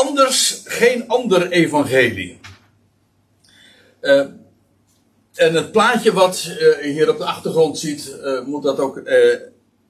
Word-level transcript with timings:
anders 0.00 0.62
geen 0.64 1.08
ander 1.08 1.50
evangelie. 1.50 2.38
Uh, 4.00 4.26
en 5.34 5.54
het 5.54 5.72
plaatje 5.72 6.12
wat 6.12 6.56
uh, 6.60 6.76
hier 6.78 7.10
op 7.10 7.18
de 7.18 7.24
achtergrond 7.24 7.78
ziet, 7.78 8.16
uh, 8.22 8.44
moet 8.44 8.62
dat 8.62 8.78
ook 8.78 9.02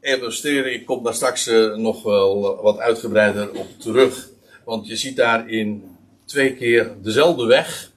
illustreren. 0.00 0.72
Ik 0.72 0.86
kom 0.86 1.04
daar 1.04 1.14
straks 1.14 1.50
nog 1.76 2.02
wel 2.02 2.62
wat 2.62 2.78
uitgebreider 2.78 3.50
op 3.50 3.66
terug. 3.78 4.28
Want 4.64 4.86
je 4.86 4.96
ziet 4.96 5.16
daarin 5.16 5.96
twee 6.24 6.56
keer 6.56 6.94
dezelfde 7.02 7.46
weg 7.46 7.92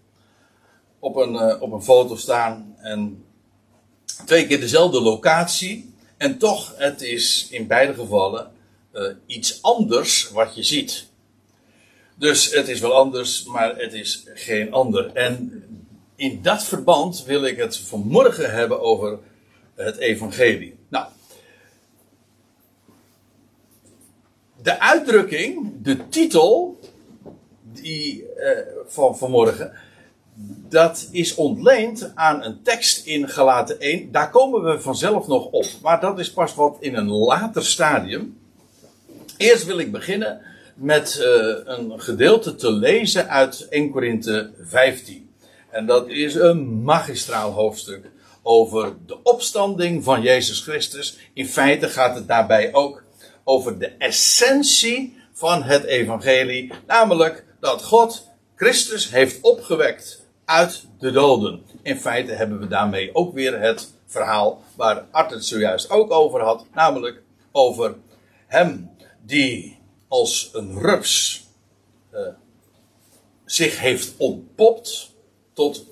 op 1.00 1.16
een, 1.16 1.62
op 1.62 1.72
een 1.72 1.84
foto 1.84 2.16
staan. 2.16 2.76
En 2.78 3.24
twee 4.26 4.48
keer 4.48 4.60
dezelfde 4.60 5.02
locatie. 5.02 5.94
En 6.18 6.38
toch, 6.38 6.74
het 6.78 7.02
is 7.02 7.48
in 7.50 7.68
beide 7.68 7.94
gevallen 7.94 8.52
iets 9.26 9.62
anders 9.62 10.30
wat 10.30 10.56
je 10.56 10.64
ziet. 10.64 11.12
Dus 12.16 12.52
het 12.52 12.68
is 12.68 12.80
wel 12.80 12.94
anders, 12.94 13.44
maar 13.44 13.76
het 13.76 13.94
is 13.94 14.24
geen 14.34 14.74
ander. 14.74 15.12
En 15.14 15.64
in 16.16 16.42
dat 16.42 16.64
verband 16.64 17.24
wil 17.24 17.46
ik 17.46 17.58
het 17.58 17.78
vanmorgen 17.78 18.52
hebben 18.52 18.82
over 18.82 19.20
het 19.76 19.98
evangelie. 19.98 20.76
Nou, 20.90 21.06
de 24.62 24.80
uitdrukking, 24.80 25.72
de 25.82 26.10
titel 26.10 26.80
die, 27.64 28.26
uh, 28.38 28.50
van 28.88 29.18
vanmorgen, 29.18 29.74
dat 30.70 31.08
is 31.12 31.36
ontleend 31.36 32.12
aan 32.16 32.44
een 32.44 32.62
tekst 32.64 33.06
in 33.06 33.30
Galaten 33.30 33.80
1. 33.80 34.12
Daar 34.12 34.30
komen 34.30 34.64
we 34.64 34.82
vanzelf 34.82 35.28
nog 35.28 35.46
op. 35.46 35.66
Maar 35.82 36.00
dat 36.00 36.20
is 36.20 36.32
pas 36.32 36.56
wat 36.56 36.78
in 36.80 36.96
een 36.96 37.10
later 37.10 37.66
stadium. 37.66 38.38
Eerst 39.38 39.66
wil 39.66 39.78
ik 39.78 39.92
beginnen 39.92 40.42
met 40.76 41.18
uh, 41.20 41.56
een 41.64 42.02
gedeelte 42.02 42.56
te 42.56 42.72
lezen 42.72 43.30
uit 43.30 43.68
1 43.70 43.92
Korinthe 43.92 44.52
15. 44.62 45.30
En 45.70 45.86
dat 45.86 46.08
is 46.08 46.36
een 46.36 46.84
magistraal 46.84 47.52
hoofdstuk 47.52 48.12
over 48.42 48.94
de 49.06 49.24
opstanding 49.24 50.04
van 50.04 50.22
Jezus 50.22 50.62
Christus. 50.62 51.18
In 51.34 51.48
feite 51.48 51.90
gaat 51.90 52.16
het 52.16 52.28
daarbij 52.28 52.74
ook 52.74 53.04
over 53.44 53.80
de 53.80 53.88
essentie 53.88 55.18
van 55.34 55.64
het 55.64 55.84
evangelie. 55.84 56.72
Namelijk 56.88 57.46
dat 57.60 57.84
God 57.84 58.28
Christus 58.56 59.10
heeft 59.10 59.42
opgewekt 59.42 60.26
uit 60.46 60.86
de 61.00 61.12
doden. 61.12 61.64
In 61.82 61.98
feite 61.98 62.32
hebben 62.32 62.60
we 62.60 62.68
daarmee 62.68 63.16
ook 63.16 63.34
weer 63.34 63.60
het 63.60 63.94
verhaal 64.06 64.64
waar 64.76 65.06
Art 65.12 65.32
het 65.32 65.46
zojuist 65.46 65.90
ook 65.90 66.12
over 66.12 66.42
had. 66.42 66.66
Namelijk 66.74 67.22
over 67.52 67.96
hem 68.48 68.90
die 69.26 69.82
als 70.14 70.50
een 70.54 70.80
rups 70.80 71.48
uh, 72.14 72.20
zich 73.46 73.80
heeft 73.80 74.14
ontpopt 74.18 75.12
tot 75.54 75.86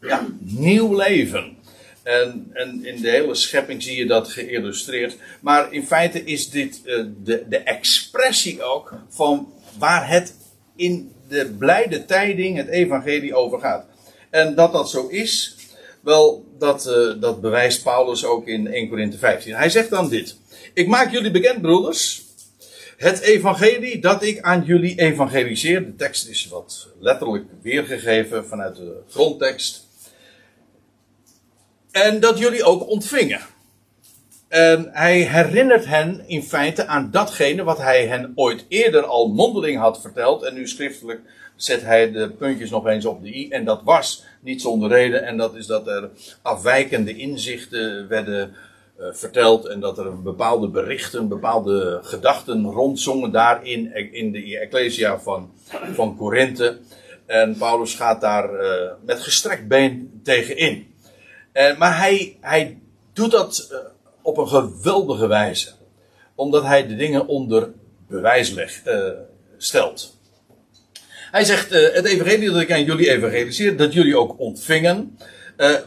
ja, 0.00 0.26
nieuw 0.38 0.96
leven. 0.96 1.56
En, 2.02 2.50
en, 2.52 2.84
in 2.84 3.02
de 3.02 3.10
hele 3.10 3.34
schepping 3.34 3.82
zie 3.82 3.96
je 3.96 4.06
dat 4.06 4.28
geïllustreerd. 4.28 5.16
Maar 5.40 5.72
in 5.72 5.86
feite 5.86 6.24
is 6.24 6.50
dit 6.50 6.80
uh, 6.84 7.04
de, 7.22 7.44
de 7.48 7.58
expressie 7.58 8.62
ook 8.62 8.94
van 9.08 9.52
waar 9.78 10.08
het 10.08 10.34
in 10.76 11.12
de 11.28 11.54
blijde 11.58 12.04
tijding, 12.04 12.56
het 12.56 12.68
evangelie, 12.68 13.34
over 13.34 13.60
gaat. 13.60 13.86
En 14.30 14.54
dat 14.54 14.72
dat 14.72 14.90
zo 14.90 15.06
is, 15.06 15.56
wel, 16.00 16.44
dat, 16.58 16.86
uh, 16.86 17.20
dat 17.20 17.40
bewijst 17.40 17.82
Paulus 17.82 18.24
ook 18.24 18.46
in 18.46 18.66
1 18.66 18.88
Corinthië 18.88 19.18
15. 19.18 19.54
Hij 19.54 19.70
zegt 19.70 19.90
dan 19.90 20.08
dit. 20.08 20.36
Ik 20.74 20.86
maak 20.86 21.12
jullie 21.12 21.30
bekend, 21.30 21.60
broeders, 21.62 22.25
het 22.96 23.20
evangelie 23.20 23.98
dat 23.98 24.22
ik 24.22 24.40
aan 24.40 24.64
jullie 24.64 24.98
evangeliseer. 24.98 25.84
De 25.84 25.94
tekst 25.96 26.28
is 26.28 26.48
wat 26.48 26.88
letterlijk 27.00 27.44
weergegeven 27.62 28.46
vanuit 28.46 28.76
de 28.76 29.00
grondtekst. 29.10 29.86
En 31.90 32.20
dat 32.20 32.38
jullie 32.38 32.64
ook 32.64 32.88
ontvingen. 32.88 33.40
En 34.48 34.88
hij 34.92 35.20
herinnert 35.20 35.86
hen 35.86 36.24
in 36.26 36.42
feite 36.42 36.86
aan 36.86 37.10
datgene 37.10 37.64
wat 37.64 37.78
hij 37.78 38.06
hen 38.06 38.32
ooit 38.34 38.64
eerder 38.68 39.04
al 39.04 39.28
mondeling 39.28 39.78
had 39.78 40.00
verteld. 40.00 40.42
En 40.42 40.54
nu 40.54 40.68
schriftelijk 40.68 41.20
zet 41.56 41.82
hij 41.82 42.12
de 42.12 42.30
puntjes 42.30 42.70
nog 42.70 42.86
eens 42.86 43.04
op 43.04 43.22
de 43.22 43.34
i. 43.34 43.48
En 43.48 43.64
dat 43.64 43.82
was 43.84 44.24
niet 44.40 44.60
zonder 44.60 44.88
reden. 44.88 45.24
En 45.24 45.36
dat 45.36 45.54
is 45.54 45.66
dat 45.66 45.86
er 45.86 46.10
afwijkende 46.42 47.16
inzichten 47.16 48.08
werden 48.08 48.54
uh, 49.00 49.06
verteld 49.12 49.66
en 49.66 49.80
dat 49.80 49.98
er 49.98 50.22
bepaalde 50.22 50.68
berichten, 50.68 51.28
bepaalde 51.28 52.00
gedachten 52.02 52.64
rondzongen 52.64 53.32
daar 53.32 53.64
in, 53.64 53.90
de 54.32 54.58
Ecclesia 54.58 55.18
van, 55.18 55.50
van 55.92 56.16
Korinthe. 56.16 56.78
En 57.26 57.56
Paulus 57.56 57.94
gaat 57.94 58.20
daar 58.20 58.54
uh, 58.54 58.90
met 59.04 59.20
gestrekt 59.20 59.68
been 59.68 60.20
tegen 60.22 60.56
in. 60.56 60.94
Uh, 61.52 61.78
maar 61.78 61.98
hij, 61.98 62.36
hij 62.40 62.78
doet 63.12 63.30
dat 63.30 63.84
op 64.22 64.36
een 64.38 64.48
geweldige 64.48 65.26
wijze. 65.26 65.70
Omdat 66.34 66.62
hij 66.62 66.86
de 66.86 66.96
dingen 66.96 67.26
onder 67.26 67.72
bewijs 68.08 68.54
stelt. 69.56 70.16
Hij 71.30 71.44
zegt, 71.44 71.70
het 71.70 72.04
evangelie 72.04 72.50
dat 72.50 72.60
ik 72.60 72.72
aan 72.72 72.84
jullie 72.84 73.10
evangeliseer, 73.10 73.76
dat 73.76 73.92
jullie 73.92 74.18
ook 74.18 74.38
ontvingen, 74.38 75.18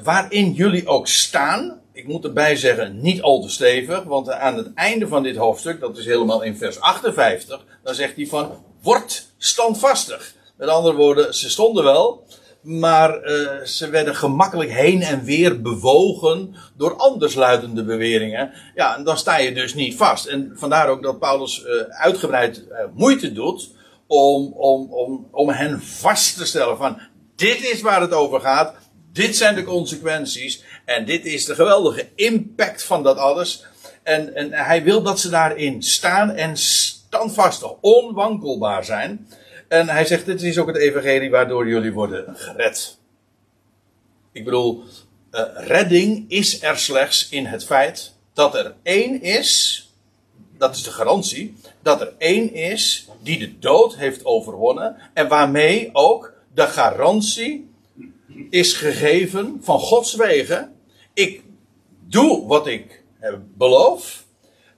waarin 0.04 0.52
jullie 0.52 0.88
ook 0.88 1.08
staan, 1.08 1.79
ik 2.00 2.08
moet 2.08 2.24
erbij 2.24 2.56
zeggen, 2.56 3.02
niet 3.02 3.22
al 3.22 3.42
te 3.42 3.50
stevig, 3.50 4.04
want 4.04 4.30
aan 4.30 4.58
het 4.58 4.74
einde 4.74 5.08
van 5.08 5.24
dit 5.24 5.36
hoofdstuk, 5.36 5.80
dat 5.80 5.98
is 5.98 6.06
helemaal 6.06 6.42
in 6.42 6.58
vers 6.58 6.80
58, 6.80 7.66
dan 7.84 7.96
zegt 7.96 8.16
hij 8.16 8.28
van, 8.28 8.52
word 8.82 9.28
standvastig. 9.38 10.34
Met 10.58 10.70
andere 10.70 10.96
woorden, 10.96 11.36
ze 11.36 11.50
stonden 11.50 11.84
wel, 11.84 12.24
maar 12.62 13.24
uh, 13.24 13.62
ze 13.64 13.90
werden 13.90 14.16
gemakkelijk 14.16 14.72
heen 14.72 15.02
en 15.02 15.24
weer 15.24 15.62
bewogen 15.62 16.56
door 16.78 16.96
andersluidende 16.96 17.84
beweringen. 17.84 18.52
Ja, 18.76 18.98
en 18.98 19.04
dan 19.04 19.18
sta 19.18 19.38
je 19.38 19.54
dus 19.54 19.74
niet 19.74 19.96
vast. 19.96 20.26
En 20.26 20.52
vandaar 20.56 20.88
ook 20.90 21.04
dat 21.04 21.20
Paulus 21.20 21.64
uh, 21.64 21.82
uitgebreid 21.82 22.58
uh, 22.58 22.78
moeite 22.96 23.32
doet 23.32 23.70
om, 24.08 24.54
om, 24.54 24.94
om, 24.94 25.28
om 25.32 25.50
hen 25.50 25.82
vast 25.82 26.38
te 26.38 26.46
stellen 26.46 26.78
van, 26.78 27.00
dit 27.36 27.72
is 27.72 27.82
waar 27.82 28.02
het 28.02 28.14
over 28.14 28.42
gaat, 28.42 28.74
dit 29.12 29.36
zijn 29.36 29.56
de 29.56 29.64
consequenties. 29.64 30.64
En 30.86 31.06
dit 31.06 31.26
is 31.26 31.46
de 31.46 31.56
geweldige 31.56 32.10
impact 32.16 32.84
van 32.84 33.04
dat 33.04 33.18
alles. 33.18 33.66
En, 34.04 34.36
en 34.36 34.54
hij 34.54 34.84
wil 34.84 35.02
dat 35.02 35.20
ze 35.20 35.30
daarin 35.30 35.84
staan 35.84 36.32
en 36.32 36.58
standvastig, 36.58 37.72
onwankelbaar 37.82 38.86
zijn. 38.86 39.28
En 39.68 39.90
hij 39.90 40.06
zegt: 40.06 40.26
Dit 40.26 40.42
is 40.42 40.58
ook 40.58 40.68
het 40.68 40.78
evangelie 40.78 41.30
waardoor 41.30 41.68
jullie 41.68 41.94
worden 41.94 42.36
gered. 42.36 42.98
Ik 44.32 44.44
bedoel, 44.44 44.84
uh, 45.32 45.42
redding 45.56 46.26
is 46.28 46.62
er 46.62 46.78
slechts 46.78 47.30
in 47.30 47.46
het 47.46 47.66
feit 47.66 48.14
dat 48.34 48.56
er 48.56 48.76
één 48.84 49.22
is. 49.22 49.84
Dat 50.58 50.76
is 50.76 50.84
de 50.84 50.92
garantie. 50.92 51.56
Dat 51.82 52.02
er 52.02 52.14
één 52.18 52.54
is 52.54 53.08
die 53.22 53.40
de 53.40 53.60
dood 53.60 53.96
heeft 53.96 54.26
overwonnen. 54.26 54.96
En 55.14 55.28
waarmee 55.28 55.90
ook 55.94 56.34
de 56.54 56.68
garantie 56.68 57.69
is 58.50 58.74
gegeven 58.74 59.58
van 59.62 59.80
Gods 59.80 60.16
wegen 60.16 60.78
ik 61.14 61.44
doe 62.08 62.48
wat 62.48 62.68
ik 62.68 63.04
beloof. 63.58 64.26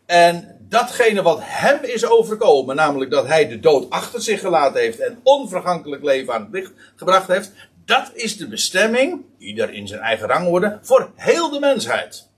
En 0.05 0.57
datgene 0.69 1.21
wat 1.21 1.39
hem 1.41 1.83
is 1.83 2.05
overkomen, 2.05 2.75
namelijk 2.75 3.11
dat 3.11 3.27
hij 3.27 3.47
de 3.47 3.59
dood 3.59 3.89
achter 3.89 4.21
zich 4.21 4.39
gelaten 4.39 4.81
heeft 4.81 4.99
en 4.99 5.19
onvergankelijk 5.23 6.03
leven 6.03 6.33
aan 6.33 6.41
het 6.41 6.51
licht 6.51 6.71
gebracht 6.95 7.27
heeft, 7.27 7.51
dat 7.85 8.11
is 8.13 8.37
de 8.37 8.47
bestemming, 8.47 9.21
ieder 9.37 9.73
in 9.73 9.87
zijn 9.87 10.01
eigen 10.01 10.27
rangorde, 10.27 10.79
voor 10.81 11.11
heel 11.15 11.49
de 11.49 11.59
mensheid. 11.59 12.29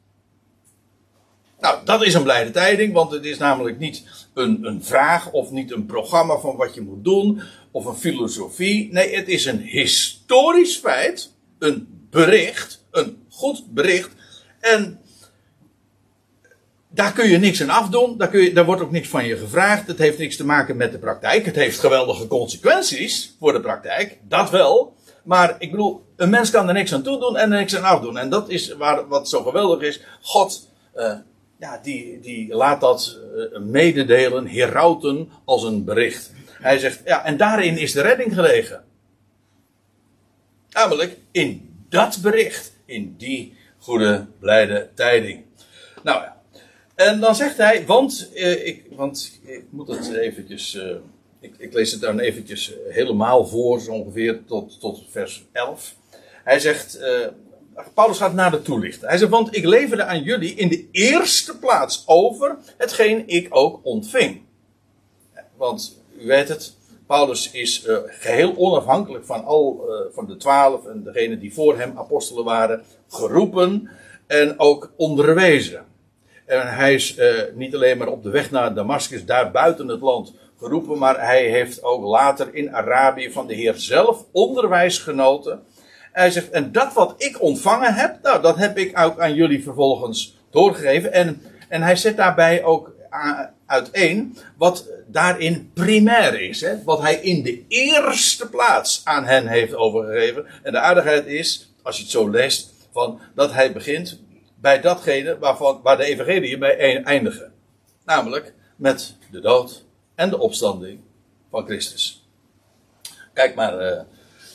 Nou, 1.60 1.86
dat 1.86 2.04
is 2.04 2.14
een 2.14 2.24
blijde 2.24 2.52
tijding, 2.52 2.94
want 2.94 3.12
het 3.12 3.26
is 3.26 3.38
namelijk 3.38 3.80
niet 3.80 4.04
een, 4.34 4.66
een 4.66 4.84
vraag 4.84 5.32
of 5.32 5.52
niet 5.52 5.72
een 5.72 5.86
programma 5.86 6.38
van 6.38 6.56
wat 6.56 6.74
je 6.74 6.82
moet 6.82 7.04
doen 7.04 7.42
of 7.74 7.86
een 7.86 7.96
filosofie. 7.96 8.92
Nee, 8.92 9.16
het 9.16 9.28
is 9.28 9.46
een 9.46 9.62
historisch 9.62 10.78
feit, 10.78 11.34
een 11.60 12.08
bericht, 12.10 12.86
een 12.92 13.26
goed 13.30 13.74
bericht. 13.74 14.10
En 14.60 15.00
daar 16.90 17.14
kun 17.14 17.30
je 17.30 17.38
niks 17.38 17.62
aan 17.62 17.70
afdoen. 17.70 18.18
Daar, 18.18 18.30
kun 18.30 18.42
je, 18.42 18.54
daar 18.54 18.66
wordt 18.66 18.82
ook 18.82 18.92
niks 18.92 19.08
van 19.08 19.26
je 19.26 19.38
gevraagd. 19.38 19.88
Het 19.88 19.98
heeft 19.98 20.18
niks 20.18 20.36
te 20.36 20.46
maken 20.46 20.78
met 20.78 20.92
de 20.92 20.98
praktijk. 20.98 21.46
Het 21.46 21.56
heeft 21.56 21.80
geweldige 21.80 22.28
consequenties 22.28 23.36
voor 23.40 23.54
de 23.54 23.62
praktijk. 23.62 24.18
Dat 24.28 24.50
wel. 24.50 24.96
Maar 25.24 25.56
ik 25.60 25.72
bedoel, 25.72 26.04
een 26.16 26.30
mens 26.30 26.50
kan 26.50 26.68
er 26.68 26.74
niks 26.74 26.94
aan 26.94 27.04
toedoen 27.04 27.38
en 27.38 27.52
er 27.52 27.58
niks 27.58 27.76
aan 27.76 27.84
afdoen. 27.84 28.18
En 28.18 28.30
dat 28.30 28.50
is 28.50 28.74
waar, 28.74 29.08
wat 29.08 29.30
zo 29.30 29.44
geweldig 29.44 29.82
is. 29.82 30.02
God, 30.22 30.70
uh, 30.96 31.14
ja, 31.60 31.80
die, 31.84 32.20
die 32.20 32.56
laat 32.56 32.82
dat 32.82 33.20
uh, 33.36 33.60
mededelen, 33.60 34.48
herauten 34.48 35.30
als 35.46 35.64
een 35.64 35.84
bericht. 35.84 36.32
Hij 36.64 36.78
zegt, 36.78 37.02
ja, 37.06 37.26
en 37.26 37.38
daarin 37.38 37.78
is 37.78 37.92
de 37.92 38.02
redding 38.02 38.34
gelegen. 38.34 38.84
Namelijk 40.70 41.18
in 41.32 41.76
dat 41.90 42.20
bericht 42.22 42.74
in 42.86 43.16
die 43.18 43.58
goede, 43.78 44.26
blijde 44.40 44.90
tijding. 44.96 45.44
Nou 46.04 46.22
ja. 46.22 46.42
En 46.96 47.20
dan 47.20 47.36
zegt 47.36 47.58
hij, 47.58 47.86
want, 47.86 48.30
eh, 48.34 48.68
ik, 48.68 48.86
want 48.90 49.40
ik 49.44 49.64
moet 49.70 49.88
het 49.88 50.14
eventjes, 50.14 50.76
uh, 50.76 50.96
ik, 51.40 51.56
ik, 51.58 51.74
lees 51.74 51.92
het 51.92 52.02
dan 52.02 52.20
eventjes 52.20 52.74
helemaal 52.90 53.48
voor, 53.48 53.80
zo 53.80 53.92
ongeveer 53.92 54.44
tot, 54.46 54.80
tot 54.80 55.04
vers 55.10 55.46
11. 55.52 55.96
Hij 56.44 56.60
zegt, 56.60 57.00
uh, 57.00 57.28
Paulus 57.94 58.18
gaat 58.18 58.34
naar 58.34 58.52
de 58.52 58.62
toelichten. 58.62 59.08
Hij 59.08 59.18
zegt, 59.18 59.32
want 59.32 59.56
ik 59.56 59.66
leverde 59.66 60.04
aan 60.04 60.24
jullie 60.24 60.54
in 60.54 60.70
de 60.70 60.88
eerste 60.92 61.58
plaats 61.58 62.04
over 62.06 62.58
hetgeen 62.78 63.24
ik 63.28 63.48
ook 63.50 63.80
ontving. 63.84 64.42
Want 65.58 66.03
u 66.24 66.28
weet 66.28 66.50
het, 66.50 66.74
Paulus 67.08 67.52
is 67.52 67.86
uh, 67.86 67.98
geheel 68.06 68.54
onafhankelijk 68.58 69.26
van 69.26 69.46
al 69.46 69.86
uh, 69.88 70.14
van 70.14 70.26
de 70.26 70.38
twaalf 70.38 70.86
en 70.86 71.04
degenen 71.04 71.40
die 71.40 71.54
voor 71.54 71.78
hem 71.78 71.98
apostelen 71.98 72.44
waren, 72.44 72.84
geroepen 73.10 73.90
en 74.28 74.60
ook 74.60 74.92
onderwezen. 74.96 75.86
En 76.46 76.76
hij 76.76 76.94
is 76.94 77.18
uh, 77.18 77.26
niet 77.54 77.76
alleen 77.76 77.98
maar 77.98 78.08
op 78.08 78.24
de 78.24 78.30
weg 78.30 78.52
naar 78.52 78.74
Damascus, 78.74 79.26
daar 79.26 79.52
buiten 79.52 79.88
het 79.88 80.02
land, 80.02 80.34
geroepen, 80.60 80.98
maar 80.98 81.26
hij 81.26 81.46
heeft 81.46 81.84
ook 81.84 82.04
later 82.04 82.56
in 82.56 82.76
Arabië 82.76 83.32
van 83.32 83.48
de 83.48 83.54
Heer 83.54 83.74
zelf 83.76 84.26
onderwijs 84.32 84.98
genoten. 84.98 85.64
Hij 86.12 86.32
zegt, 86.32 86.50
en 86.50 86.72
dat 86.72 86.94
wat 86.94 87.14
ik 87.18 87.42
ontvangen 87.42 87.94
heb, 87.94 88.18
nou, 88.22 88.42
dat 88.42 88.58
heb 88.58 88.78
ik 88.78 89.00
ook 89.00 89.20
aan 89.20 89.34
jullie 89.34 89.64
vervolgens 89.64 90.38
doorgegeven. 90.52 91.14
En, 91.14 91.42
en 91.70 91.82
hij 91.82 91.96
zet 91.96 92.18
daarbij 92.18 92.64
ook 92.64 92.92
uiteen 93.74 94.38
wat 94.58 94.88
daarin 95.08 95.72
primair 95.74 96.42
is. 96.42 96.62
Hè? 96.62 96.84
Wat 96.84 97.02
hij 97.02 97.16
in 97.16 97.44
de 97.44 97.66
eerste 97.68 98.50
plaats 98.50 99.02
aan 99.04 99.26
hen 99.26 99.48
heeft 99.48 99.76
overgegeven. 99.76 100.46
En 100.64 100.72
de 100.72 100.80
aardigheid 100.80 101.26
is, 101.26 101.74
als 101.82 101.96
je 101.96 102.02
het 102.02 102.12
zo 102.12 102.30
leest, 102.30 102.74
van, 102.92 103.20
dat 103.36 103.52
hij 103.52 103.74
begint 103.74 104.20
bij 104.56 104.82
datgene 104.82 105.38
waarvan, 105.40 105.80
waar 105.84 105.98
de 105.98 106.04
evangelie 106.04 106.58
bij 106.58 107.04
eindigen. 107.04 107.54
Namelijk 108.06 108.54
met 108.76 109.16
de 109.32 109.40
dood 109.40 109.84
en 110.16 110.30
de 110.30 110.40
opstanding 110.40 111.00
van 111.50 111.66
Christus. 111.66 112.28
Kijk 113.34 113.56
maar 113.56 113.92
uh, 113.92 114.02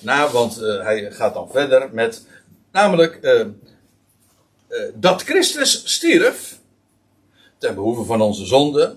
na, 0.00 0.31
want 0.31 0.62
uh, 0.62 0.82
hij 0.82 1.11
gaat 1.11 1.35
dan 1.35 1.50
verder 1.50 1.88
met, 1.93 2.26
namelijk 2.73 3.19
uh, 3.23 3.47
dat 4.94 5.23
Christus 5.23 5.94
stierf 5.94 6.59
ten 7.59 7.75
behoeve 7.75 8.05
van 8.05 8.20
onze 8.20 8.47
zonde 8.47 8.97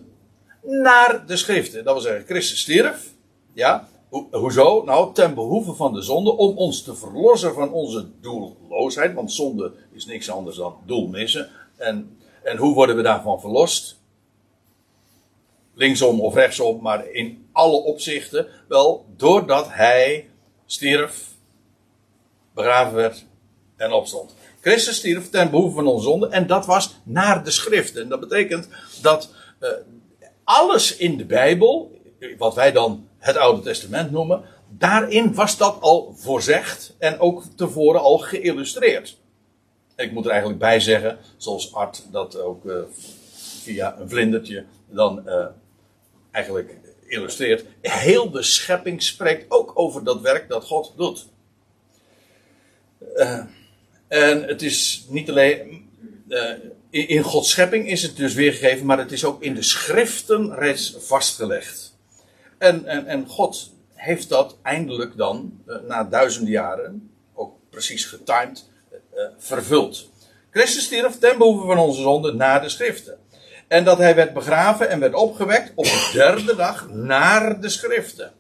naar 0.62 1.26
de 1.28 1.38
schriften. 1.38 1.84
Dat 1.84 1.94
wil 1.94 2.04
zeggen, 2.04 2.26
Christus 2.26 2.60
stierf. 2.60 3.14
Ja, 3.54 3.90
Ho 4.12 4.28
hoezo? 4.32 4.84
Nou, 4.84 5.14
ten 5.14 5.34
behoeve 5.34 5.74
van 5.74 5.94
de 5.94 6.02
zonde, 6.02 6.32
om 6.32 6.58
ons 6.58 6.84
te 6.84 6.96
verlossen 6.96 7.54
van 7.54 7.72
onze 7.72 8.08
doelloosheid. 8.22 9.14
Want 9.14 9.32
zonde 9.32 9.74
is 9.92 10.06
niks 10.06 10.30
anders 10.30 10.58
dan 10.58 10.78
doel 10.86 11.08
missen. 11.08 11.50
En, 11.78 12.18
en 12.44 12.58
hoe 12.58 12.74
worden 12.74 12.96
we 12.96 13.02
daarvan 13.02 13.40
verlost? 13.40 14.00
Linksom 15.74 16.22
of 16.22 16.34
rechtsom, 16.34 16.82
maar 16.82 17.08
in 17.08 17.48
alle 17.52 17.78
opzichten. 17.78 18.48
Wel, 18.68 19.06
doordat 19.18 19.68
hij 19.70 20.30
stierf, 20.66 21.28
begraven 22.54 22.96
werd 22.96 23.26
en 23.76 23.92
opstond. 23.92 24.36
Christus 24.62 24.96
stierf 24.96 25.30
ten 25.30 25.50
behoeve 25.50 25.76
van 25.76 25.88
onze 25.88 26.04
zonde 26.04 26.28
en 26.28 26.48
dat 26.48 26.66
was 26.66 26.96
naar 27.04 27.44
de 27.44 27.52
schriften. 27.52 28.02
En 28.02 28.10
dat 28.10 28.20
betekent 28.20 28.68
dat 29.02 29.34
uh, 29.60 29.70
alles 30.44 30.98
in 30.98 31.18
de 31.18 31.26
Bijbel, 31.26 32.02
wat 32.38 32.56
wij 32.56 32.72
dan 32.72 33.08
het 33.18 33.38
Oude 33.38 33.62
Testament 33.62 34.12
noemen, 34.12 34.44
daarin 34.70 35.34
was 35.34 35.58
dat 35.58 35.82
al 35.82 36.14
voorzegd 36.18 36.96
en 37.00 37.20
ook 37.20 37.44
tevoren 37.56 38.02
al 38.02 38.18
geïllustreerd. 38.18 39.20
Ik 39.96 40.12
moet 40.12 40.26
er 40.26 40.32
eigenlijk 40.32 40.60
bij 40.60 40.80
zeggen, 40.80 41.18
zoals 41.38 41.74
Art 41.74 42.04
dat 42.12 42.40
ook 42.40 42.66
uh, 42.66 42.82
via 43.62 44.00
een 44.00 44.10
vlindertje 44.10 44.66
dan 44.90 45.24
uh, 45.26 45.46
eigenlijk 46.32 46.78
illustreert. 47.08 47.66
Heel 47.82 48.32
de 48.32 48.44
schepping 48.44 49.04
spreekt 49.04 49.52
ook 49.52 49.72
over 49.74 50.04
dat 50.04 50.22
werk 50.22 50.50
dat 50.50 50.66
God 50.66 50.94
doet. 50.98 51.28
Uh, 53.16 53.44
en 54.08 54.44
het 54.44 54.62
is 54.62 55.06
niet 55.10 55.30
alleen. 55.30 55.90
In, 56.92 57.08
in 57.08 57.24
Gods 57.24 57.50
schepping 57.50 57.88
is 57.88 58.02
het 58.02 58.16
dus 58.16 58.34
weergegeven, 58.34 58.86
maar 58.86 58.98
het 58.98 59.12
is 59.12 59.26
ook 59.26 59.44
in 59.44 59.54
de 59.54 59.64
schriften 59.64 60.56
reeds 60.56 60.96
vastgelegd. 61.00 61.98
En, 62.58 62.86
en, 62.86 63.06
en 63.06 63.28
God 63.28 63.74
heeft 63.94 64.30
dat 64.30 64.58
eindelijk 64.62 65.18
dan, 65.18 65.62
uh, 65.68 65.76
na 65.88 66.04
duizenden 66.04 66.52
jaren, 66.52 67.12
ook 67.34 67.54
precies 67.70 68.06
getimed, 68.06 68.70
uh, 69.14 69.24
vervuld. 69.38 70.10
Christus 70.52 70.84
stierf 70.84 71.20
ten 71.20 71.38
behoeve 71.38 71.66
van 71.66 71.78
onze 71.78 72.02
zonde 72.02 72.34
na 72.34 72.60
de 72.60 72.70
schriften. 72.70 73.18
En 73.68 73.84
dat 73.84 73.98
hij 73.98 74.16
werd 74.16 74.34
begraven 74.34 74.90
en 74.90 75.00
werd 75.00 75.14
opgewekt 75.14 75.72
op 75.76 75.86
de 75.86 76.10
derde 76.20 76.56
dag 76.56 76.90
naar 76.90 77.62
de 77.62 77.70
schriften. 77.70 78.32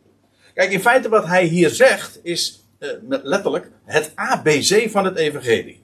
Kijk, 0.54 0.72
in 0.72 0.82
feite 0.82 1.10
wat 1.10 1.26
hij 1.26 1.46
hier 1.46 1.70
zegt 1.70 2.20
is 2.24 2.66
uh, 2.80 2.90
letterlijk 3.24 3.70
het 3.86 4.12
ABC 4.16 4.90
van 4.90 5.06
het 5.06 5.18
evangelie. 5.18 5.81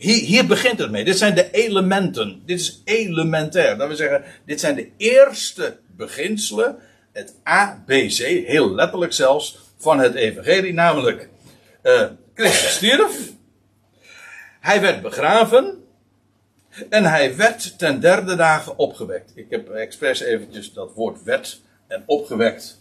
Hier, 0.00 0.24
hier, 0.24 0.46
begint 0.46 0.78
het 0.78 0.90
mee. 0.90 1.04
Dit 1.04 1.18
zijn 1.18 1.34
de 1.34 1.50
elementen. 1.50 2.42
Dit 2.46 2.60
is 2.60 2.82
elementair. 2.84 3.76
Dat 3.76 3.86
wil 3.86 3.96
zeggen, 3.96 4.24
dit 4.46 4.60
zijn 4.60 4.74
de 4.74 4.90
eerste 4.96 5.76
beginselen. 5.96 6.78
Het 7.12 7.34
ABC, 7.42 8.16
heel 8.46 8.74
letterlijk 8.74 9.12
zelfs, 9.12 9.58
van 9.76 9.98
het 9.98 10.14
evangelie. 10.14 10.72
Namelijk, 10.72 11.28
uh, 11.82 12.06
Christus 12.34 12.74
stierf. 12.74 13.32
Hij 14.60 14.80
werd 14.80 15.02
begraven. 15.02 15.84
En 16.88 17.04
hij 17.04 17.36
werd 17.36 17.78
ten 17.78 18.00
derde 18.00 18.36
dagen 18.36 18.78
opgewekt. 18.78 19.32
Ik 19.34 19.46
heb 19.50 19.70
expres 19.70 20.20
eventjes 20.20 20.72
dat 20.72 20.92
woord 20.94 21.22
werd 21.22 21.60
en 21.86 22.02
opgewekt 22.06 22.80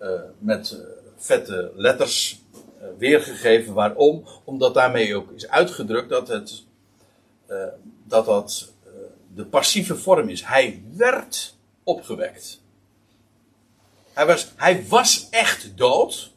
uh, 0.00 0.10
met 0.38 0.70
uh, 0.70 0.80
vette 1.16 1.72
letters 1.74 2.42
weergegeven. 2.98 3.74
Waarom? 3.74 4.24
Omdat 4.44 4.74
daarmee 4.74 5.16
ook 5.16 5.30
is 5.30 5.48
uitgedrukt 5.48 6.08
dat 6.08 6.28
het 6.28 6.64
dat, 8.04 8.24
dat 8.24 8.72
de 9.34 9.44
passieve 9.44 9.96
vorm 9.96 10.28
is. 10.28 10.44
Hij 10.44 10.82
werd 10.96 11.56
opgewekt. 11.84 12.60
Hij 14.12 14.26
was, 14.26 14.52
hij 14.56 14.86
was 14.86 15.28
echt 15.30 15.76
dood. 15.76 16.32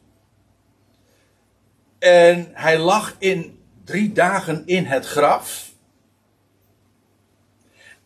En 1.98 2.50
hij 2.52 2.78
lag 2.78 3.16
in 3.18 3.62
drie 3.84 4.12
dagen 4.12 4.66
in 4.66 4.84
het 4.84 5.06
graf. 5.06 5.72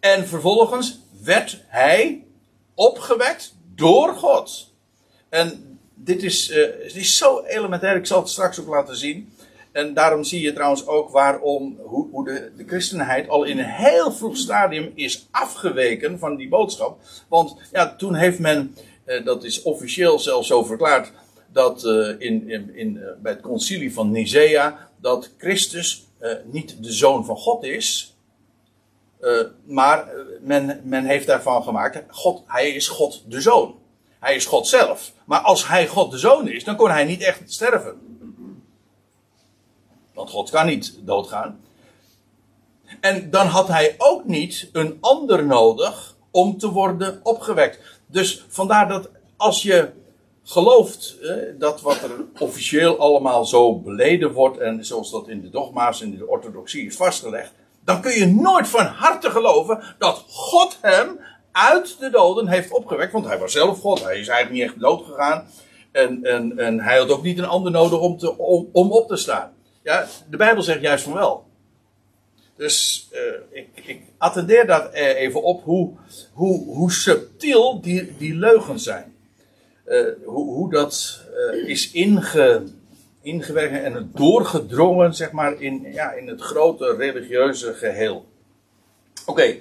En 0.01 0.29
vervolgens 0.29 0.99
werd 1.23 1.63
hij 1.67 2.27
opgewekt 2.75 3.55
door 3.75 4.15
God. 4.15 4.73
En 5.29 5.68
dit 6.05 6.23
is, 6.23 6.47
dit 6.83 6.97
is 6.97 7.17
zo 7.17 7.43
elementair, 7.43 7.97
ik 7.97 8.07
zal 8.07 8.21
het 8.21 8.29
straks 8.29 8.61
ook 8.61 8.69
laten 8.69 8.97
zien. 8.97 9.33
En 9.73 9.95
daarom 9.95 10.25
zie 10.25 10.41
je 10.41 10.53
trouwens 10.53 10.87
ook 10.87 11.11
waarom, 11.11 11.79
hoe, 11.83 12.09
hoe 12.11 12.25
de, 12.25 12.53
de 12.57 12.65
christenheid 12.67 13.29
al 13.29 13.45
in 13.45 13.59
een 13.59 13.65
heel 13.65 14.13
vroeg 14.13 14.37
stadium 14.37 14.93
is 14.95 15.27
afgeweken 15.31 16.19
van 16.19 16.37
die 16.37 16.49
boodschap. 16.49 17.01
Want 17.29 17.57
ja, 17.73 17.97
toen 17.97 18.15
heeft 18.15 18.39
men, 18.39 18.75
eh, 19.05 19.25
dat 19.25 19.45
is 19.45 19.63
officieel 19.63 20.19
zelfs 20.19 20.49
zo 20.49 20.65
verklaard, 20.65 21.13
dat 21.53 21.85
uh, 21.85 22.09
in, 22.19 22.49
in, 22.51 22.75
in 22.75 23.01
bij 23.23 23.33
het 23.33 23.41
concilie 23.41 23.93
van 23.93 24.11
Nicea, 24.11 24.89
dat 25.01 25.31
Christus 25.39 26.07
niet 26.45 26.83
de 26.83 26.93
zoon 26.93 27.25
van 27.25 27.37
God 27.37 27.65
is, 27.65 28.17
maar 29.65 30.09
men, 30.41 30.81
men 30.85 31.05
heeft 31.05 31.27
daarvan 31.27 31.63
gemaakt, 31.63 32.03
God, 32.09 32.43
hij 32.47 32.71
is 32.71 32.89
God 32.89 33.25
de 33.29 33.41
zoon. 33.41 33.78
Hij 34.21 34.35
is 34.35 34.47
God 34.47 34.67
zelf. 34.67 35.13
Maar 35.25 35.41
als 35.41 35.69
hij 35.69 35.87
God 35.87 36.11
de 36.11 36.19
zoon 36.19 36.49
is, 36.49 36.65
dan 36.65 36.77
kon 36.77 36.91
hij 36.91 37.05
niet 37.05 37.23
echt 37.23 37.43
sterven. 37.47 38.01
Want 40.15 40.31
God 40.31 40.51
kan 40.51 40.67
niet 40.67 40.99
doodgaan. 41.01 41.61
En 43.01 43.31
dan 43.31 43.47
had 43.47 43.69
hij 43.69 43.95
ook 43.99 44.25
niet 44.25 44.69
een 44.73 44.99
ander 45.01 45.47
nodig 45.47 46.17
om 46.31 46.59
te 46.59 46.71
worden 46.71 47.21
opgewekt. 47.23 47.79
Dus 48.07 48.45
vandaar 48.49 48.89
dat 48.89 49.09
als 49.37 49.63
je 49.63 49.91
gelooft 50.43 51.17
dat 51.59 51.81
wat 51.81 52.03
er 52.03 52.25
officieel 52.39 52.99
allemaal 52.99 53.45
zo 53.45 53.79
beleden 53.79 54.33
wordt 54.33 54.59
en 54.59 54.85
zoals 54.85 55.11
dat 55.11 55.29
in 55.29 55.41
de 55.41 55.51
dogma's 55.51 56.01
en 56.01 56.17
de 56.17 56.27
orthodoxie 56.27 56.87
is 56.87 56.97
vastgelegd, 56.97 57.53
dan 57.85 58.01
kun 58.01 58.13
je 58.13 58.27
nooit 58.27 58.69
van 58.69 58.87
harte 58.87 59.31
geloven 59.31 59.83
dat 59.99 60.25
God 60.29 60.79
hem 60.81 61.21
uit 61.59 61.97
de 62.01 62.11
doden 62.11 62.49
heeft 62.49 62.73
opgewekt. 62.73 63.13
Want 63.13 63.27
hij 63.27 63.39
was 63.39 63.53
zelf 63.53 63.81
God, 63.81 64.03
hij 64.03 64.19
is 64.19 64.29
eigenlijk 64.29 64.51
niet 64.51 64.71
echt 64.71 64.81
dood 64.81 65.05
gegaan. 65.07 65.47
En, 65.93 66.25
en, 66.25 66.59
en 66.59 66.81
hij 66.81 66.99
had 66.99 67.11
ook 67.11 67.23
niet 67.23 67.39
een 67.39 67.45
ander 67.45 67.73
nodig 67.73 68.01
om, 68.01 68.19
te, 68.19 68.39
om, 68.39 68.69
om 68.73 68.93
op 68.93 69.09
te 69.09 69.17
staan. 69.17 69.53
Ja, 69.83 70.07
de 70.31 70.37
Bijbel 70.37 70.63
zegt 70.63 70.81
juist 70.81 71.05
van 71.05 71.13
wel. 71.13 71.47
Dus 72.57 73.09
uh, 73.13 73.19
ik, 73.51 73.69
ik, 73.75 74.03
attendeer 74.19 74.67
dat 74.67 74.93
even 74.93 75.43
op 75.43 75.65
hoe, 75.65 75.93
hoe, 76.33 76.65
hoe 76.65 76.93
subtiel 76.93 77.81
die, 77.81 78.17
die 78.17 78.35
leugens 78.35 78.83
zijn. 78.83 79.15
Uh, 79.87 80.07
hoe, 80.25 80.55
hoe 80.55 80.71
dat 80.71 81.25
is 81.67 81.91
inge, 81.91 82.63
ingewerkt 83.23 83.83
en 83.83 84.11
doorgedrongen, 84.15 85.15
zeg 85.15 85.33
maar, 85.33 85.61
in, 85.61 85.93
ja, 85.93 86.13
in 86.13 86.29
het 86.29 86.41
grote 86.41 86.97
religieuze 86.97 87.75
geheel. 87.75 88.27
Oké. 89.27 89.57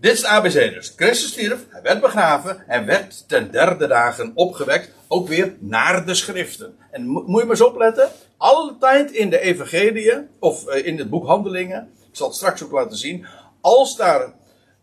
Dit 0.00 0.12
is 0.12 0.18
het 0.18 0.26
ABC 0.26 0.52
dus. 0.52 0.92
Christus 0.96 1.30
stierf, 1.30 1.66
hij 1.68 1.82
werd 1.82 2.00
begraven 2.00 2.68
en 2.68 2.86
werd 2.86 3.28
ten 3.28 3.50
derde 3.50 3.86
dagen 3.86 4.32
opgewekt. 4.34 4.90
Ook 5.08 5.28
weer 5.28 5.56
naar 5.58 6.06
de 6.06 6.14
schriften. 6.14 6.76
En 6.90 7.06
moet 7.06 7.24
je 7.24 7.32
maar 7.32 7.48
eens 7.48 7.60
opletten. 7.60 8.08
Alle 8.36 8.76
tijd 8.80 9.10
in 9.10 9.30
de 9.30 9.40
evangelie, 9.40 10.12
of 10.38 10.66
eh, 10.66 10.86
in 10.86 10.98
het 10.98 11.10
boek 11.10 11.26
Handelingen. 11.26 11.92
Ik 12.10 12.16
zal 12.16 12.26
het 12.26 12.36
straks 12.36 12.62
ook 12.62 12.72
laten 12.72 12.96
zien. 12.96 13.26
Als 13.60 13.96
daar 13.96 14.32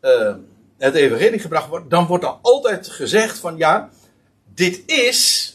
uh, 0.02 0.36
het 0.78 0.96
evangelie 0.96 1.40
gebracht 1.40 1.70
wordt, 1.70 1.90
dan 1.90 2.06
wordt 2.06 2.24
er 2.24 2.36
altijd 2.42 2.88
gezegd 2.88 3.38
van 3.38 3.58
ja, 3.58 3.90
dit 4.54 4.84
is 4.86 5.54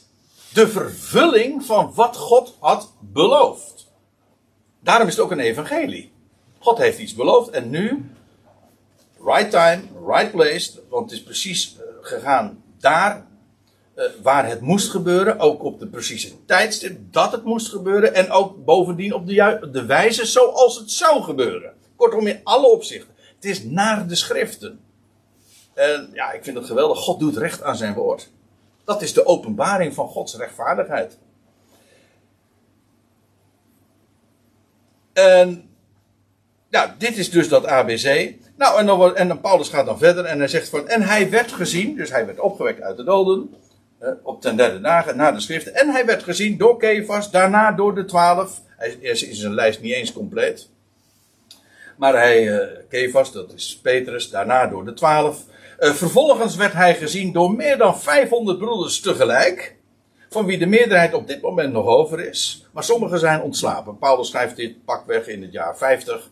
de 0.53 0.69
vervulling 0.69 1.65
van 1.65 1.93
wat 1.95 2.17
God 2.17 2.57
had 2.61 2.93
beloofd. 3.01 3.89
Daarom 4.81 5.09
is 5.09 5.17
het 5.17 5.25
ook 5.25 5.31
een 5.31 5.41
evangelie. 5.41 6.13
God 6.59 6.79
heeft 6.79 6.99
iets 6.99 7.15
beloofd 7.15 7.51
en 7.51 7.71
nu, 7.71 8.11
right 9.25 9.51
time, 9.51 9.83
right 10.07 10.31
place, 10.31 10.81
want 10.89 11.11
het 11.11 11.19
is 11.19 11.25
precies 11.25 11.77
eh, 11.77 11.83
gegaan 12.01 12.63
daar 12.79 13.27
uh, 13.97 14.05
waar 14.23 14.49
het 14.49 14.61
moest 14.61 14.91
gebeuren, 14.91 15.39
ook 15.39 15.63
op 15.63 15.79
de 15.79 15.87
precieze 15.87 16.45
tijdstip 16.45 16.99
dat 17.13 17.33
het 17.33 17.45
moest 17.45 17.69
gebeuren 17.69 18.15
en 18.15 18.31
ook 18.31 18.65
bovendien 18.65 19.15
op 19.15 19.27
de, 19.27 19.69
de 19.73 19.85
wijze 19.85 20.27
zoals 20.27 20.79
het 20.79 20.91
zou 20.91 21.23
gebeuren. 21.23 21.73
Kortom, 21.97 22.27
in 22.27 22.41
alle 22.45 22.71
opzichten. 22.71 23.15
Het 23.35 23.45
is 23.45 23.65
naar 23.65 24.07
de 24.07 24.15
schriften. 24.15 24.81
En 25.75 26.11
ja, 26.13 26.33
ik 26.33 26.45
vind 26.45 26.57
het 26.57 26.67
geweldig. 26.67 26.99
God 26.99 27.21
doet 27.21 27.37
recht 27.37 27.63
aan 27.63 27.77
zijn 27.77 27.95
woord. 27.95 28.31
Dat 28.85 29.03
is 29.03 29.13
de 29.13 29.27
openbaring 29.27 29.95
van 29.95 30.09
Gods 30.09 30.37
rechtvaardigheid. 30.37 31.19
En 35.13 35.71
ja, 36.69 36.95
dit 36.99 37.17
is 37.17 37.31
dus 37.31 37.49
dat 37.49 37.67
ABC. 37.67 38.35
Nou, 38.61 38.79
en 38.79 38.87
dan, 38.87 39.17
en 39.17 39.29
dan 39.29 39.41
Paulus 39.41 39.69
gaat 39.69 39.87
dan 39.87 39.99
verder 39.99 40.25
en 40.25 40.39
hij 40.39 40.49
zegt 40.49 40.69
van, 40.69 40.89
en 40.89 41.03
hij 41.03 41.31
werd 41.31 41.53
gezien, 41.53 41.97
dus 41.97 42.11
hij 42.11 42.27
werd 42.27 42.41
opgewekt 42.41 42.81
uit 42.81 42.97
de 42.97 43.05
doden, 43.05 43.55
op 44.23 44.41
ten 44.41 44.57
derde 44.57 44.81
dagen 44.81 45.17
na 45.17 45.33
de 45.33 45.41
schriften, 45.41 45.75
en 45.75 45.89
hij 45.89 46.07
werd 46.07 46.23
gezien 46.23 46.59
door 46.59 46.79
Kefas, 46.79 47.31
daarna 47.31 47.73
door 47.73 47.95
de 47.95 48.05
twaalf. 48.05 48.61
Hij 48.77 48.97
is 49.01 49.31
zijn 49.31 49.55
lijst 49.55 49.81
niet 49.81 49.93
eens 49.93 50.13
compleet. 50.13 50.69
Maar 51.97 52.15
hij, 52.15 52.43
uh, 52.43 52.67
Kefas, 52.89 53.33
dat 53.33 53.53
is 53.53 53.79
Petrus, 53.83 54.31
daarna 54.31 54.67
door 54.67 54.85
de 54.85 54.93
twaalf. 54.93 55.45
Uh, 55.79 55.93
vervolgens 55.93 56.57
werd 56.57 56.73
hij 56.73 56.95
gezien 56.95 57.33
door 57.33 57.53
meer 57.53 57.79
dan 57.79 58.01
500 58.01 58.59
broeders 58.59 59.01
tegelijk. 59.01 59.77
Van 60.29 60.47
wie 60.47 60.59
de 60.59 60.67
meerderheid 60.67 61.15
op 61.15 61.27
dit 61.27 61.41
moment 61.41 61.73
nog 61.73 61.87
over 61.87 62.21
is. 62.21 62.67
Maar 62.73 62.85
sommigen 62.85 63.19
zijn 63.19 63.43
ontslapen. 63.43 63.99
Paulus 63.99 64.29
schrijft 64.29 64.57
dit 64.57 64.85
pakweg 64.85 65.27
in 65.27 65.43
het 65.43 65.53
jaar 65.53 65.77
50. 65.77 66.31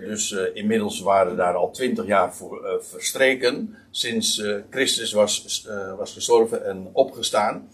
Dus 0.00 0.30
uh, 0.30 0.40
inmiddels 0.54 1.00
waren 1.00 1.36
daar 1.36 1.54
al 1.54 1.70
20 1.70 2.06
jaar 2.06 2.34
voor 2.34 2.64
uh, 2.64 2.70
verstreken. 2.80 3.76
Sinds 3.90 4.42
Christus 4.70 5.12
was, 5.12 5.66
was 5.96 6.12
gestorven 6.12 6.66
en 6.66 6.88
opgestaan. 6.92 7.68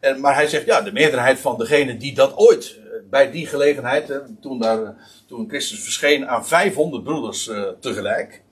En, 0.00 0.20
maar 0.20 0.34
hij 0.34 0.46
zegt, 0.46 0.64
ja, 0.64 0.80
de 0.80 0.92
meerderheid 0.92 1.38
van 1.38 1.58
degenen 1.58 1.98
die 1.98 2.14
dat 2.14 2.36
ooit, 2.36 2.78
bij 3.10 3.30
die 3.30 3.46
gelegenheid, 3.46 4.20
toen, 4.40 4.58
daar, 4.58 4.96
toen 5.26 5.48
Christus 5.48 5.82
verscheen 5.82 6.28
aan 6.28 6.46
500 6.46 7.04
broeders 7.04 7.50
tegelijk. 7.80 8.42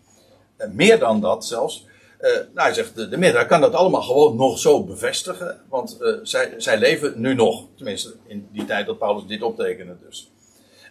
meer 0.73 0.99
dan 0.99 1.21
dat 1.21 1.47
zelfs. 1.47 1.87
Nou, 2.21 2.51
hij 2.55 2.75
zegt, 2.75 2.95
de, 2.95 3.09
de 3.09 3.17
meerderheid 3.17 3.51
kan 3.51 3.61
dat 3.61 3.75
allemaal 3.75 4.03
gewoon 4.03 4.37
nog 4.37 4.59
zo 4.59 4.85
bevestigen. 4.85 5.61
Want 5.69 5.99
zij, 6.23 6.55
zij 6.57 6.79
leven 6.79 7.21
nu 7.21 7.35
nog. 7.35 7.67
Tenminste, 7.77 8.15
in 8.27 8.49
die 8.53 8.65
tijd 8.65 8.87
dat 8.87 8.99
Paulus 8.99 9.27
dit 9.27 9.43
optekende 9.43 9.97
dus. 10.07 10.31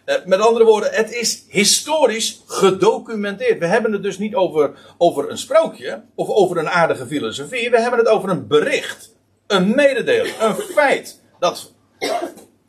Uh, 0.06 0.14
met 0.24 0.40
andere 0.40 0.64
woorden, 0.64 0.92
het 0.92 1.12
is 1.12 1.44
historisch 1.48 2.42
gedocumenteerd. 2.46 3.58
We 3.58 3.66
hebben 3.66 3.92
het 3.92 4.02
dus 4.02 4.18
niet 4.18 4.34
over, 4.34 4.94
over 4.98 5.30
een 5.30 5.38
sprookje 5.38 6.02
of 6.14 6.28
over 6.28 6.58
een 6.58 6.68
aardige 6.68 7.06
filosofie. 7.06 7.70
We 7.70 7.80
hebben 7.80 7.98
het 7.98 8.08
over 8.08 8.28
een 8.28 8.46
bericht. 8.46 9.16
Een 9.46 9.74
mededeling. 9.74 10.34
Een 10.40 10.54
feit. 10.54 11.20
Dat 11.38 11.72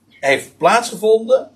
heeft 0.10 0.58
plaatsgevonden. 0.58 1.52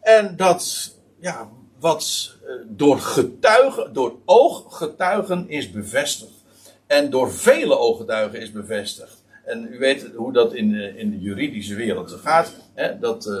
En 0.00 0.36
dat, 0.36 0.92
ja, 1.20 1.48
wat 1.80 2.32
door 2.66 2.98
getuigen, 2.98 3.92
door 3.92 4.14
ooggetuigen 4.24 5.48
is 5.48 5.70
bevestigd 5.70 6.44
en 6.86 7.10
door 7.10 7.32
vele 7.32 7.78
ooggetuigen 7.78 8.40
is 8.40 8.52
bevestigd. 8.52 9.22
En 9.44 9.68
u 9.70 9.78
weet 9.78 10.10
hoe 10.14 10.32
dat 10.32 10.54
in 10.54 10.72
de, 10.72 10.96
in 10.96 11.10
de 11.10 11.18
juridische 11.18 11.74
wereld 11.74 12.10
gaat. 12.10 12.52
Hè, 12.74 12.98
dat 12.98 13.26
uh, 13.26 13.38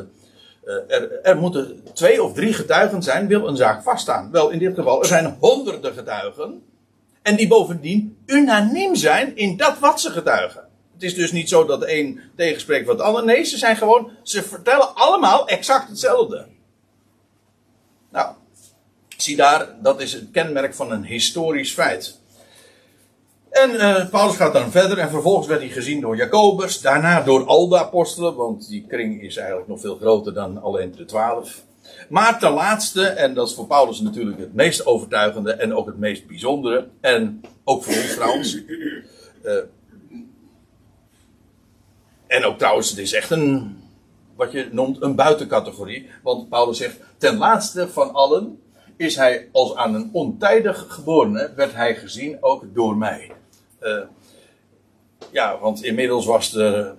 er, 0.64 1.20
er, 1.22 1.36
moeten 1.36 1.82
twee 1.92 2.22
of 2.22 2.32
drie 2.32 2.52
getuigen 2.52 3.02
zijn, 3.02 3.26
wil 3.26 3.48
een 3.48 3.56
zaak 3.56 3.82
vaststaan. 3.82 4.30
Wel, 4.30 4.50
in 4.50 4.58
dit 4.58 4.74
geval, 4.74 5.00
er 5.00 5.06
zijn 5.06 5.36
honderden 5.40 5.92
getuigen. 5.92 6.62
En 7.22 7.36
die 7.36 7.48
bovendien 7.48 8.16
unaniem 8.26 8.94
zijn 8.94 9.36
in 9.36 9.56
dat 9.56 9.78
wat 9.78 10.00
ze 10.00 10.10
getuigen. 10.10 10.68
Het 10.92 11.02
is 11.02 11.14
dus 11.14 11.32
niet 11.32 11.48
zo 11.48 11.64
dat 11.64 11.88
een 11.88 12.20
tegenspreekt 12.36 12.86
wat 12.86 12.96
de 12.96 13.02
ander. 13.02 13.24
Nee, 13.24 13.44
ze 13.44 13.58
zijn 13.58 13.76
gewoon, 13.76 14.10
ze 14.22 14.42
vertellen 14.42 14.94
allemaal 14.94 15.48
exact 15.48 15.88
hetzelfde. 15.88 16.46
Nou, 18.10 18.34
zie 19.16 19.36
daar, 19.36 19.68
dat 19.82 20.00
is 20.00 20.12
het 20.12 20.30
kenmerk 20.32 20.74
van 20.74 20.90
een 20.90 21.04
historisch 21.04 21.72
feit. 21.72 22.20
En 23.54 23.70
uh, 23.70 24.08
Paulus 24.10 24.36
gaat 24.36 24.52
dan 24.52 24.70
verder 24.70 24.98
en 24.98 25.10
vervolgens 25.10 25.46
werd 25.46 25.60
hij 25.60 25.68
gezien 25.68 26.00
door 26.00 26.16
Jacobus, 26.16 26.80
daarna 26.80 27.22
door 27.22 27.46
al 27.46 27.68
de 27.68 27.78
apostelen, 27.78 28.34
want 28.34 28.68
die 28.68 28.86
kring 28.88 29.22
is 29.22 29.36
eigenlijk 29.36 29.68
nog 29.68 29.80
veel 29.80 29.96
groter 29.96 30.34
dan 30.34 30.62
alleen 30.62 30.92
de 30.96 31.04
twaalf. 31.04 31.64
Maar 32.08 32.38
ten 32.38 32.52
laatste, 32.52 33.06
en 33.06 33.34
dat 33.34 33.48
is 33.48 33.54
voor 33.54 33.66
Paulus 33.66 34.00
natuurlijk 34.00 34.38
het 34.38 34.54
meest 34.54 34.86
overtuigende 34.86 35.52
en 35.52 35.74
ook 35.74 35.86
het 35.86 35.98
meest 35.98 36.26
bijzondere, 36.26 36.88
en 37.00 37.40
ook 37.64 37.84
voor 37.84 37.94
ons 37.94 38.14
trouwens. 38.14 38.54
Uh, 39.44 39.52
en 42.26 42.44
ook 42.44 42.58
trouwens, 42.58 42.90
het 42.90 42.98
is 42.98 43.12
echt 43.12 43.30
een, 43.30 43.76
wat 44.36 44.52
je 44.52 44.68
noemt, 44.70 45.02
een 45.02 45.14
buitencategorie. 45.14 46.10
Want 46.22 46.48
Paulus 46.48 46.78
zegt, 46.78 47.00
ten 47.18 47.36
laatste 47.36 47.88
van 47.88 48.12
allen 48.12 48.58
is 48.96 49.16
hij 49.16 49.48
als 49.52 49.74
aan 49.74 49.94
een 49.94 50.10
ontijdig 50.12 50.86
geborene, 50.88 51.52
werd 51.56 51.74
hij 51.74 51.94
gezien 51.94 52.36
ook 52.40 52.74
door 52.74 52.96
mij. 52.96 53.30
Uh, 53.84 54.00
ja, 55.30 55.58
want 55.58 55.84
inmiddels 55.84 56.26
was 56.26 56.50
de. 56.50 56.94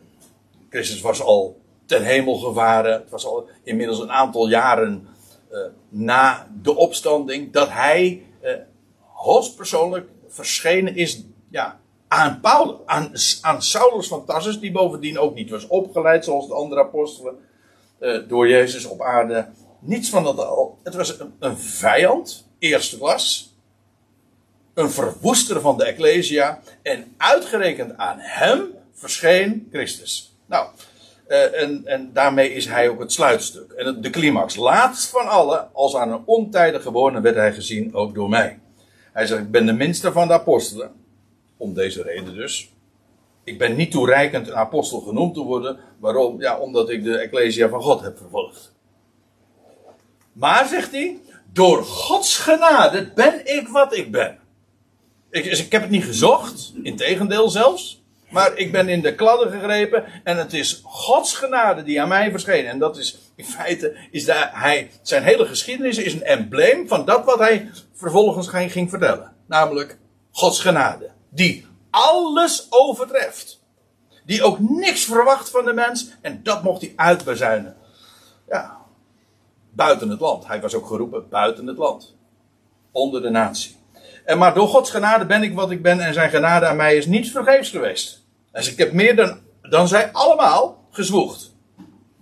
Christus 0.70 1.02
was 1.02 1.22
al 1.22 1.62
ten 1.86 2.04
hemel 2.04 2.38
gevaren. 2.38 2.92
Het 2.92 3.10
was 3.10 3.26
al 3.26 3.50
inmiddels 3.64 4.00
een 4.00 4.12
aantal 4.12 4.48
jaren 4.48 5.08
uh, 5.52 5.60
na 5.90 6.48
de 6.62 6.76
opstanding 6.76 7.52
dat 7.52 7.70
hij 7.70 8.24
uh, 8.44 8.52
hoogstpersoonlijk 9.00 10.10
verschenen 10.28 10.96
is 10.96 11.24
ja, 11.50 11.80
aan, 12.08 12.40
Paulus, 12.42 12.78
aan, 12.86 13.12
aan 13.42 13.62
Saulus 13.62 14.08
van 14.08 14.26
Tarsus, 14.26 14.60
die 14.60 14.72
bovendien 14.72 15.20
ook 15.20 15.36
niet 15.36 15.50
was 15.50 15.68
opgeleid 15.68 16.26
zoals 16.26 16.48
de 16.48 16.54
andere 16.54 16.82
apostelen 16.82 17.36
door 18.28 18.50
Jezus 18.50 18.86
op 18.86 19.02
aarde. 19.02 19.48
Niets 19.80 20.10
van 20.10 20.24
dat 20.24 20.38
al. 20.38 20.80
Het 20.84 20.96
was 20.96 21.20
een, 21.20 21.34
een 21.40 21.58
vijand, 21.58 22.48
eerste 22.60 22.98
klas 22.98 23.55
een 24.76 24.90
verwoester 24.90 25.62
van 25.62 25.78
de 25.78 25.86
Ecclesia. 25.86 26.60
En 26.82 27.14
uitgerekend 27.18 27.98
aan 27.98 28.18
hem 28.20 28.74
verscheen 28.94 29.68
Christus. 29.72 30.36
Nou, 30.46 30.68
uh, 31.28 31.62
en, 31.62 31.82
en 31.86 32.10
daarmee 32.14 32.54
is 32.54 32.66
hij 32.66 32.90
ook 32.90 33.00
het 33.00 33.12
sluitstuk. 33.12 33.72
En 33.72 34.02
de 34.02 34.10
climax. 34.10 34.56
Laatst 34.56 35.10
van 35.10 35.28
alle, 35.28 35.68
als 35.74 35.96
aan 35.96 36.12
een 36.12 36.24
ontijdig 36.26 36.82
geboren 36.84 37.22
werd 37.22 37.36
hij 37.36 37.54
gezien, 37.54 37.94
ook 37.94 38.16
door 38.16 38.30
mij. 38.30 38.60
Hij 39.14 39.26
zegt, 39.26 39.42
ik 39.42 39.52
ben 39.52 39.66
de 39.66 39.74
minste 39.74 40.12
van 40.12 40.28
de 40.28 40.34
apostelen. 40.34 40.92
Om 41.58 41.74
deze 41.74 42.02
reden 42.02 42.36
dus. 42.36 42.74
Ik 43.44 43.58
ben 43.58 43.76
niet 43.76 43.92
toereikend 43.92 44.48
een 44.48 44.56
apostel 44.56 45.00
genoemd 45.00 45.34
te 45.34 45.42
worden. 45.42 45.80
Waarom? 46.00 46.42
Ja, 46.42 46.60
omdat 46.60 46.90
ik 46.90 47.04
de 47.04 47.18
Ecclesia 47.18 47.70
van 47.70 47.82
God 47.82 48.02
heb 48.02 48.18
vervolgd. 48.18 48.74
Maar, 50.34 50.68
zegt 50.68 50.92
hij, 50.92 51.20
door 51.54 51.84
Gods 51.84 52.38
genade 52.38 53.12
ben 53.16 53.58
ik 53.58 53.68
wat 53.68 53.96
ik 53.96 54.12
ben. 54.12 54.40
Ik, 55.36 55.44
dus 55.44 55.66
ik 55.66 55.72
heb 55.72 55.82
het 55.82 55.92
niet 55.92 56.04
gezocht, 56.04 56.74
integendeel 56.84 57.50
zelfs. 57.50 58.04
Maar 58.30 58.58
ik 58.58 58.72
ben 58.72 58.90
in 58.90 59.02
de 59.02 59.16
kladden 59.16 59.52
gegrepen 59.52 60.06
en 60.24 60.38
het 60.38 60.54
is 60.54 60.82
Gods 60.84 61.34
genade 61.34 61.84
die 61.84 62.02
aan 62.02 62.08
mij 62.08 62.32
verscheen. 62.32 62.66
En 62.66 62.80
dat 62.80 62.98
is 62.98 63.18
in 63.36 63.46
feite, 63.46 63.98
is 64.12 64.26
daar, 64.26 64.52
hij, 64.54 64.92
zijn 65.02 65.24
hele 65.24 65.46
geschiedenis 65.46 65.98
is 65.98 66.14
een 66.14 66.24
embleem 66.24 66.88
van 66.88 67.06
dat 67.06 67.26
wat 67.26 67.40
hij 67.40 67.70
vervolgens 67.94 68.48
ging 68.48 68.90
vertellen. 68.90 69.34
Namelijk 69.46 69.98
Gods 70.32 70.60
genade. 70.60 71.12
Die 71.30 71.66
alles 71.90 72.68
overtreft. 72.70 73.62
Die 74.26 74.44
ook 74.44 74.60
niks 74.60 75.06
verwacht 75.06 75.50
van 75.50 75.66
de 75.66 75.74
mens 75.74 76.10
en 76.22 76.44
dat 76.44 76.64
mocht 76.64 76.82
hij 76.82 76.94
uitbezuinen. 76.96 77.76
Ja, 78.48 78.78
buiten 79.72 80.10
het 80.10 80.20
land. 80.20 80.48
Hij 80.48 80.62
was 80.62 80.74
ook 80.74 80.88
geroepen 80.88 81.30
buiten 81.30 81.68
het 81.68 81.78
land. 81.78 82.16
Onder 82.92 83.22
de 83.22 83.30
natie. 83.30 83.84
En 84.26 84.38
maar 84.38 84.54
door 84.54 84.68
Gods 84.68 84.92
genade 84.92 85.26
ben 85.26 85.44
ik 85.44 85.54
wat 85.54 85.72
ik 85.72 85.82
ben 85.82 86.00
en 86.00 86.14
zijn 86.14 86.30
genade 86.30 86.66
aan 86.66 86.76
mij 86.76 86.98
is 86.98 87.06
niet 87.06 87.32
vergeefs 87.32 87.70
geweest. 87.70 88.26
Dus 88.52 88.72
ik 88.72 88.78
heb 88.78 88.92
meer 88.92 89.16
dan, 89.16 89.40
dan 89.62 89.88
zij 89.88 90.12
allemaal 90.12 90.88
gezwoegd. 90.92 91.54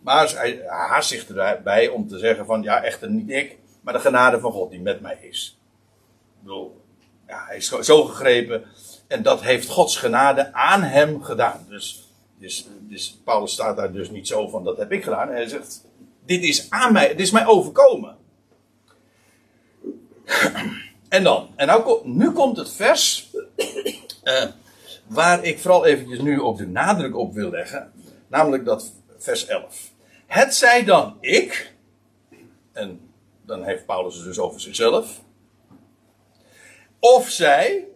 Maar 0.01 0.29
hij 0.35 0.63
haast 0.67 1.09
zich 1.09 1.27
erbij 1.27 1.87
om 1.87 2.07
te 2.07 2.17
zeggen 2.17 2.45
van 2.45 2.61
ja, 2.61 2.83
echter 2.83 3.09
niet 3.09 3.29
ik, 3.29 3.57
maar 3.81 3.93
de 3.93 3.99
genade 3.99 4.39
van 4.39 4.51
God 4.51 4.71
die 4.71 4.81
met 4.81 5.01
mij 5.01 5.17
is. 5.21 5.59
Ik 6.35 6.39
bedoel, 6.39 6.81
ja, 7.27 7.45
hij 7.47 7.57
is 7.57 7.67
zo 7.69 8.03
gegrepen. 8.03 8.63
En 9.07 9.23
dat 9.23 9.41
heeft 9.41 9.69
Gods 9.69 9.97
genade 9.97 10.53
aan 10.53 10.81
hem 10.81 11.23
gedaan. 11.23 11.65
Dus, 11.69 12.09
dus, 12.39 12.67
dus 12.79 13.21
Paulus 13.23 13.51
staat 13.51 13.77
daar 13.77 13.91
dus 13.91 14.09
niet 14.09 14.27
zo 14.27 14.47
van, 14.47 14.63
dat 14.63 14.77
heb 14.77 14.91
ik 14.91 15.03
gedaan. 15.03 15.29
Hij 15.29 15.47
zegt, 15.47 15.85
dit 16.25 16.43
is 16.43 16.69
aan 16.69 16.93
mij, 16.93 17.07
dit 17.07 17.19
is 17.19 17.31
mij 17.31 17.45
overkomen. 17.45 18.17
En 21.13 21.23
dan, 21.23 21.49
en 21.55 21.67
nou, 21.67 22.07
nu 22.07 22.31
komt 22.31 22.57
het 22.57 22.71
vers 22.71 23.31
uh, 24.23 24.43
waar 25.07 25.43
ik 25.43 25.59
vooral 25.59 25.85
eventjes 25.85 26.19
nu 26.19 26.41
ook 26.41 26.57
de 26.57 26.67
nadruk 26.67 27.17
op 27.17 27.33
wil 27.33 27.49
leggen. 27.49 27.91
Namelijk 28.27 28.65
dat 28.65 28.93
vers 29.17 29.45
11. 29.45 29.91
Het 30.25 30.55
zij 30.55 30.83
dan 30.83 31.17
ik, 31.19 31.73
en 32.71 33.11
dan 33.41 33.63
heeft 33.63 33.85
Paulus 33.85 34.15
het 34.15 34.25
dus 34.25 34.39
over 34.39 34.61
zichzelf. 34.61 35.21
Of 36.99 37.29
zij, 37.29 37.87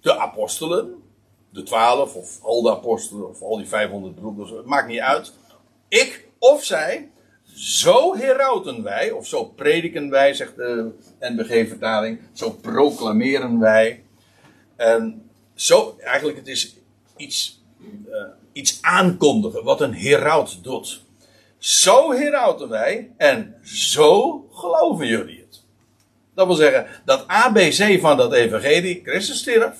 de 0.00 0.18
apostelen, 0.18 1.02
de 1.50 1.62
twaalf 1.62 2.14
of 2.14 2.42
al 2.42 2.62
de 2.62 2.70
apostelen 2.70 3.28
of 3.28 3.42
al 3.42 3.56
die 3.56 3.68
500 3.68 4.14
broeders, 4.14 4.50
het 4.50 4.66
maakt 4.66 4.88
niet 4.88 5.00
uit. 5.00 5.32
Ik 5.88 6.28
of 6.38 6.64
zij, 6.64 7.10
zo 7.60 8.16
herauten 8.16 8.82
wij, 8.82 9.10
of 9.10 9.26
zo 9.26 9.44
prediken 9.44 10.10
wij, 10.10 10.34
zegt 10.34 10.56
de 10.56 10.90
NBG-vertaling, 11.20 12.20
zo 12.32 12.50
proclameren 12.50 13.58
wij. 13.58 14.04
En 14.76 15.30
zo, 15.54 15.96
eigenlijk, 15.98 16.38
het 16.38 16.48
is 16.48 16.76
iets, 17.16 17.62
uh, 18.08 18.22
iets 18.52 18.78
aankondigen, 18.82 19.64
wat 19.64 19.80
een 19.80 19.94
heraut 19.94 20.64
doet. 20.64 21.02
Zo 21.58 22.12
herauten 22.12 22.68
wij 22.68 23.10
en 23.16 23.54
zo 23.62 24.46
geloven 24.52 25.06
jullie 25.06 25.46
het. 25.48 25.62
Dat 26.34 26.46
wil 26.46 26.56
zeggen, 26.56 26.86
dat 27.04 27.26
ABC 27.26 28.00
van 28.00 28.16
dat 28.16 28.32
evangelie, 28.32 29.00
Christus 29.04 29.38
stierf, 29.38 29.76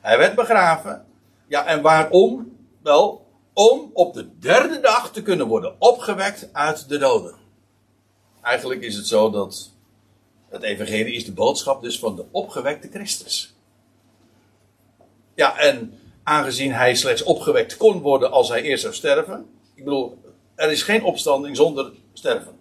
hij 0.00 0.18
werd 0.18 0.34
begraven. 0.34 1.04
Ja, 1.46 1.66
en 1.66 1.82
waarom? 1.82 2.56
Wel, 2.82 3.26
om 3.60 3.90
op 3.92 4.14
de 4.14 4.38
derde 4.38 4.80
dag 4.80 5.12
te 5.12 5.22
kunnen 5.22 5.46
worden 5.46 5.74
opgewekt 5.78 6.48
uit 6.52 6.88
de 6.88 6.98
doden. 6.98 7.34
Eigenlijk 8.42 8.82
is 8.82 8.96
het 8.96 9.06
zo 9.06 9.30
dat 9.30 9.70
het 10.48 10.62
evangelie 10.62 11.14
is 11.14 11.24
de 11.24 11.32
boodschap 11.32 11.82
dus 11.82 11.98
van 11.98 12.16
de 12.16 12.24
opgewekte 12.30 12.88
Christus. 12.88 13.54
Ja, 15.34 15.58
en 15.58 15.98
aangezien 16.22 16.72
hij 16.72 16.94
slechts 16.94 17.22
opgewekt 17.22 17.76
kon 17.76 18.00
worden 18.00 18.30
als 18.30 18.48
hij 18.48 18.62
eerst 18.62 18.82
zou 18.82 18.94
sterven. 18.94 19.46
Ik 19.74 19.84
bedoel, 19.84 20.18
er 20.54 20.70
is 20.70 20.82
geen 20.82 21.04
opstanding 21.04 21.56
zonder 21.56 21.92
sterven. 22.12 22.58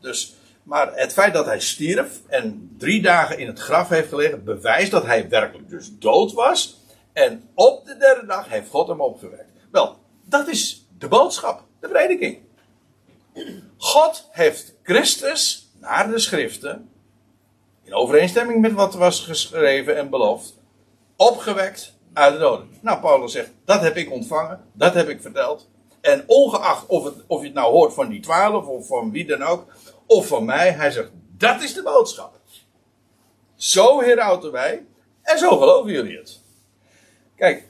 Dus, 0.00 0.34
maar 0.62 0.94
het 0.94 1.12
feit 1.12 1.34
dat 1.34 1.46
hij 1.46 1.60
stierf 1.60 2.20
en 2.26 2.74
drie 2.78 3.02
dagen 3.02 3.38
in 3.38 3.46
het 3.46 3.58
graf 3.58 3.88
heeft 3.88 4.08
gelegen, 4.08 4.44
bewijst 4.44 4.90
dat 4.90 5.04
hij 5.04 5.28
werkelijk 5.28 5.68
dus 5.68 5.98
dood 5.98 6.32
was. 6.32 6.80
En 7.12 7.48
op 7.54 7.84
de 7.84 7.96
derde 7.96 8.26
dag 8.26 8.48
heeft 8.48 8.70
God 8.70 8.88
hem 8.88 9.00
opgewekt. 9.00 9.50
Wel, 9.70 10.00
dat 10.32 10.48
is 10.48 10.86
de 10.98 11.08
boodschap, 11.08 11.64
de 11.80 11.88
prediking. 11.88 12.38
God 13.76 14.28
heeft 14.30 14.74
Christus 14.82 15.70
naar 15.80 16.10
de 16.10 16.18
schriften, 16.18 16.90
in 17.82 17.94
overeenstemming 17.94 18.60
met 18.60 18.72
wat 18.72 18.94
was 18.94 19.20
geschreven 19.20 19.96
en 19.96 20.10
beloofd, 20.10 20.58
opgewekt 21.16 21.94
uit 22.12 22.32
de 22.32 22.38
doden. 22.38 22.68
Nou, 22.80 23.00
Paulus 23.00 23.32
zegt, 23.32 23.50
dat 23.64 23.80
heb 23.80 23.96
ik 23.96 24.12
ontvangen, 24.12 24.64
dat 24.72 24.94
heb 24.94 25.08
ik 25.08 25.22
verteld. 25.22 25.68
En 26.00 26.24
ongeacht 26.26 26.86
of, 26.86 27.04
het, 27.04 27.14
of 27.26 27.40
je 27.40 27.46
het 27.46 27.54
nou 27.54 27.72
hoort 27.72 27.94
van 27.94 28.08
die 28.08 28.20
twaalf 28.20 28.66
of 28.66 28.86
van 28.86 29.10
wie 29.10 29.26
dan 29.26 29.42
ook, 29.42 29.66
of 30.06 30.26
van 30.26 30.44
mij, 30.44 30.70
hij 30.70 30.90
zegt, 30.90 31.10
dat 31.36 31.62
is 31.62 31.74
de 31.74 31.82
boodschap. 31.82 32.40
Zo 33.56 34.00
herauten 34.00 34.52
wij 34.52 34.86
en 35.22 35.38
zo 35.38 35.58
geloven 35.58 35.92
jullie 35.92 36.16
het. 36.16 36.40
Kijk, 37.36 37.68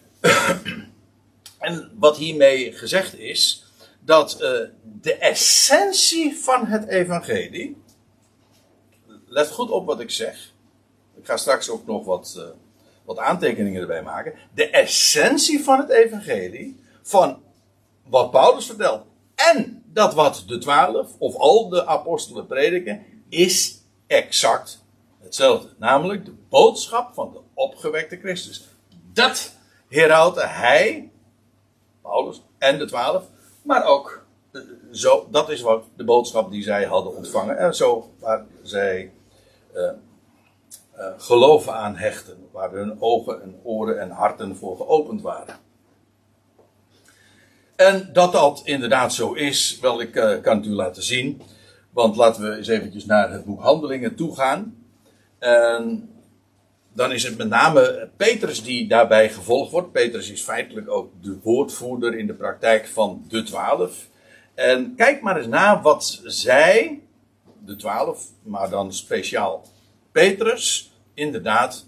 en 1.62 1.92
wat 1.98 2.16
hiermee 2.16 2.72
gezegd 2.72 3.18
is, 3.18 3.64
dat 4.00 4.32
uh, 4.32 4.40
de 5.00 5.14
essentie 5.14 6.36
van 6.36 6.66
het 6.66 6.88
evangelie, 6.88 7.82
let 9.26 9.50
goed 9.50 9.70
op 9.70 9.86
wat 9.86 10.00
ik 10.00 10.10
zeg, 10.10 10.52
ik 11.16 11.26
ga 11.26 11.36
straks 11.36 11.68
ook 11.68 11.86
nog 11.86 12.04
wat, 12.04 12.34
uh, 12.38 12.44
wat 13.04 13.18
aantekeningen 13.18 13.80
erbij 13.80 14.02
maken, 14.02 14.34
de 14.54 14.70
essentie 14.70 15.64
van 15.64 15.78
het 15.78 15.90
evangelie, 15.90 16.80
van 17.02 17.42
wat 18.08 18.30
Paulus 18.30 18.66
vertelt 18.66 19.04
en 19.34 19.82
dat 19.86 20.14
wat 20.14 20.44
de 20.46 20.58
twaalf 20.58 21.10
of 21.18 21.34
al 21.34 21.68
de 21.68 21.86
apostelen 21.86 22.46
prediken, 22.46 23.04
is 23.28 23.80
exact 24.06 24.84
hetzelfde. 25.20 25.68
Namelijk 25.78 26.24
de 26.24 26.34
boodschap 26.48 27.14
van 27.14 27.32
de 27.32 27.40
opgewekte 27.54 28.16
Christus. 28.16 28.68
Dat 29.12 29.54
herhaalde 29.88 30.46
hij, 30.46 31.11
Paulus 32.02 32.42
en 32.58 32.78
de 32.78 32.84
twaalf, 32.84 33.24
maar 33.62 33.86
ook 33.86 34.24
eh, 34.52 34.60
zo, 34.92 35.26
dat 35.30 35.50
is 35.50 35.60
wat 35.60 35.84
de 35.96 36.04
boodschap 36.04 36.50
die 36.50 36.62
zij 36.62 36.84
hadden 36.84 37.16
ontvangen 37.16 37.58
en 37.58 37.74
zo 37.74 38.10
waar 38.18 38.44
zij 38.62 39.12
uh, 39.74 39.82
uh, 39.82 41.06
geloven 41.16 41.74
aan 41.74 41.96
hechten, 41.96 42.48
waar 42.50 42.70
hun 42.70 42.96
ogen 43.00 43.42
en 43.42 43.60
oren 43.62 44.00
en 44.00 44.10
harten 44.10 44.56
voor 44.56 44.76
geopend 44.76 45.22
waren. 45.22 45.58
En 47.76 48.10
dat 48.12 48.32
dat 48.32 48.60
inderdaad 48.64 49.12
zo 49.12 49.32
is, 49.32 49.78
wel, 49.80 50.00
ik 50.00 50.14
uh, 50.14 50.40
kan 50.40 50.56
het 50.56 50.66
u 50.66 50.70
laten 50.70 51.02
zien. 51.02 51.42
Want 51.90 52.16
laten 52.16 52.42
we 52.42 52.56
eens 52.56 52.68
eventjes 52.68 53.04
naar 53.04 53.32
het 53.32 53.44
boek 53.44 53.60
Handelingen 53.60 54.14
toe 54.14 54.36
gaan. 54.36 54.86
En 55.38 56.10
dan 56.92 57.12
is 57.12 57.22
het 57.22 57.38
met 57.38 57.48
name 57.48 58.10
Petrus 58.16 58.62
die 58.62 58.88
daarbij 58.88 59.30
gevolgd 59.30 59.70
wordt. 59.70 59.92
Petrus 59.92 60.30
is 60.30 60.42
feitelijk 60.42 60.90
ook 60.90 61.10
de 61.20 61.38
woordvoerder 61.42 62.18
in 62.18 62.26
de 62.26 62.34
praktijk 62.34 62.86
van 62.86 63.24
de 63.28 63.42
twaalf. 63.42 64.08
En 64.54 64.94
kijk 64.96 65.22
maar 65.22 65.36
eens 65.36 65.46
na 65.46 65.82
wat 65.82 66.20
zij, 66.24 67.00
de 67.64 67.76
twaalf, 67.76 68.24
maar 68.42 68.70
dan 68.70 68.92
speciaal 68.92 69.62
Petrus, 70.12 70.92
inderdaad 71.14 71.86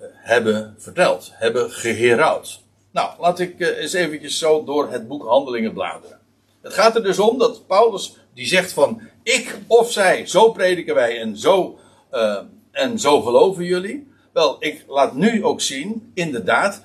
uh, 0.00 0.06
hebben 0.12 0.74
verteld, 0.78 1.30
hebben 1.34 1.70
geherouwd. 1.70 2.62
Nou, 2.90 3.10
laat 3.20 3.38
ik 3.38 3.58
uh, 3.58 3.78
eens 3.78 3.92
eventjes 3.92 4.38
zo 4.38 4.64
door 4.64 4.90
het 4.90 5.08
boek 5.08 5.24
Handelingen 5.24 5.72
bladeren. 5.72 6.20
Het 6.62 6.72
gaat 6.72 6.96
er 6.96 7.02
dus 7.02 7.18
om 7.18 7.38
dat 7.38 7.66
Paulus 7.66 8.16
die 8.34 8.46
zegt 8.46 8.72
van 8.72 9.00
ik 9.22 9.58
of 9.66 9.92
zij, 9.92 10.26
zo 10.26 10.52
prediken 10.52 10.94
wij 10.94 11.20
en 11.20 11.36
zo, 11.38 11.78
uh, 12.12 12.38
en 12.70 12.98
zo 12.98 13.22
geloven 13.22 13.64
jullie. 13.64 14.12
Wel, 14.34 14.56
ik 14.58 14.84
laat 14.88 15.14
nu 15.14 15.44
ook 15.44 15.60
zien, 15.60 16.10
inderdaad, 16.14 16.82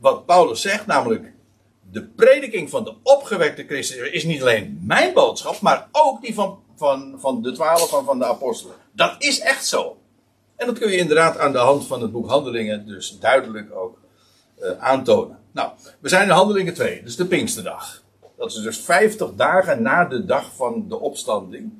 wat 0.00 0.26
Paulus 0.26 0.60
zegt, 0.60 0.86
namelijk 0.86 1.32
de 1.90 2.02
prediking 2.02 2.70
van 2.70 2.84
de 2.84 2.94
opgewekte 3.02 3.64
Christus 3.64 4.10
is 4.10 4.24
niet 4.24 4.40
alleen 4.40 4.80
mijn 4.82 5.14
boodschap, 5.14 5.60
maar 5.60 5.88
ook 5.92 6.22
die 6.22 6.34
van, 6.34 6.62
van, 6.76 7.14
van 7.18 7.42
de 7.42 7.52
twaalf 7.52 7.88
van, 7.88 8.04
van 8.04 8.18
de 8.18 8.24
apostelen. 8.24 8.76
Dat 8.92 9.14
is 9.18 9.40
echt 9.40 9.66
zo. 9.66 9.96
En 10.56 10.66
dat 10.66 10.78
kun 10.78 10.90
je 10.90 10.96
inderdaad 10.96 11.38
aan 11.38 11.52
de 11.52 11.58
hand 11.58 11.86
van 11.86 12.02
het 12.02 12.12
boek 12.12 12.28
Handelingen 12.28 12.86
dus 12.86 13.18
duidelijk 13.18 13.74
ook 13.74 13.98
uh, 14.60 14.70
aantonen. 14.78 15.38
Nou, 15.52 15.70
we 16.00 16.08
zijn 16.08 16.22
in 16.22 16.34
Handelingen 16.34 16.74
2, 16.74 17.02
dus 17.02 17.16
de 17.16 17.26
Pinksterdag. 17.26 18.02
Dat 18.36 18.50
is 18.50 18.62
dus 18.62 18.78
50 18.78 19.34
dagen 19.34 19.82
na 19.82 20.04
de 20.04 20.24
dag 20.24 20.54
van 20.54 20.84
de 20.88 20.98
opstanding. 20.98 21.72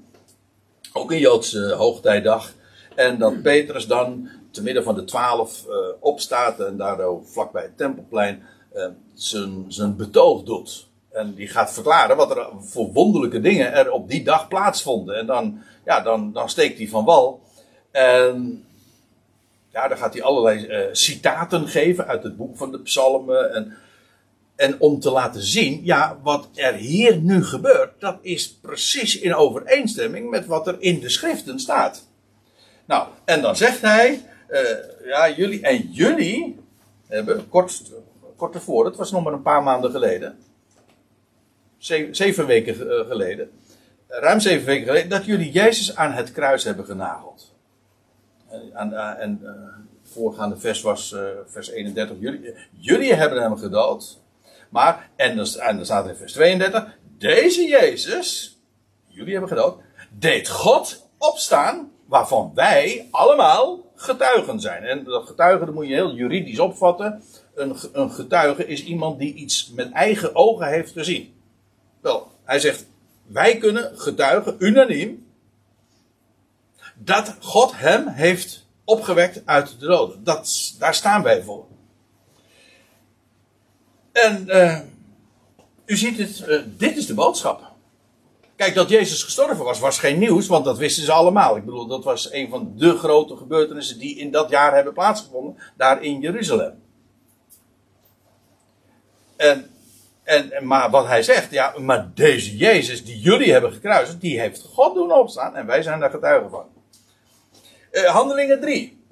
Ook 0.93 1.11
een 1.11 1.19
Joodse 1.19 1.73
hoogtijdag. 1.73 2.53
En 2.95 3.19
dat 3.19 3.43
Petrus 3.43 3.87
dan 3.87 4.29
te 4.51 4.63
midden 4.63 4.85
van 4.85 4.95
de 4.95 5.05
twaalf 5.05 5.65
uh, 5.69 5.75
opstaat 6.01 6.61
en 6.61 6.77
daardoor 6.77 7.23
vlakbij 7.25 7.63
het 7.63 7.77
tempelplein 7.77 8.43
uh, 8.75 8.87
zijn 9.69 9.97
betoog 9.97 10.43
doet. 10.43 10.89
En 11.11 11.35
die 11.35 11.49
gaat 11.49 11.73
verklaren 11.73 12.17
wat 12.17 12.37
er 12.37 12.49
voor 12.61 12.93
wonderlijke 12.93 13.41
dingen 13.41 13.73
er 13.73 13.91
op 13.91 14.09
die 14.09 14.25
dag 14.25 14.49
plaatsvonden. 14.49 15.17
En 15.17 15.27
dan, 15.27 15.63
ja, 15.85 16.01
dan, 16.01 16.33
dan 16.33 16.49
steekt 16.49 16.79
hij 16.79 16.89
van 16.89 17.05
wal. 17.05 17.41
En 17.91 18.65
ja, 19.69 19.89
dan 19.89 19.99
gaat 19.99 20.13
hij 20.13 20.23
allerlei 20.23 20.67
uh, 20.67 20.89
citaten 20.93 21.69
geven 21.69 22.07
uit 22.07 22.23
het 22.23 22.37
boek 22.37 22.57
van 22.57 22.71
de 22.71 22.81
psalmen. 22.81 23.55
En, 23.55 23.77
en 24.57 24.81
om 24.81 25.01
te 25.01 25.11
laten 25.11 25.43
zien, 25.43 25.81
ja, 25.85 26.19
wat 26.23 26.49
er 26.55 26.75
hier 26.75 27.17
nu 27.17 27.45
gebeurt, 27.45 28.01
dat 28.01 28.19
is 28.21 28.55
precies 28.55 29.19
in 29.19 29.35
overeenstemming 29.35 30.31
met 30.31 30.47
wat 30.47 30.67
er 30.67 30.77
in 30.79 31.01
de 31.01 31.09
schriften 31.09 31.61
staat. 31.61 32.07
Nou, 32.87 33.09
en 33.25 33.43
dan 33.43 33.57
zegt 33.57 33.81
hij, 33.81 34.23
ja, 35.05 35.31
jullie, 35.37 35.63
en 35.63 35.77
jullie 35.91 36.59
hebben, 37.07 37.49
kort, 37.49 37.93
kort 38.37 38.55
ervoor, 38.55 38.85
dat 38.85 38.97
was 38.97 39.11
nog 39.11 39.25
maar 39.25 39.33
een 39.33 39.43
paar 39.43 39.63
maanden 39.63 39.91
geleden, 39.91 40.39
zeven, 42.11 42.47
weken 42.47 42.87
uh, 42.87 43.07
geleden, 43.07 43.51
ruim 44.09 44.41
zeven 44.41 44.67
weken 44.67 44.87
geleden, 44.87 45.11
dat 45.11 45.25
jullie 45.25 45.53
Jezus 45.53 45.97
aan 45.97 46.13
het 46.13 46.33
kruis 46.33 46.65
hebben 46.65 46.85
genageld. 46.85 47.55
En, 48.73 49.19
en 49.19 49.41
uh, 49.43 49.51
voorgaande 50.03 50.57
vers 50.57 50.81
was 50.81 51.17
vers 51.47 51.71
31. 51.71 52.17
Jullie, 52.21 52.55
jullie 52.71 53.15
hebben 53.15 53.43
hem 53.43 53.57
gedood. 53.57 54.19
Maar, 54.69 55.11
en 55.17 55.37
dan, 55.37 55.47
en 55.47 55.77
dan 55.77 55.85
staat 55.85 56.09
in 56.09 56.15
vers 56.15 56.33
32. 56.33 56.97
Deze 57.19 57.69
Jezus, 57.69 58.59
jullie 59.07 59.33
hebben 59.33 59.49
gedood, 59.49 59.81
deed 60.11 60.49
God 60.49 61.09
opstaan. 61.19 61.93
Waarvan 62.07 62.53
wij 62.55 63.09
allemaal 63.11 63.88
getuigen 64.01 64.61
zijn. 64.61 64.83
En 64.83 65.05
dat 65.05 65.27
getuigen 65.27 65.67
dat 65.67 65.75
moet 65.75 65.89
je 65.89 65.95
heel 65.95 66.15
juridisch 66.15 66.59
opvatten. 66.59 67.23
Een, 67.55 67.77
een 67.93 68.11
getuige 68.11 68.67
is 68.67 68.85
iemand 68.85 69.19
die 69.19 69.35
iets 69.35 69.73
met 69.75 69.93
eigen 69.93 70.35
ogen 70.35 70.69
heeft 70.69 70.93
gezien. 70.93 71.35
Wel, 72.01 72.31
hij 72.45 72.61
zegt, 72.61 72.87
wij 73.27 73.59
kunnen 73.59 73.99
getuigen, 73.99 74.57
unaniem, 74.59 75.27
dat 76.95 77.37
God 77.41 77.73
hem 77.75 78.07
heeft 78.07 78.67
opgewekt 78.85 79.43
uit 79.45 79.81
de 79.81 79.87
doden. 79.87 80.25
Dat, 80.25 80.75
daar 80.79 80.95
staan 80.95 81.23
wij 81.23 81.43
voor. 81.43 81.67
En 84.13 84.45
uh, 84.47 84.79
u 85.85 85.97
ziet 85.97 86.19
het, 86.19 86.49
uh, 86.49 86.63
dit 86.77 86.97
is 86.97 87.07
de 87.07 87.15
boodschap. 87.15 87.68
Kijk, 88.59 88.75
dat 88.75 88.89
Jezus 88.89 89.23
gestorven 89.23 89.65
was, 89.65 89.79
was 89.79 89.99
geen 89.99 90.19
nieuws, 90.19 90.47
want 90.47 90.65
dat 90.65 90.79
wisten 90.79 91.05
ze 91.05 91.13
allemaal. 91.13 91.57
Ik 91.57 91.65
bedoel, 91.65 91.87
dat 91.87 92.05
was 92.05 92.33
een 92.33 92.49
van 92.49 92.73
de 92.77 92.97
grote 92.97 93.37
gebeurtenissen 93.37 93.99
die 93.99 94.17
in 94.17 94.31
dat 94.31 94.51
jaar 94.51 94.75
hebben 94.75 94.93
plaatsgevonden, 94.93 95.57
daar 95.77 96.03
in 96.03 96.21
Jeruzalem. 96.21 96.83
En, 99.37 99.71
en, 100.23 100.67
maar 100.67 100.91
wat 100.91 101.07
hij 101.07 101.23
zegt, 101.23 101.51
ja, 101.51 101.75
maar 101.79 102.11
deze 102.15 102.57
Jezus 102.57 103.05
die 103.05 103.21
jullie 103.21 103.53
hebben 103.53 103.73
gekruisigd, 103.73 104.21
die 104.21 104.41
heeft 104.41 104.63
God 104.63 104.95
doen 104.95 105.13
opstaan 105.13 105.57
en 105.57 105.67
wij 105.67 105.83
zijn 105.83 106.01
daar 106.01 106.11
getuigen 106.11 106.51
van. 106.51 106.67
Uh, 107.93 108.05
handelingen 108.05 108.61
3. 108.61 109.05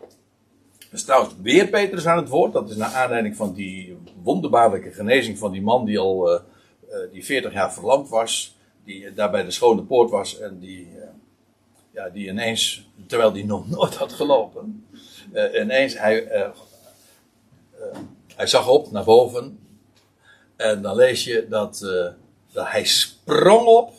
Er 0.78 0.86
is 0.90 1.04
trouwens 1.04 1.34
weer 1.42 1.66
Petrus 1.66 2.06
aan 2.06 2.16
het 2.16 2.28
woord. 2.28 2.52
Dat 2.52 2.70
is 2.70 2.76
naar 2.76 2.94
aanleiding 2.94 3.36
van 3.36 3.52
die 3.52 3.98
wonderbaarlijke 4.22 4.90
genezing 4.90 5.38
van 5.38 5.52
die 5.52 5.62
man 5.62 5.84
die 5.84 5.98
al 5.98 6.34
uh, 6.34 6.40
uh, 6.88 7.12
die 7.12 7.24
40 7.24 7.52
jaar 7.52 7.72
verlamd 7.72 8.08
was. 8.08 8.55
Die 8.86 9.14
daar 9.14 9.30
bij 9.30 9.44
de 9.44 9.50
schone 9.50 9.82
poort 9.82 10.10
was 10.10 10.38
en 10.38 10.58
die, 10.58 10.88
ja, 11.90 12.08
die 12.08 12.28
ineens, 12.28 12.88
terwijl 13.06 13.32
die 13.32 13.44
nog 13.44 13.68
nooit 13.68 13.94
had 13.94 14.12
gelopen, 14.12 14.86
ineens 15.54 15.98
hij, 15.98 16.52
hij 18.36 18.46
zag 18.46 18.68
op 18.68 18.90
naar 18.90 19.04
boven. 19.04 19.58
En 20.56 20.82
dan 20.82 20.96
lees 20.96 21.24
je 21.24 21.46
dat, 21.48 21.78
dat 22.52 22.68
hij 22.68 22.84
sprong 22.84 23.66
op 23.66 23.92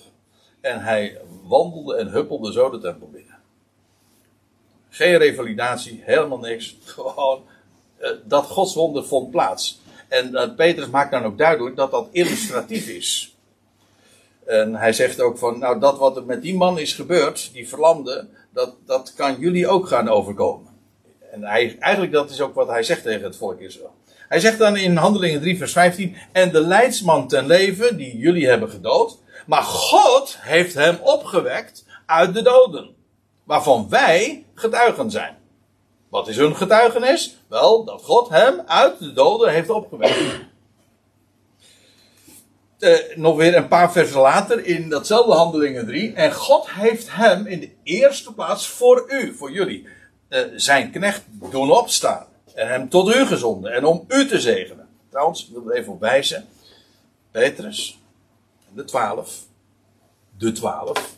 en 0.61 0.81
hij 0.83 1.17
wandelde 1.47 1.95
en 1.95 2.07
huppelde 2.07 2.51
zo 2.51 2.69
de 2.69 2.79
tempel 2.79 3.09
binnen. 3.09 3.37
Geen 4.89 5.17
revalidatie, 5.17 6.01
helemaal 6.03 6.39
niks. 6.39 6.77
Gewoon 6.83 7.43
uh, 7.99 8.09
dat 8.23 8.45
godswonder 8.45 9.05
vond 9.05 9.31
plaats. 9.31 9.81
En 10.07 10.31
uh, 10.31 10.55
Petrus 10.55 10.89
maakt 10.89 11.11
dan 11.11 11.23
ook 11.23 11.37
duidelijk 11.37 11.75
dat 11.75 11.91
dat 11.91 12.07
illustratief 12.11 12.87
is. 12.87 13.36
En 14.47 14.75
hij 14.75 14.93
zegt 14.93 15.21
ook 15.21 15.37
van, 15.37 15.59
nou 15.59 15.79
dat 15.79 15.97
wat 15.97 16.15
er 16.15 16.25
met 16.25 16.41
die 16.41 16.55
man 16.55 16.79
is 16.79 16.93
gebeurd, 16.93 17.49
die 17.53 17.69
verlamde, 17.69 18.27
dat, 18.53 18.75
dat 18.85 19.13
kan 19.15 19.39
jullie 19.39 19.67
ook 19.67 19.87
gaan 19.87 20.09
overkomen. 20.09 20.71
En 21.31 21.43
hij, 21.43 21.77
eigenlijk 21.79 22.13
dat 22.13 22.29
is 22.29 22.41
ook 22.41 22.55
wat 22.55 22.67
hij 22.67 22.83
zegt 22.83 23.03
tegen 23.03 23.23
het 23.23 23.37
volk 23.37 23.59
Israël. 23.59 23.93
Hij 24.27 24.39
zegt 24.39 24.57
dan 24.57 24.75
in 24.75 24.95
Handelingen 24.95 25.41
3 25.41 25.57
vers 25.57 25.71
15, 25.71 26.15
en 26.31 26.51
de 26.51 26.61
leidsman 26.61 27.27
ten 27.27 27.47
leven 27.47 27.97
die 27.97 28.17
jullie 28.17 28.47
hebben 28.47 28.69
gedood, 28.69 29.17
maar 29.45 29.63
God 29.63 30.37
heeft 30.39 30.73
hem 30.73 30.97
opgewekt 31.01 31.85
uit 32.05 32.33
de 32.33 32.41
doden 32.41 32.95
waarvan 33.43 33.89
wij 33.89 34.45
getuigen 34.53 35.11
zijn. 35.11 35.35
Wat 36.09 36.27
is 36.27 36.37
hun 36.37 36.55
getuigenis? 36.55 37.37
Wel, 37.47 37.83
dat 37.83 38.03
God 38.03 38.29
hem 38.29 38.61
uit 38.65 38.99
de 38.99 39.13
doden 39.13 39.51
heeft 39.51 39.69
opgewekt. 39.69 40.17
Uh, 42.79 42.97
nog 43.15 43.35
weer 43.35 43.55
een 43.55 43.67
paar 43.67 43.91
versen 43.91 44.19
later 44.19 44.65
in 44.65 44.89
datzelfde 44.89 45.33
Handelingen 45.33 45.85
3. 45.85 46.13
En 46.13 46.33
God 46.33 46.69
heeft 46.69 47.15
hem 47.15 47.45
in 47.45 47.59
de 47.59 47.71
eerste 47.83 48.33
plaats 48.33 48.67
voor 48.67 49.05
u, 49.07 49.35
voor 49.35 49.51
jullie, 49.51 49.87
uh, 50.29 50.39
zijn 50.55 50.91
knecht 50.91 51.23
doen 51.51 51.71
opstaan. 51.71 52.25
En 52.53 52.67
hem 52.67 52.89
tot 52.89 53.15
u 53.15 53.25
gezonden 53.25 53.73
en 53.73 53.85
om 53.85 54.05
u 54.07 54.27
te 54.27 54.39
zegenen. 54.39 54.87
Trouwens, 55.09 55.47
ik 55.47 55.53
wil 55.53 55.69
er 55.69 55.75
even 55.75 55.93
op 55.93 55.99
wijzen. 55.99 56.47
Petrus, 57.31 57.99
de 58.73 58.83
twaalf, 58.83 59.45
de 60.37 60.51
twaalf, 60.51 61.15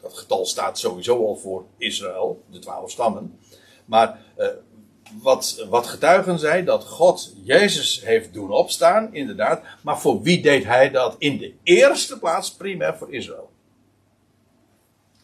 dat 0.00 0.18
getal 0.18 0.46
staat 0.46 0.78
sowieso 0.78 1.26
al 1.26 1.36
voor 1.36 1.64
Israël, 1.76 2.42
de 2.50 2.58
twaalf 2.58 2.90
stammen. 2.90 3.38
Maar 3.84 4.18
uh, 4.38 4.46
wat, 5.22 5.66
wat 5.68 5.86
getuigen 5.86 6.38
zij 6.38 6.64
dat 6.64 6.84
God 6.84 7.32
Jezus 7.42 8.02
heeft 8.04 8.32
doen 8.32 8.50
opstaan, 8.50 9.14
inderdaad. 9.14 9.62
Maar 9.82 10.00
voor 10.00 10.22
wie 10.22 10.42
deed 10.42 10.64
hij 10.64 10.90
dat? 10.90 11.14
In 11.18 11.38
de 11.38 11.54
eerste 11.62 12.18
plaats 12.18 12.52
primair 12.52 12.96
voor 12.96 13.14
Israël. 13.14 13.50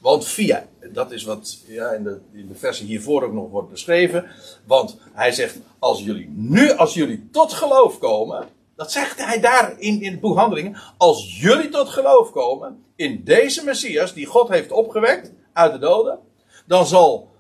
Want 0.01 0.27
via, 0.27 0.67
dat 0.93 1.11
is 1.11 1.25
wat 1.25 1.59
ja, 1.67 1.91
in, 1.91 2.03
de, 2.03 2.21
in 2.33 2.49
de 2.49 2.55
versie 2.55 2.87
hiervoor 2.87 3.23
ook 3.23 3.33
nog 3.33 3.51
wordt 3.51 3.71
beschreven. 3.71 4.27
Want 4.65 4.99
hij 5.13 5.33
zegt, 5.33 5.57
als 5.79 6.03
jullie 6.03 6.29
nu, 6.35 6.71
als 6.71 6.95
jullie 6.95 7.29
tot 7.33 7.53
geloof 7.53 7.99
komen, 7.99 8.49
dat 8.77 8.93
zegt 8.93 9.25
hij 9.25 9.41
daar 9.41 9.75
in, 9.79 10.03
in 10.03 10.11
het 10.11 10.21
boek 10.21 10.37
Handelingen. 10.37 10.77
Als 10.97 11.41
jullie 11.41 11.69
tot 11.69 11.89
geloof 11.89 12.31
komen 12.31 12.85
in 12.97 13.25
deze 13.25 13.65
Messias 13.65 14.13
die 14.13 14.27
God 14.27 14.49
heeft 14.49 14.73
opgewekt 14.73 15.33
uit 15.53 15.73
de 15.73 15.79
doden, 15.79 16.19
dan 16.67 16.87
zal 16.87 17.31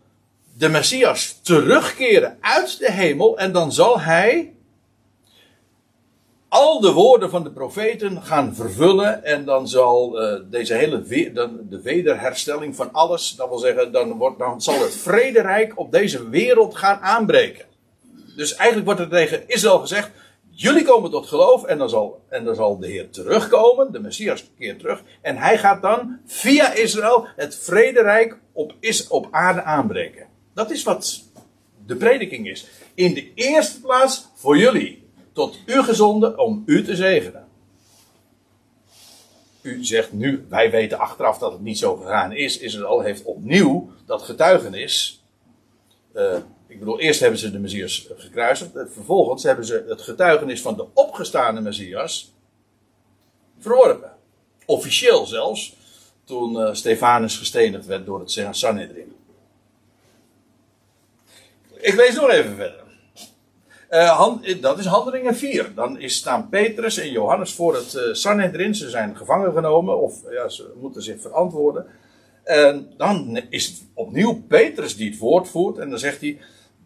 de 0.59 0.69
Messias 0.69 1.41
terugkeren 1.43 2.39
uit 2.41 2.79
de 2.79 2.93
hemel 2.93 3.39
en 3.39 3.53
dan 3.53 3.73
zal 3.73 4.01
hij 4.01 4.55
al 6.49 6.81
de 6.81 6.93
woorden 6.93 7.31
van 7.31 7.43
de 7.43 7.51
profeten 7.51 8.23
gaan 8.23 8.55
vervullen 8.55 9.25
en 9.25 9.45
dan 9.45 9.69
zal 9.69 10.23
uh, 10.23 10.41
deze 10.51 10.75
hele 10.75 11.03
de 11.69 11.81
wederherstelling 11.83 12.77
van 12.77 12.93
alles, 12.93 13.35
dat 13.37 13.49
wil 13.49 13.59
zeggen, 13.59 13.93
dan, 13.93 14.13
wordt, 14.13 14.39
dan 14.39 14.61
zal 14.61 14.81
het 14.81 14.95
vrederijk 14.95 15.79
op 15.79 15.93
deze 15.93 16.29
wereld 16.29 16.77
gaan 16.77 17.01
aanbreken. 17.01 17.65
Dus 18.37 18.55
eigenlijk 18.55 18.87
wordt 18.87 19.01
er 19.01 19.19
tegen 19.19 19.43
Israël 19.47 19.79
gezegd, 19.79 20.11
Jullie 20.59 20.85
komen 20.85 21.11
tot 21.11 21.27
geloof 21.27 21.65
en 21.65 21.79
dan 21.79 21.89
zal, 21.89 22.25
en 22.29 22.45
dan 22.45 22.55
zal 22.55 22.79
de 22.79 22.87
Heer 22.87 23.11
terugkomen, 23.11 23.93
de 23.93 24.01
Messias 24.01 24.51
keert 24.59 24.79
terug. 24.79 25.03
En 25.23 25.37
hij 25.37 25.59
gaat 25.59 25.83
dan 25.83 26.19
via 26.27 26.73
Israël 26.73 27.27
het 27.37 27.57
vrederijk 27.57 28.39
op, 28.53 28.75
is, 28.81 29.09
op 29.09 29.29
aarde 29.31 29.63
aanbreken. 29.63 30.26
Dat 30.57 30.71
is 30.71 30.83
wat 30.83 31.23
de 31.87 31.97
prediking 31.97 32.49
is. 32.49 32.67
In 32.95 33.15
de 33.15 33.35
eerste 33.35 33.81
plaats 33.81 34.29
voor 34.35 34.59
jullie, 34.59 35.09
tot 35.33 35.59
u 35.67 35.83
gezonden 35.83 36.39
om 36.39 36.63
u 36.67 36.85
te 36.85 36.97
zegenen. 36.97 37.49
U 39.63 39.85
zegt 39.85 40.13
nu, 40.13 40.47
wij 40.49 40.71
weten 40.71 40.99
achteraf 40.99 41.39
dat 41.39 41.53
het 41.53 41.61
niet 41.61 41.79
zo 41.79 41.97
gegaan 41.97 42.33
is. 42.33 42.59
Israël 42.59 43.01
heeft 43.01 43.25
opnieuw 43.25 43.91
dat 44.07 44.23
getuigenis. 44.23 45.25
Uh, 46.15 46.37
ik 46.67 46.79
bedoel, 46.79 47.01
eerst 47.01 47.21
hebben 47.21 47.39
ze 47.39 47.51
de 47.51 47.59
Messias 47.59 48.09
gekruisigd. 48.17 48.71
Vervolgens 48.73 49.43
hebben 49.43 49.65
ze 49.65 49.85
het 49.89 50.03
getuigenis 50.03 50.61
van 50.61 50.77
de 50.77 50.87
opgestane 50.95 51.61
Messias 51.61 52.33
verworpen. 53.59 54.13
Officieel 54.67 55.27
zelfs, 55.27 55.77
toen 56.25 56.53
uh, 56.53 56.75
Stefanus 56.75 57.39
gestenigd 57.39 57.87
werd 57.87 58.07
door 58.07 58.21
het 58.21 58.49
Sanhedrin. 58.51 59.15
Ik 61.87 61.95
lees 61.95 62.15
nog 62.15 62.31
even 62.31 62.57
verder. 62.57 62.85
Uh, 63.91 64.17
hand, 64.17 64.63
dat 64.63 64.79
is 64.79 64.87
handelingen 64.87 65.37
4. 65.37 65.75
Dan 65.75 65.99
is, 65.99 66.17
staan 66.17 66.49
Petrus 66.49 66.99
en 66.99 67.11
Johannes 67.11 67.55
voor 67.55 67.75
het 67.75 67.95
uh, 67.95 68.15
Sanhedrin. 68.15 68.75
Ze 68.75 68.91
zijn 68.91 69.17
gevangen 69.17 69.53
genomen 69.53 70.01
of 70.01 70.15
ja, 70.31 70.49
ze 70.49 70.73
moeten 70.81 71.03
zich 71.03 71.21
verantwoorden. 71.21 71.87
En 72.45 72.93
dan 72.97 73.41
is 73.51 73.67
het 73.67 73.83
opnieuw 73.95 74.43
Petrus 74.49 74.97
die 74.97 75.11
het 75.11 75.19
woord 75.19 75.49
voert. 75.49 75.79
En 75.79 75.91
dan 75.91 75.99
zegt 75.99 76.21
hij: 76.21 76.39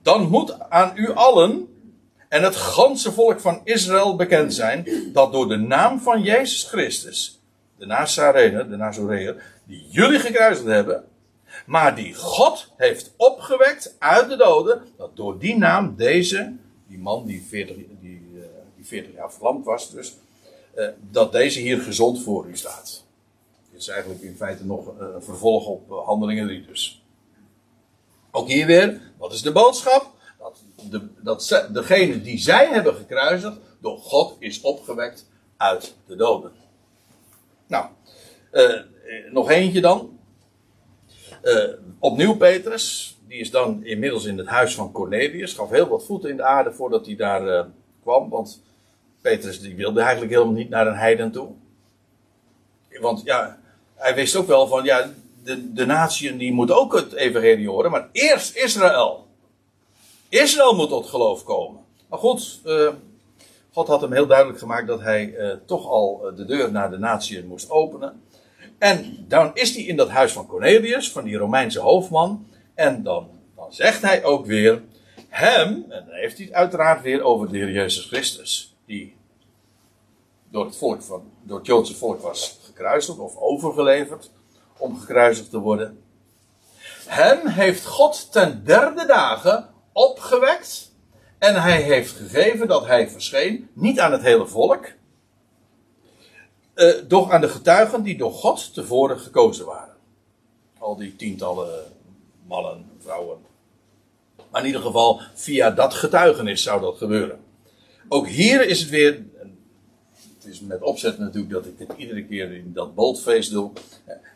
dan 0.02 0.28
moet 0.28 0.60
aan 0.68 0.92
u 0.94 1.10
allen 1.10 1.68
en 2.28 2.42
het 2.42 2.56
ganse 2.56 3.12
volk 3.12 3.40
van 3.40 3.60
Israël 3.64 4.16
bekend 4.16 4.54
zijn 4.54 4.86
dat 5.12 5.32
door 5.32 5.48
de 5.48 5.56
naam 5.56 6.00
van 6.00 6.22
Jezus 6.22 6.64
Christus, 6.64 7.40
de 7.78 7.86
Nazarener, 7.86 8.70
de 8.70 8.76
Nazoreer, 8.76 9.42
die 9.66 9.86
jullie 9.88 10.18
gekruisigd 10.18 10.68
hebben, 10.68 11.04
maar 11.70 11.94
die 11.94 12.14
God 12.14 12.68
heeft 12.76 13.12
opgewekt 13.16 13.96
uit 13.98 14.28
de 14.28 14.36
doden, 14.36 14.82
dat 14.96 15.16
door 15.16 15.38
die 15.38 15.56
naam 15.56 15.96
deze, 15.96 16.56
die 16.86 16.98
man 16.98 17.26
die 17.26 17.42
40, 17.42 17.76
die, 18.00 18.30
uh, 18.34 18.42
die 18.76 18.86
40 18.86 19.12
jaar 19.14 19.32
verlamd 19.32 19.64
was 19.64 19.90
dus, 19.90 20.16
uh, 20.74 20.88
dat 21.10 21.32
deze 21.32 21.60
hier 21.60 21.80
gezond 21.80 22.22
voor 22.22 22.46
u 22.46 22.56
staat. 22.56 23.04
Dit 23.70 23.80
is 23.80 23.88
eigenlijk 23.88 24.22
in 24.22 24.36
feite 24.36 24.64
nog 24.64 24.86
een 24.98 25.22
vervolg 25.22 25.66
op 25.66 26.04
Handelingen 26.04 26.46
3 26.46 26.66
dus. 26.66 27.02
Ook 28.30 28.48
hier 28.48 28.66
weer, 28.66 29.00
wat 29.18 29.32
is 29.32 29.42
de 29.42 29.52
boodschap? 29.52 30.14
Dat, 30.38 30.62
de, 30.90 31.08
dat 31.22 31.68
degene 31.72 32.22
die 32.22 32.38
zij 32.38 32.68
hebben 32.68 32.94
gekruisigd, 32.94 33.56
door 33.80 33.98
God 33.98 34.36
is 34.38 34.60
opgewekt 34.60 35.26
uit 35.56 35.94
de 36.06 36.16
doden. 36.16 36.52
Nou, 37.66 37.86
nog 39.30 39.50
eentje 39.50 39.80
dan. 39.80 40.18
Uh, 41.42 41.64
opnieuw 41.98 42.36
Petrus, 42.36 43.16
die 43.28 43.38
is 43.38 43.50
dan 43.50 43.84
inmiddels 43.84 44.24
in 44.24 44.38
het 44.38 44.46
huis 44.46 44.74
van 44.74 44.92
Cornelius. 44.92 45.52
Gaf 45.52 45.70
heel 45.70 45.88
wat 45.88 46.04
voeten 46.04 46.30
in 46.30 46.36
de 46.36 46.42
aarde 46.42 46.72
voordat 46.72 47.06
hij 47.06 47.16
daar 47.16 47.46
uh, 47.46 47.62
kwam. 48.02 48.28
Want 48.28 48.62
Petrus 49.20 49.60
die 49.60 49.74
wilde 49.74 50.00
eigenlijk 50.00 50.32
helemaal 50.32 50.54
niet 50.54 50.68
naar 50.68 50.86
een 50.86 50.96
heiden 50.96 51.30
toe. 51.32 51.48
Want 53.00 53.22
ja, 53.24 53.58
hij 53.94 54.14
wist 54.14 54.36
ook 54.36 54.46
wel 54.46 54.66
van, 54.66 54.84
ja, 54.84 55.10
de, 55.42 55.72
de 55.72 55.86
natieën 55.86 56.38
die 56.38 56.52
moeten 56.52 56.76
ook 56.76 56.94
het 56.94 57.12
evangelie 57.12 57.68
horen, 57.68 57.90
maar 57.90 58.08
eerst 58.12 58.56
Israël. 58.56 59.26
Israël 60.28 60.74
moet 60.74 60.88
tot 60.88 61.06
geloof 61.06 61.44
komen. 61.44 61.80
Maar 62.08 62.18
goed, 62.18 62.60
uh, 62.64 62.92
God 63.72 63.88
had 63.88 64.00
hem 64.00 64.12
heel 64.12 64.26
duidelijk 64.26 64.58
gemaakt 64.58 64.86
dat 64.86 65.00
hij 65.00 65.34
toch 65.66 65.86
al 65.86 66.32
de 66.36 66.44
deur 66.44 66.72
naar 66.72 66.90
de 66.90 66.98
natieën 66.98 67.46
moest 67.46 67.70
openen. 67.70 68.22
En 68.80 69.24
dan 69.28 69.50
is 69.54 69.74
hij 69.74 69.84
in 69.84 69.96
dat 69.96 70.08
huis 70.08 70.32
van 70.32 70.46
Cornelius, 70.46 71.12
van 71.12 71.24
die 71.24 71.36
Romeinse 71.36 71.80
hoofdman. 71.80 72.46
En 72.74 73.02
dan, 73.02 73.28
dan 73.56 73.72
zegt 73.72 74.02
hij 74.02 74.24
ook 74.24 74.46
weer, 74.46 74.82
hem, 75.28 75.68
en 75.88 76.04
dan 76.06 76.14
heeft 76.14 76.36
hij 76.36 76.46
het 76.46 76.54
uiteraard 76.54 77.02
weer 77.02 77.22
over 77.22 77.48
de 77.48 77.56
Heer 77.56 77.70
Jezus 77.70 78.04
Christus, 78.04 78.76
die 78.86 79.16
door 80.50 80.64
het, 80.64 80.76
volk 80.76 81.02
van, 81.02 81.22
door 81.42 81.58
het 81.58 81.66
Joodse 81.66 81.94
volk 81.94 82.22
was 82.22 82.58
gekruisigd 82.64 83.18
of 83.18 83.36
overgeleverd 83.36 84.30
om 84.76 84.98
gekruisigd 84.98 85.50
te 85.50 85.58
worden. 85.58 86.02
Hem 87.06 87.46
heeft 87.46 87.86
God 87.86 88.32
ten 88.32 88.64
derde 88.64 89.06
dagen 89.06 89.68
opgewekt 89.92 90.92
en 91.38 91.62
hij 91.62 91.82
heeft 91.82 92.12
gegeven 92.12 92.68
dat 92.68 92.86
hij 92.86 93.08
verscheen, 93.08 93.68
niet 93.72 94.00
aan 94.00 94.12
het 94.12 94.22
hele 94.22 94.46
volk, 94.46 94.86
uh, 96.80 96.94
doch 97.08 97.30
aan 97.30 97.40
de 97.40 97.48
getuigen 97.48 98.02
die 98.02 98.16
door 98.16 98.32
God 98.32 98.74
tevoren 98.74 99.20
gekozen 99.20 99.66
waren. 99.66 99.94
Al 100.78 100.96
die 100.96 101.16
tientallen 101.16 101.84
mannen, 102.46 102.90
vrouwen. 102.98 103.38
Maar 104.50 104.60
in 104.60 104.66
ieder 104.66 104.82
geval, 104.82 105.20
via 105.34 105.70
dat 105.70 105.94
getuigenis 105.94 106.62
zou 106.62 106.80
dat 106.80 106.96
gebeuren. 106.96 107.40
Ook 108.08 108.28
hier 108.28 108.66
is 108.66 108.80
het 108.80 108.88
weer 108.88 109.24
het 110.40 110.52
is 110.52 110.60
met 110.60 110.82
opzet 110.82 111.18
natuurlijk 111.18 111.52
dat 111.52 111.66
ik 111.66 111.78
dit 111.78 111.92
iedere 111.96 112.26
keer 112.26 112.52
in 112.52 112.72
dat 112.72 112.94
boldfeest 112.94 113.50
doe. 113.50 113.72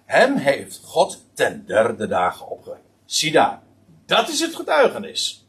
Hem 0.04 0.36
heeft 0.36 0.80
God 0.82 1.24
ten 1.34 1.64
derde 1.66 2.06
dagen 2.06 2.48
opgewekt. 2.48 2.82
Zie 3.04 3.32
daar. 3.32 3.62
Dat 4.06 4.28
is 4.28 4.40
het 4.40 4.54
getuigenis. 4.54 5.46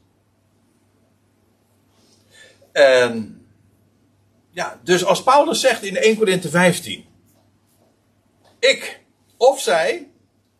En 2.72 3.45
ja, 4.56 4.80
dus 4.84 5.06
als 5.06 5.24
Paulus 5.24 5.60
zegt 5.60 5.84
in 5.84 5.98
1 5.98 6.18
Corinthië 6.18 6.50
15. 6.50 7.06
Ik 8.60 9.02
of 9.38 9.62
zij, 9.62 10.08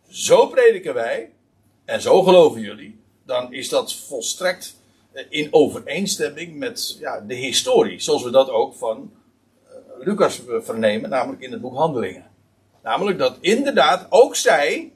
zo 0.10 0.48
prediken 0.48 0.94
wij 0.94 1.32
en 1.86 2.02
zo 2.02 2.24
geloven 2.24 2.62
jullie. 2.62 3.00
Dan 3.26 3.54
is 3.54 3.70
dat 3.70 3.96
volstrekt 3.96 4.76
in 5.30 5.48
overeenstemming 5.54 6.58
met 6.58 6.98
ja, 7.00 7.20
de 7.20 7.34
historie. 7.34 8.00
Zoals 8.00 8.24
we 8.24 8.30
dat 8.30 8.50
ook 8.50 8.76
van 8.76 9.14
Lucas 10.00 10.42
vernemen, 10.60 11.10
namelijk 11.10 11.42
in 11.42 11.52
het 11.52 11.62
boek 11.62 11.76
Handelingen. 11.76 12.32
Namelijk 12.84 13.18
dat 13.18 13.38
inderdaad 13.40 14.08
ook 14.10 14.36
zij, 14.36 14.94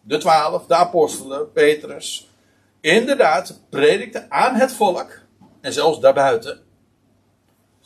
de 0.00 0.18
twaalf, 0.18 0.66
de 0.66 0.74
apostelen, 0.74 1.52
Petrus, 1.52 2.30
inderdaad 2.80 3.60
predikten 3.68 4.26
aan 4.28 4.54
het 4.54 4.72
volk 4.72 5.20
en 5.60 5.72
zelfs 5.72 6.00
daarbuiten. 6.00 6.65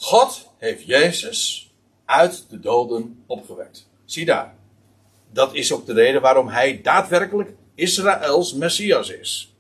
God 0.01 0.51
heeft 0.59 0.87
Jezus 0.87 1.71
uit 2.05 2.51
de 2.51 2.61
doden 2.61 3.23
opgewekt. 3.27 3.89
Zie 4.05 4.25
daar. 4.25 4.55
Dat 5.33 5.55
is 5.55 5.73
ook 5.73 5.87
de 5.87 5.93
reden 5.93 6.21
waarom 6.21 6.49
hij 6.49 6.81
daadwerkelijk 6.83 7.51
Israëls 7.75 8.55
Messias 8.55 9.11
is. 9.11 9.55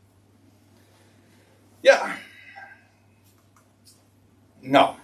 Ja. 1.81 2.17
Nou, 4.61 4.95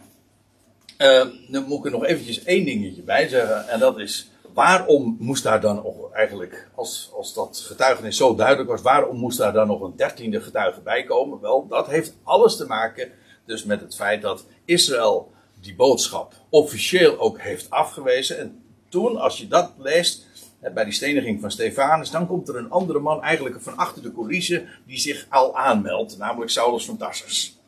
uh, 0.99 1.27
dan 1.49 1.65
moet 1.65 1.79
ik 1.79 1.85
er 1.85 1.91
nog 1.91 2.05
eventjes 2.05 2.45
één 2.45 2.65
dingetje 2.65 3.03
bij 3.03 3.29
zeggen. 3.29 3.69
En 3.69 3.79
dat 3.79 3.99
is, 3.99 4.31
waarom 4.55 5.17
moest 5.21 5.43
daar 5.43 5.61
dan 5.61 5.85
eigenlijk, 6.13 6.69
als, 6.75 7.11
als 7.15 7.35
dat 7.35 7.63
getuigenis 7.67 8.17
zo 8.17 8.35
duidelijk 8.35 8.69
was, 8.69 8.83
waarom 8.83 9.17
moest 9.17 9.39
daar 9.39 9.53
dan 9.53 9.67
nog 9.67 9.81
een 9.81 9.97
dertiende 9.97 10.41
getuige 10.41 10.81
bij 10.81 11.05
komen? 11.05 11.41
Wel, 11.41 11.67
dat 11.69 11.87
heeft 11.87 12.15
alles 12.23 12.57
te 12.57 12.67
maken 12.67 13.13
dus 13.47 13.65
met 13.65 13.81
het 13.81 13.95
feit 13.95 14.23
dat 14.23 14.45
Israël 14.65 15.33
die 15.61 15.75
boodschap 15.75 16.35
officieel 16.49 17.19
ook 17.19 17.41
heeft 17.41 17.71
afgewezen. 17.71 18.39
En 18.39 18.63
toen, 18.89 19.17
als 19.17 19.39
je 19.39 19.49
dat 19.49 19.73
leest, 19.79 20.27
bij 20.75 20.85
die 20.85 20.93
steniging 20.93 21.41
van 21.41 21.51
Stefanus, 21.51 22.11
dan 22.11 22.27
komt 22.27 22.49
er 22.49 22.57
een 22.57 22.71
andere 22.71 22.99
man 22.99 23.23
eigenlijk 23.23 23.61
van 23.61 23.77
achter 23.77 24.03
de 24.03 24.13
coulissen 24.13 24.69
die 24.87 24.99
zich 24.99 25.27
al 25.29 25.57
aanmeldt, 25.57 26.19
namelijk 26.19 26.51
Saulus 26.51 26.85
van 26.85 26.97
Tarsus. 26.97 27.59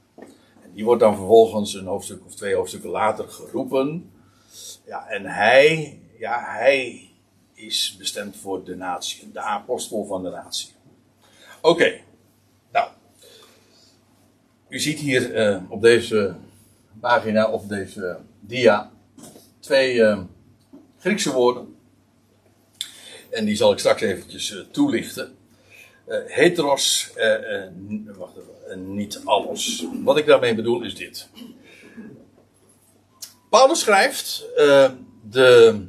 Die 0.74 0.84
wordt 0.84 1.00
dan 1.00 1.16
vervolgens 1.16 1.74
een 1.74 1.86
hoofdstuk 1.86 2.20
of 2.26 2.34
twee 2.34 2.54
hoofdstukken 2.54 2.90
later 2.90 3.28
geroepen. 3.28 4.10
Ja, 4.86 5.06
en 5.06 5.24
hij, 5.24 5.98
ja, 6.18 6.44
hij 6.44 7.08
is 7.54 7.96
bestemd 7.98 8.36
voor 8.36 8.64
de 8.64 8.76
natie, 8.76 9.30
de 9.32 9.40
apostel 9.40 10.04
van 10.04 10.22
de 10.22 10.30
natie. 10.30 10.68
Oké. 11.60 12.00
U 14.68 14.78
ziet 14.78 14.98
hier 14.98 15.50
uh, 15.50 15.62
op 15.68 15.82
deze 15.82 16.34
pagina, 17.00 17.50
of 17.50 17.66
deze 17.66 18.18
dia, 18.40 18.90
twee 19.60 19.94
uh, 19.94 20.20
Griekse 20.98 21.32
woorden. 21.32 21.76
En 23.30 23.44
die 23.44 23.56
zal 23.56 23.72
ik 23.72 23.78
straks 23.78 24.02
eventjes 24.02 24.50
uh, 24.50 24.60
toelichten. 24.70 25.36
heteros, 26.26 27.12
wacht 28.16 28.36
even 28.36 28.94
niet 28.94 29.20
alles. 29.24 29.86
Wat 30.04 30.16
ik 30.16 30.26
daarmee 30.26 30.54
bedoel 30.54 30.82
is 30.82 30.94
dit. 30.94 31.28
Paulus 33.50 33.80
schrijft 33.80 34.46
de, 35.30 35.80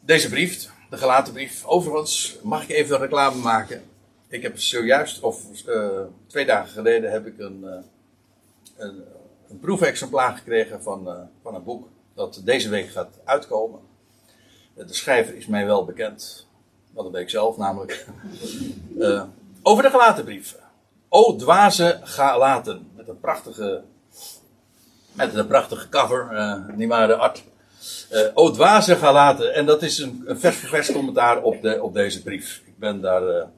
deze 0.00 0.28
brief, 0.28 0.70
de 0.90 0.96
gelaten 0.96 1.32
brief. 1.32 1.64
Overigens 1.64 2.36
mag 2.42 2.62
ik 2.62 2.68
even 2.68 2.98
reclame 2.98 3.40
maken. 3.40 3.82
Ik 4.34 4.42
heb 4.42 4.58
zojuist, 4.58 5.20
of 5.20 5.42
uh, 5.66 6.00
twee 6.26 6.46
dagen 6.46 6.68
geleden, 6.68 7.10
heb 7.10 7.26
ik 7.26 7.38
een, 7.38 7.60
uh, 7.64 7.72
een, 8.76 9.04
een 9.48 9.58
proefexemplaar 9.60 10.36
gekregen 10.36 10.82
van, 10.82 11.28
van 11.42 11.54
een 11.54 11.64
boek 11.64 11.88
dat 12.14 12.40
deze 12.44 12.68
week 12.68 12.88
gaat 12.88 13.18
uitkomen. 13.24 13.80
De 14.74 14.94
schrijver 14.94 15.36
is 15.36 15.46
mij 15.46 15.66
wel 15.66 15.84
bekend. 15.84 16.46
Dat 16.90 17.10
weet 17.10 17.22
ik 17.22 17.30
zelf 17.30 17.56
namelijk. 17.56 18.06
Over 19.62 19.82
de 19.82 19.90
gelatenbrief. 19.90 20.56
O 21.08 21.36
dwaze 21.36 22.00
galaten. 22.02 22.90
Met 22.96 23.08
een 23.08 23.20
prachtige, 23.20 23.82
met 25.12 25.34
een 25.34 25.46
prachtige 25.46 25.88
cover, 25.88 26.28
niet 26.76 26.88
waar 26.88 27.06
de 27.06 27.16
art. 27.16 27.44
O 28.34 28.50
dwaze 28.50 28.96
galaten. 28.96 29.54
En 29.54 29.66
dat 29.66 29.82
is 29.82 29.98
een, 29.98 30.22
een 30.26 30.40
vers 30.40 30.56
vers 30.56 30.92
commentaar 30.92 31.42
op, 31.42 31.62
de, 31.62 31.82
op 31.82 31.94
deze 31.94 32.22
brief. 32.22 32.62
Ik 32.64 32.78
ben 32.78 33.00
daar, 33.00 33.48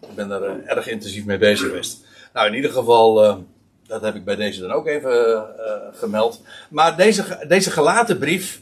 ik 0.00 0.14
ben 0.14 0.28
daar 0.28 0.64
erg 0.64 0.88
intensief 0.88 1.24
mee 1.24 1.38
bezig 1.38 1.66
geweest. 1.66 2.04
Nou, 2.32 2.46
in 2.46 2.54
ieder 2.54 2.70
geval, 2.70 3.14
dat 3.86 4.02
heb 4.02 4.14
ik 4.14 4.24
bij 4.24 4.36
deze 4.36 4.60
dan 4.60 4.72
ook 4.72 4.86
even 4.86 5.46
gemeld. 5.92 6.42
Maar 6.70 6.96
deze, 6.96 7.44
deze 7.48 7.70
gelaten 7.70 8.18
brief, 8.18 8.60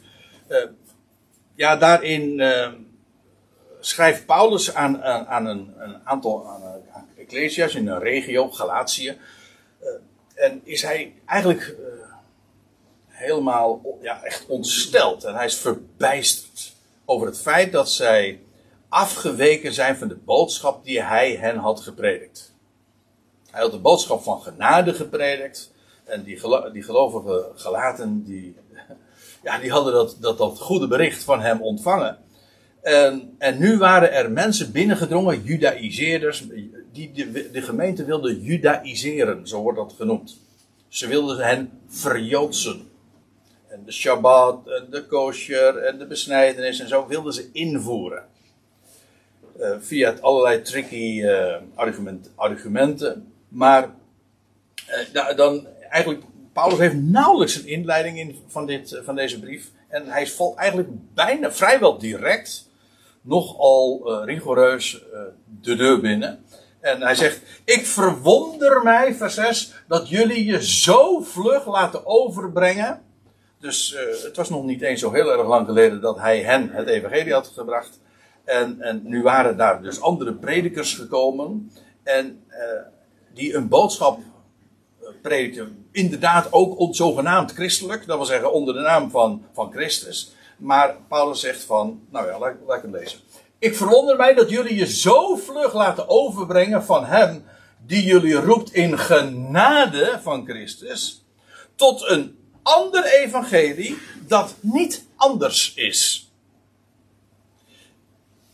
ja, 1.54 1.76
daarin 1.76 2.42
schrijft 3.80 4.26
Paulus 4.26 4.74
aan, 4.74 5.02
aan, 5.04 5.46
een, 5.46 5.74
een, 5.78 6.00
aantal 6.04 6.48
aan, 6.48 6.62
aan 6.92 7.08
ecclesia's 7.16 7.74
in 7.74 7.88
een 7.88 7.98
regio, 7.98 8.50
Galatië. 8.50 9.18
En 10.34 10.60
is 10.64 10.82
hij 10.82 11.12
eigenlijk 11.26 11.76
helemaal 13.06 13.98
ja, 14.00 14.22
echt 14.22 14.46
ontsteld. 14.46 15.24
En 15.24 15.34
hij 15.34 15.44
is 15.44 15.56
verbijsterd 15.56 16.72
over 17.04 17.26
het 17.26 17.40
feit 17.40 17.72
dat 17.72 17.90
zij 17.90 18.40
afgeweken 18.92 19.72
zijn 19.72 19.96
van 19.96 20.08
de 20.08 20.16
boodschap 20.16 20.84
die 20.84 21.02
hij 21.02 21.36
hen 21.36 21.56
had 21.56 21.80
gepredikt. 21.80 22.54
Hij 23.50 23.60
had 23.60 23.70
de 23.70 23.78
boodschap 23.78 24.22
van 24.22 24.40
genade 24.40 24.94
gepredikt. 24.94 25.72
En 26.04 26.22
die, 26.22 26.38
gelo 26.38 26.70
die 26.70 26.82
gelovige 26.82 27.50
gelaten, 27.54 28.24
die, 28.24 28.56
ja, 29.42 29.58
die 29.58 29.70
hadden 29.70 29.92
dat, 29.92 30.16
dat, 30.20 30.38
dat 30.38 30.58
goede 30.58 30.88
bericht 30.88 31.24
van 31.24 31.40
hem 31.40 31.62
ontvangen. 31.62 32.18
En, 32.82 33.34
en 33.38 33.58
nu 33.58 33.78
waren 33.78 34.12
er 34.12 34.30
mensen 34.30 34.72
binnengedrongen, 34.72 35.42
judaïseerders, 35.42 36.44
die 36.92 37.12
de, 37.12 37.50
de 37.50 37.62
gemeente 37.62 38.04
wilden 38.04 38.40
judaïseren, 38.40 39.48
zo 39.48 39.62
wordt 39.62 39.78
dat 39.78 39.94
genoemd. 39.96 40.40
Ze 40.88 41.06
wilden 41.08 41.46
hen 41.46 41.70
verjoodsen. 41.88 42.90
En 43.68 43.82
de 43.84 43.92
Shabbat, 43.92 44.64
de 44.90 45.06
kosher, 45.06 45.76
en 45.76 45.98
de 45.98 46.06
besnijdenis 46.06 46.80
en 46.80 46.88
zo 46.88 47.06
wilden 47.06 47.32
ze 47.32 47.48
invoeren. 47.52 48.30
Uh, 49.60 49.76
via 49.80 50.14
allerlei 50.20 50.62
tricky 50.62 51.22
uh, 51.22 51.54
argument, 51.74 52.30
argumenten. 52.34 53.32
Maar 53.48 53.90
uh, 55.14 55.36
dan 55.36 55.66
eigenlijk, 55.88 56.22
Paulus 56.52 56.78
heeft 56.78 56.94
nauwelijks 56.94 57.54
een 57.54 57.66
inleiding 57.66 58.18
in 58.18 58.38
van, 58.46 58.66
dit, 58.66 59.00
van 59.04 59.14
deze 59.14 59.40
brief. 59.40 59.70
En 59.88 60.06
hij 60.06 60.26
valt 60.26 60.56
eigenlijk 60.56 60.88
bijna 61.14 61.52
vrijwel 61.52 61.98
direct 61.98 62.68
nogal 63.22 64.02
uh, 64.06 64.24
rigoureus 64.24 65.02
de 65.60 65.76
deur 65.76 66.00
binnen. 66.00 66.44
En 66.80 67.02
hij 67.02 67.14
zegt: 67.14 67.40
Ik 67.64 67.86
verwonder 67.86 68.82
mij, 68.82 69.14
vers 69.14 69.34
6, 69.34 69.72
dat 69.88 70.08
jullie 70.08 70.44
je 70.44 70.66
zo 70.66 71.20
vlug 71.20 71.66
laten 71.66 72.06
overbrengen 72.06 73.02
Dus 73.58 73.96
het 74.22 74.36
was 74.36 74.50
nog 74.50 74.64
niet 74.64 74.82
eens 74.82 75.00
zo 75.00 75.12
heel 75.12 75.32
erg 75.32 75.46
lang 75.46 75.66
geleden 75.66 76.00
dat 76.00 76.18
hij 76.18 76.42
hen 76.42 76.70
het 76.70 76.88
evangelie 76.88 77.32
had 77.32 77.52
gebracht. 77.54 78.00
En, 78.44 78.80
en 78.80 79.00
nu 79.04 79.22
waren 79.22 79.56
daar 79.56 79.82
dus 79.82 80.00
andere 80.00 80.34
predikers 80.34 80.94
gekomen. 80.94 81.72
En 82.02 82.44
uh, 82.48 82.56
die 83.34 83.54
een 83.54 83.68
boodschap 83.68 84.18
predikten. 85.22 85.86
Inderdaad 85.92 86.52
ook 86.52 86.94
zogenaamd 86.94 87.52
christelijk. 87.52 88.06
Dat 88.06 88.16
wil 88.16 88.26
zeggen 88.26 88.52
onder 88.52 88.74
de 88.74 88.80
naam 88.80 89.10
van, 89.10 89.44
van 89.52 89.72
Christus. 89.72 90.32
Maar 90.56 90.96
Paulus 91.08 91.40
zegt 91.40 91.64
van, 91.64 92.00
nou 92.10 92.26
ja, 92.26 92.38
laat, 92.38 92.54
laat 92.66 92.76
ik 92.76 92.82
het 92.82 93.00
lezen. 93.00 93.18
Ik 93.58 93.76
verwonder 93.76 94.16
mij 94.16 94.34
dat 94.34 94.50
jullie 94.50 94.74
je 94.74 94.86
zo 94.86 95.36
vlug 95.36 95.74
laten 95.74 96.08
overbrengen 96.08 96.84
van 96.84 97.04
hem 97.04 97.44
die 97.86 98.04
jullie 98.04 98.34
roept 98.34 98.72
in 98.72 98.98
genade 98.98 100.18
van 100.22 100.44
Christus. 100.46 101.24
Tot 101.74 102.08
een 102.08 102.38
ander 102.62 103.04
evangelie 103.04 103.98
dat 104.26 104.54
niet 104.60 105.06
anders 105.16 105.74
is. 105.74 106.31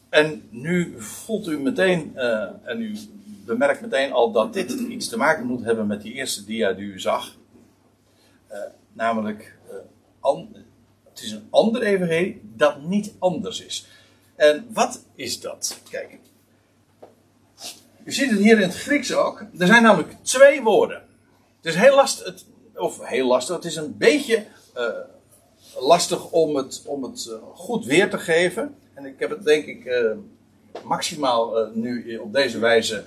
En 0.09 0.49
nu 0.51 0.94
voelt 0.99 1.47
u 1.47 1.61
meteen, 1.61 2.12
uh, 2.16 2.51
en 2.64 2.81
u 2.81 2.99
bemerkt 3.44 3.81
meteen 3.81 4.12
al 4.12 4.33
dat 4.33 4.53
dit 4.53 4.71
iets 4.71 5.09
te 5.09 5.16
maken 5.16 5.47
moet 5.47 5.64
hebben 5.64 5.87
met 5.87 6.03
die 6.03 6.12
eerste 6.12 6.44
dia 6.44 6.73
die 6.73 6.87
u 6.87 7.01
zag. 7.01 7.37
Uh, 8.53 8.59
namelijk, 8.92 9.59
an, 10.21 10.55
het 11.09 11.23
is 11.23 11.31
een 11.31 11.47
ander 11.51 11.83
evangelie 11.83 12.40
dat 12.57 12.83
niet 12.83 13.12
anders 13.18 13.64
is. 13.64 13.87
En 14.37 14.66
wat 14.73 15.05
is 15.14 15.40
dat? 15.40 15.81
Kijk. 15.90 16.18
U 18.05 18.12
ziet 18.12 18.31
het 18.31 18.38
hier 18.38 18.61
in 18.61 18.68
het 18.68 18.77
Grieks 18.77 19.14
ook. 19.14 19.44
Er 19.59 19.66
zijn 19.66 19.83
namelijk 19.83 20.16
twee 20.23 20.62
woorden. 20.62 21.03
Het 21.57 21.75
is 21.75 21.75
heel 21.75 21.94
lastig, 21.94 22.44
of 22.75 23.07
heel 23.07 23.27
lastig, 23.27 23.57
het 23.57 23.64
is 23.64 23.77
een 23.77 23.97
beetje 23.97 24.47
lastig 25.79 26.31
om 26.31 26.57
het, 26.57 26.83
om 26.87 27.03
het 27.03 27.31
goed 27.55 27.85
weer 27.85 28.11
te 28.11 28.18
geven. 28.18 28.77
En 28.99 29.07
ik 29.07 29.19
heb 29.19 29.31
het 29.31 29.45
denk 29.45 29.67
ik 29.67 29.91
maximaal 30.85 31.71
nu 31.75 32.17
op 32.17 32.33
deze 32.33 32.59
wijze 32.59 33.05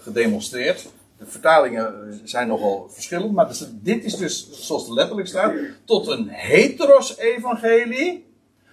gedemonstreerd. 0.00 0.88
De 1.18 1.26
vertalingen 1.26 2.20
zijn 2.24 2.48
nogal 2.48 2.88
verschillend, 2.90 3.32
maar 3.32 3.48
dus, 3.48 3.66
dit 3.72 4.04
is 4.04 4.16
dus, 4.16 4.50
zoals 4.50 4.82
het 4.82 4.92
letterlijk 4.92 5.28
staat, 5.28 5.54
tot 5.84 6.06
een 6.06 6.28
heteros-evangelie 6.28 8.26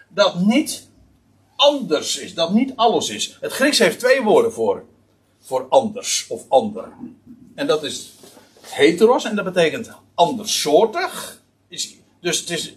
dat 0.08 0.40
niet 0.40 0.88
anders 1.56 2.18
is, 2.18 2.34
dat 2.34 2.54
niet 2.54 2.76
alles 2.76 3.10
is. 3.10 3.38
Het 3.42 3.52
Grieks 3.52 3.80
heeft 3.80 4.00
twee 4.00 4.22
woorden 4.22 4.54
voor, 4.54 4.84
voor 5.40 5.66
anders 5.70 6.26
of 6.30 6.46
ander. 6.48 6.92
En 7.56 7.68
dat 7.68 7.84
is 7.84 8.14
heteros 8.62 9.26
en 9.26 9.36
dat 9.36 9.46
betekent 9.46 9.92
andersoortig. 10.14 11.42
Dus 12.20 12.40
het 12.40 12.50
is 12.50 12.76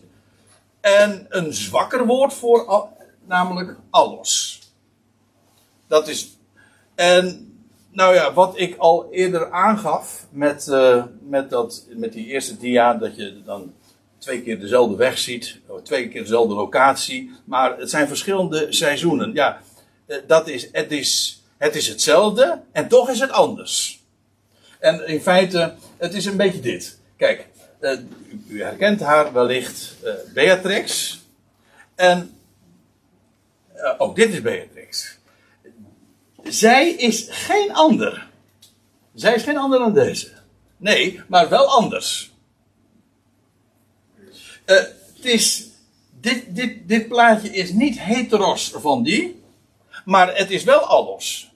en 0.81 1.27
een 1.29 1.53
zwakker 1.53 2.07
woord 2.07 2.35
voor, 2.35 2.88
namelijk 3.26 3.76
alles. 3.90 4.60
Dat 5.86 6.08
is, 6.08 6.36
en 6.94 7.46
nou 7.90 8.14
ja, 8.14 8.32
wat 8.32 8.58
ik 8.58 8.76
al 8.76 9.08
eerder 9.10 9.50
aangaf 9.50 10.26
met, 10.30 10.66
uh, 10.66 11.04
met, 11.20 11.50
dat, 11.50 11.86
met 11.88 12.12
die 12.12 12.26
eerste 12.26 12.56
dia, 12.56 12.94
dat 12.94 13.16
je 13.16 13.42
dan 13.44 13.74
twee 14.18 14.42
keer 14.42 14.60
dezelfde 14.60 14.96
weg 14.96 15.18
ziet, 15.18 15.60
twee 15.82 16.08
keer 16.08 16.22
dezelfde 16.22 16.54
locatie, 16.54 17.30
maar 17.44 17.78
het 17.78 17.90
zijn 17.90 18.08
verschillende 18.08 18.66
seizoenen. 18.68 19.32
Ja, 19.32 19.60
eh, 20.06 20.16
dat 20.26 20.48
is, 20.48 20.68
het, 20.72 20.92
is, 20.92 21.42
het 21.58 21.74
is 21.74 21.88
hetzelfde 21.88 22.60
en 22.72 22.88
toch 22.88 23.10
is 23.10 23.20
het 23.20 23.30
anders. 23.30 24.04
En 24.78 25.08
in 25.08 25.20
feite, 25.20 25.74
het 25.96 26.14
is 26.14 26.24
een 26.24 26.36
beetje 26.36 26.60
dit. 26.60 26.98
Kijk, 27.16 27.48
uh, 27.80 27.98
u 28.48 28.62
herkent 28.62 29.00
haar 29.00 29.32
wellicht, 29.32 29.96
Beatrix. 30.34 31.18
En 31.94 32.36
ook 33.98 34.16
dit 34.16 34.32
is 34.32 34.42
Beatrix. 34.42 35.18
Zij 36.42 36.90
is 36.90 37.26
geen 37.30 37.72
ander. 37.72 38.28
Zij 39.14 39.34
is 39.34 39.42
geen 39.42 39.56
ander 39.56 39.78
dan 39.78 39.92
deze. 39.92 40.32
Nee, 40.76 41.22
maar 41.28 41.48
wel 41.48 41.66
anders. 41.66 42.34
Uh, 44.66 44.76
het 45.14 45.24
is, 45.24 45.66
dit, 46.20 46.54
dit, 46.54 46.88
dit 46.88 47.08
plaatje 47.08 47.50
is 47.50 47.72
niet 47.72 48.00
heteros 48.00 48.70
van 48.70 49.02
die, 49.02 49.42
maar 50.04 50.36
het 50.36 50.50
is 50.50 50.64
wel 50.64 50.80
alles. 50.80 51.50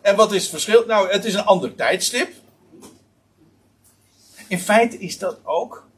En 0.00 0.16
wat 0.16 0.32
is 0.32 0.42
het 0.42 0.50
verschil? 0.50 0.86
Nou, 0.86 1.10
het 1.10 1.24
is 1.24 1.34
een 1.34 1.44
ander 1.44 1.74
tijdstip. 1.74 2.32
In 4.48 4.58
feite 4.58 4.98
is 4.98 5.18
dat 5.18 5.38
ook 5.44 5.88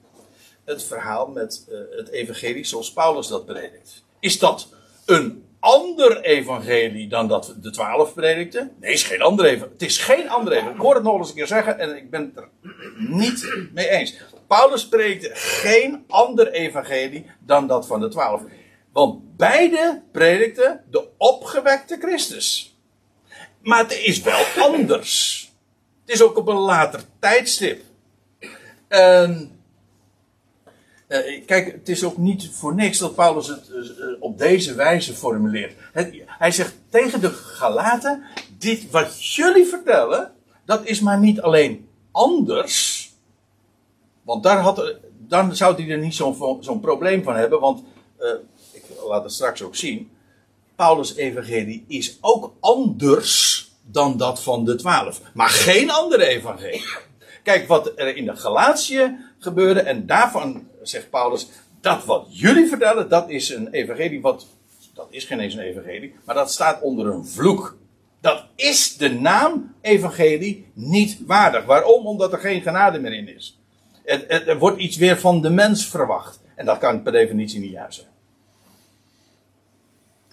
het 0.64 0.84
verhaal 0.84 1.26
met 1.26 1.66
uh, 1.68 1.78
het 1.96 2.08
evangelie 2.08 2.64
zoals 2.64 2.92
Paulus 2.92 3.26
dat 3.26 3.46
predikt. 3.46 4.02
Is 4.20 4.38
dat 4.38 4.68
een 5.06 5.48
ander 5.60 6.20
evangelie 6.20 7.08
dan 7.08 7.28
dat 7.28 7.54
de 7.60 7.70
twaalf 7.70 8.14
predikten. 8.14 8.72
Nee, 8.80 8.90
het 8.90 9.00
is 9.00 9.06
geen 9.06 9.22
ander 9.22 9.44
evangelie. 9.44 9.72
Het 9.72 9.82
is 9.82 9.98
geen 9.98 10.28
ander 10.28 10.52
evangelie. 10.52 10.76
Ik 10.76 10.82
hoor 10.82 10.94
het 10.94 11.04
nog 11.04 11.18
eens 11.18 11.28
een 11.28 11.34
keer 11.34 11.46
zeggen 11.46 11.78
en 11.78 11.96
ik 11.96 12.10
ben 12.10 12.32
het 12.34 12.44
er 12.44 12.48
niet 12.96 13.54
mee 13.74 13.88
eens. 13.88 14.16
Paulus 14.46 14.88
predikte 14.88 15.30
geen 15.34 16.04
ander 16.08 16.50
evangelie 16.52 17.26
dan 17.40 17.66
dat 17.66 17.86
van 17.86 18.00
de 18.00 18.08
twaalf. 18.08 18.42
Want 18.92 19.36
beide 19.36 20.02
predikten 20.12 20.84
de 20.90 21.08
opgewekte 21.16 21.98
Christus. 22.00 22.76
Maar 23.62 23.78
het 23.78 23.92
is 23.92 24.20
wel 24.20 24.44
anders. 24.58 25.42
Het 26.00 26.14
is 26.14 26.22
ook 26.22 26.36
op 26.36 26.48
een 26.48 26.56
later 26.56 27.00
tijdstip. 27.18 27.82
En 28.88 29.57
kijk, 31.46 31.72
het 31.72 31.88
is 31.88 32.04
ook 32.04 32.16
niet 32.16 32.50
voor 32.52 32.74
niks 32.74 32.98
dat 32.98 33.14
Paulus 33.14 33.46
het 33.46 33.68
uh, 33.68 34.06
op 34.20 34.38
deze 34.38 34.74
wijze 34.74 35.14
formuleert. 35.14 35.74
Hij 36.26 36.50
zegt 36.50 36.74
tegen 36.88 37.20
de 37.20 37.30
Galaten: 37.30 38.22
Dit 38.58 38.90
wat 38.90 39.34
jullie 39.34 39.66
vertellen, 39.66 40.32
dat 40.64 40.84
is 40.84 41.00
maar 41.00 41.18
niet 41.18 41.40
alleen 41.40 41.88
anders. 42.12 42.96
Want 44.22 44.42
daar 44.42 44.60
had, 44.60 44.94
dan 45.26 45.56
zou 45.56 45.74
hij 45.74 45.90
er 45.90 45.98
niet 45.98 46.14
zo'n 46.60 46.80
probleem 46.80 47.22
van 47.22 47.36
hebben. 47.36 47.60
Want, 47.60 47.82
ik 48.72 48.82
laat 49.06 49.22
het 49.22 49.32
straks 49.32 49.62
ook 49.62 49.76
zien. 49.76 50.10
Paulus' 50.76 51.14
evangelie 51.14 51.84
is 51.88 52.18
ook 52.20 52.52
anders 52.60 53.66
dan 53.82 54.16
dat 54.16 54.42
van 54.42 54.64
de 54.64 54.74
twaalf. 54.74 55.20
Maar 55.34 55.48
geen 55.48 55.90
andere 55.90 56.26
evangelie. 56.26 56.84
Kijk 57.42 57.68
wat 57.68 57.92
er 57.96 58.16
in 58.16 58.24
de 58.24 58.36
Galatië 58.36 59.16
gebeurde. 59.38 59.80
En 59.80 60.06
daarvan 60.06 60.68
zegt 60.88 61.10
Paulus, 61.10 61.48
dat 61.80 62.04
wat 62.04 62.26
jullie 62.28 62.68
vertellen, 62.68 63.08
dat 63.08 63.30
is 63.30 63.48
een 63.48 63.68
evangelie 63.68 64.20
wat, 64.20 64.46
dat 64.94 65.06
is 65.10 65.24
geen 65.24 65.40
eens 65.40 65.54
een 65.54 65.60
evangelie, 65.60 66.14
maar 66.24 66.34
dat 66.34 66.52
staat 66.52 66.82
onder 66.82 67.06
een 67.06 67.26
vloek. 67.26 67.76
Dat 68.20 68.44
is 68.54 68.96
de 68.96 69.10
naam 69.10 69.74
evangelie 69.80 70.66
niet 70.72 71.18
waardig. 71.26 71.64
Waarom? 71.64 72.06
Omdat 72.06 72.32
er 72.32 72.38
geen 72.38 72.62
genade 72.62 72.98
meer 72.98 73.12
in 73.12 73.36
is. 73.36 73.58
Er, 74.04 74.58
wordt 74.58 74.78
iets 74.78 74.96
weer 74.96 75.18
van 75.18 75.42
de 75.42 75.50
mens 75.50 75.86
verwacht. 75.86 76.40
En 76.54 76.66
dat 76.66 76.78
kan 76.78 77.02
per 77.02 77.12
definitie 77.12 77.60
niet 77.60 77.70
juist 77.70 77.98
zijn. 77.98 78.10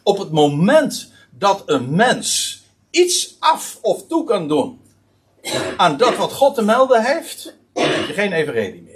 Op 0.04 0.18
het 0.18 0.32
moment 0.32 1.12
dat 1.30 1.64
een 1.66 1.96
mens 1.96 2.62
iets 2.90 3.36
af 3.40 3.80
of 3.82 4.08
toe 4.08 4.24
kan 4.24 4.48
doen 4.48 4.80
aan 5.78 5.98
dat 5.98 6.16
wat 6.16 6.32
God 6.32 6.56
te 6.56 6.62
melden 6.62 7.04
heeft, 7.04 7.56
heb 7.74 8.08
je 8.08 8.14
geen 8.14 8.34
evangelie 8.34 8.82
meer. 8.82 8.95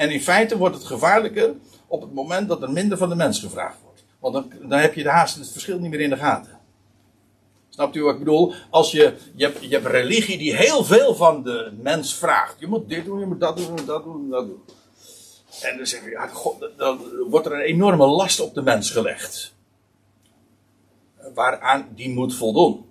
En 0.00 0.10
in 0.10 0.20
feite 0.20 0.56
wordt 0.56 0.74
het 0.74 0.84
gevaarlijker 0.84 1.54
op 1.86 2.00
het 2.00 2.12
moment 2.12 2.48
dat 2.48 2.62
er 2.62 2.70
minder 2.70 2.98
van 2.98 3.08
de 3.08 3.14
mens 3.14 3.40
gevraagd 3.40 3.78
wordt. 3.82 4.04
Want 4.18 4.34
dan, 4.34 4.52
dan 4.68 4.78
heb 4.78 4.94
je 4.94 5.02
de 5.02 5.08
haast 5.08 5.36
het 5.36 5.50
verschil 5.50 5.78
niet 5.78 5.90
meer 5.90 6.00
in 6.00 6.10
de 6.10 6.16
gaten. 6.16 6.60
Snapt 7.68 7.96
u 7.96 8.02
wat 8.02 8.12
ik 8.12 8.18
bedoel? 8.18 8.54
Als 8.70 8.90
je, 8.90 9.16
je, 9.34 9.44
hebt, 9.44 9.62
je 9.62 9.68
hebt 9.68 9.86
religie 9.86 10.38
die 10.38 10.56
heel 10.56 10.84
veel 10.84 11.14
van 11.14 11.42
de 11.42 11.72
mens 11.82 12.14
vraagt. 12.14 12.56
Je 12.58 12.66
moet 12.66 12.88
dit 12.88 13.04
doen, 13.04 13.20
je 13.20 13.26
moet 13.26 13.40
dat 13.40 13.56
doen, 13.56 13.66
je 13.66 13.72
moet 13.72 13.86
dat 13.86 14.04
doen, 14.04 14.30
dat 14.30 14.46
doen. 14.46 14.62
En 15.62 15.76
dan 15.76 15.86
zeg 15.86 16.04
je, 16.04 16.10
ja, 16.10 16.26
God, 16.26 16.68
dan 16.76 17.00
wordt 17.28 17.46
er 17.46 17.52
een 17.52 17.60
enorme 17.60 18.06
last 18.06 18.40
op 18.40 18.54
de 18.54 18.62
mens 18.62 18.90
gelegd. 18.90 19.54
Waaraan 21.34 21.88
die 21.94 22.10
moet 22.10 22.34
voldoen. 22.34 22.84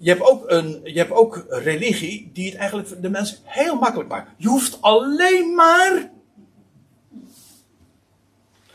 Je 0.00 0.10
hebt, 0.10 0.22
ook 0.22 0.50
een, 0.50 0.80
je 0.84 0.98
hebt 0.98 1.12
ook 1.12 1.44
religie 1.48 2.30
die 2.32 2.50
het 2.50 2.58
eigenlijk 2.58 3.02
de 3.02 3.10
mens 3.10 3.40
heel 3.44 3.76
makkelijk 3.76 4.08
maakt. 4.08 4.30
Je 4.36 4.48
hoeft 4.48 4.78
alleen 4.80 5.54
maar. 5.54 6.10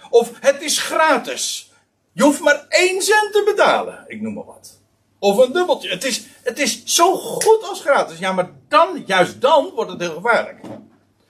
Of 0.10 0.32
het 0.40 0.62
is 0.62 0.80
gratis. 0.80 1.72
Je 2.12 2.24
hoeft 2.24 2.40
maar 2.40 2.66
één 2.70 3.02
cent 3.02 3.32
te 3.32 3.44
betalen. 3.46 4.04
Ik 4.08 4.22
noem 4.22 4.34
maar 4.34 4.46
wat. 4.46 4.80
Of 5.20 5.38
een 5.38 5.52
dubbeltje. 5.52 5.90
Het 5.90 6.04
is, 6.04 6.24
het 6.44 6.60
is 6.60 6.84
zo 6.86 7.16
goed 7.16 7.70
als 7.70 7.82
gratis. 7.82 8.20
Ja, 8.20 8.32
maar 8.32 8.50
dan, 8.68 9.04
juist 9.06 9.42
dan 9.42 9.72
wordt 9.76 9.92
het 9.92 10.00
heel 10.00 10.14
gevaarlijk. 10.14 10.60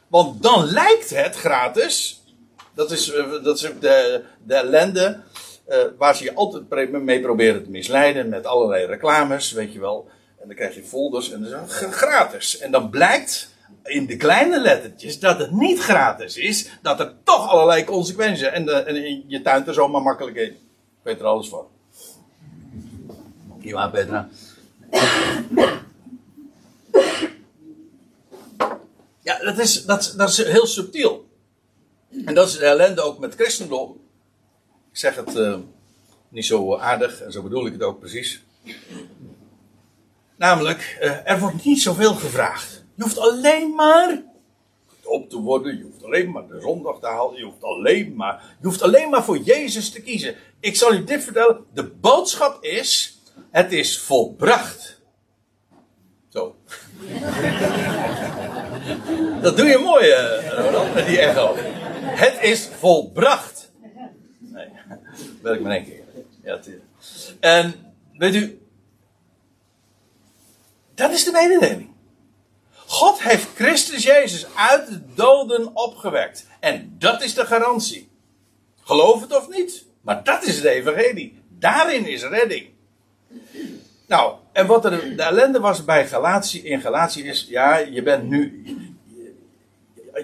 Want 0.08 0.44
dan 0.44 0.66
lijkt 0.66 1.10
het 1.10 1.36
gratis. 1.36 2.24
Dat 2.76 2.92
is, 2.92 3.12
eh, 3.12 3.44
dat 3.44 3.56
is 3.56 3.62
de, 3.80 4.24
de 4.44 4.56
ellende 4.56 5.22
uh, 5.70 5.78
waar 5.98 6.16
ze 6.16 6.24
je 6.24 6.34
altijd 6.34 6.92
mee 6.92 7.22
proberen 7.22 7.64
te 7.64 7.70
misleiden 7.70 8.30
met 8.30 8.46
allerlei 8.46 8.86
reclames, 8.86 9.52
weet 9.52 9.74
je 9.74 9.80
wel. 9.80 10.08
En 10.40 10.48
dan 10.48 10.56
krijg 10.56 10.76
je 10.76 10.84
folders 10.84 11.32
en 11.32 11.42
dat 11.44 11.70
is 11.70 11.76
gratis. 11.96 12.58
En 12.58 12.72
dan 12.72 12.90
blijkt 12.90 13.54
in 13.84 14.06
de 14.06 14.18
kleine 14.18 14.60
lettertjes 14.60 15.20
dat 15.20 15.40
het 15.40 15.52
niet 15.52 15.80
gratis 15.80 16.38
is, 16.38 16.70
dat 16.82 17.00
er 17.00 17.14
toch 17.24 17.50
allerlei 17.50 17.84
consequenties 17.84 18.40
zijn. 18.40 18.54
En, 18.54 18.66
de, 18.66 18.72
en 18.72 19.24
je 19.28 19.42
tuint 19.42 19.68
er 19.68 19.74
zomaar 19.74 20.02
makkelijk 20.02 20.36
in. 20.36 20.50
Ik 20.50 20.58
weet 21.02 21.20
er 21.20 21.26
alles 21.26 21.50
van. 21.50 21.68
Ja, 23.60 23.88
Petra. 23.88 24.30
Ja, 29.22 29.40
dat 29.40 29.58
is, 29.58 29.86
dat, 29.86 30.14
dat 30.18 30.30
is 30.30 30.44
heel 30.44 30.66
subtiel. 30.66 31.26
En 32.26 32.34
dat 32.34 32.48
is 32.48 32.58
de 32.58 32.66
ellende 32.66 33.02
ook 33.02 33.20
met 33.20 33.36
christendom. 33.36 34.02
Ik 34.94 35.00
zeg 35.00 35.16
het 35.16 35.36
uh, 35.36 35.56
niet 36.30 36.46
zo 36.46 36.78
aardig, 36.78 37.22
en 37.22 37.32
zo 37.32 37.42
bedoel 37.42 37.66
ik 37.66 37.74
het 37.74 37.84
ook 37.84 38.00
precies. 38.00 38.44
Namelijk, 40.36 40.98
uh, 41.02 41.30
er 41.30 41.40
wordt 41.40 41.64
niet 41.64 41.82
zoveel 41.82 42.14
gevraagd. 42.14 42.84
Je 42.96 43.04
hoeft 43.04 43.18
alleen 43.18 43.76
maar 43.76 44.24
op 45.04 45.30
te 45.30 45.38
worden. 45.38 45.78
Je 45.78 45.84
hoeft 45.84 46.04
alleen 46.04 46.32
maar 46.32 46.48
de 46.48 46.62
zondag 46.62 47.00
te 47.00 47.08
halen. 47.08 47.38
Je 47.38 47.44
hoeft 47.44 47.64
alleen 47.64 48.16
maar, 48.16 48.56
je 48.60 48.68
hoeft 48.68 48.82
alleen 48.82 49.10
maar 49.10 49.24
voor 49.24 49.38
Jezus 49.38 49.90
te 49.90 50.02
kiezen. 50.02 50.36
Ik 50.60 50.76
zal 50.76 50.94
u 50.94 51.04
dit 51.04 51.24
vertellen. 51.24 51.66
De 51.74 51.84
boodschap 51.84 52.64
is, 52.64 53.20
het 53.52 53.72
is 53.72 54.00
volbracht. 54.00 55.02
Zo. 56.30 56.56
Dat 59.42 59.58
doe 59.58 59.66
je 59.66 59.78
mooi, 59.78 60.08
uh, 60.08 60.94
met 60.94 61.06
die 61.06 61.20
echo. 61.20 61.54
Het 62.06 62.38
is 62.42 62.70
volbracht. 62.80 63.72
Nee, 64.54 64.68
werk 65.42 65.62
maar 65.62 65.72
één 65.72 65.84
keer. 65.84 66.04
Ja, 66.44 66.60
en 67.40 67.94
weet 68.18 68.36
u, 68.36 68.62
dat 70.96 71.12
is 71.12 71.24
de 71.24 71.32
mededeling. 71.32 71.92
God 72.76 73.22
heeft 73.22 73.48
Christus 73.56 74.04
Jezus 74.04 74.56
uit 74.56 74.88
de 74.88 75.14
doden 75.16 75.76
opgewekt. 75.76 76.48
En 76.60 76.96
dat 77.00 77.24
is 77.24 77.34
de 77.34 77.46
garantie. 77.46 78.10
Geloof 78.82 79.22
het 79.22 79.36
of 79.36 79.50
niet, 79.50 79.86
maar 80.02 80.24
dat 80.24 80.44
is 80.44 80.62
de 80.62 80.70
evangelie. 80.70 81.42
Daarin 81.50 82.06
is 82.06 82.24
redding. 82.24 82.70
Nou, 84.08 84.36
en 84.52 84.68
wat 84.68 84.86
er 84.86 85.16
de 85.16 85.24
ellende 85.24 85.60
was 85.60 85.86
bij 85.86 86.08
Galatie, 86.08 86.64
in 86.64 86.82
Galatie 86.82 87.24
is, 87.24 87.46
ja, 87.50 87.78
je 87.78 88.04
bent 88.04 88.30
nu, 88.30 88.66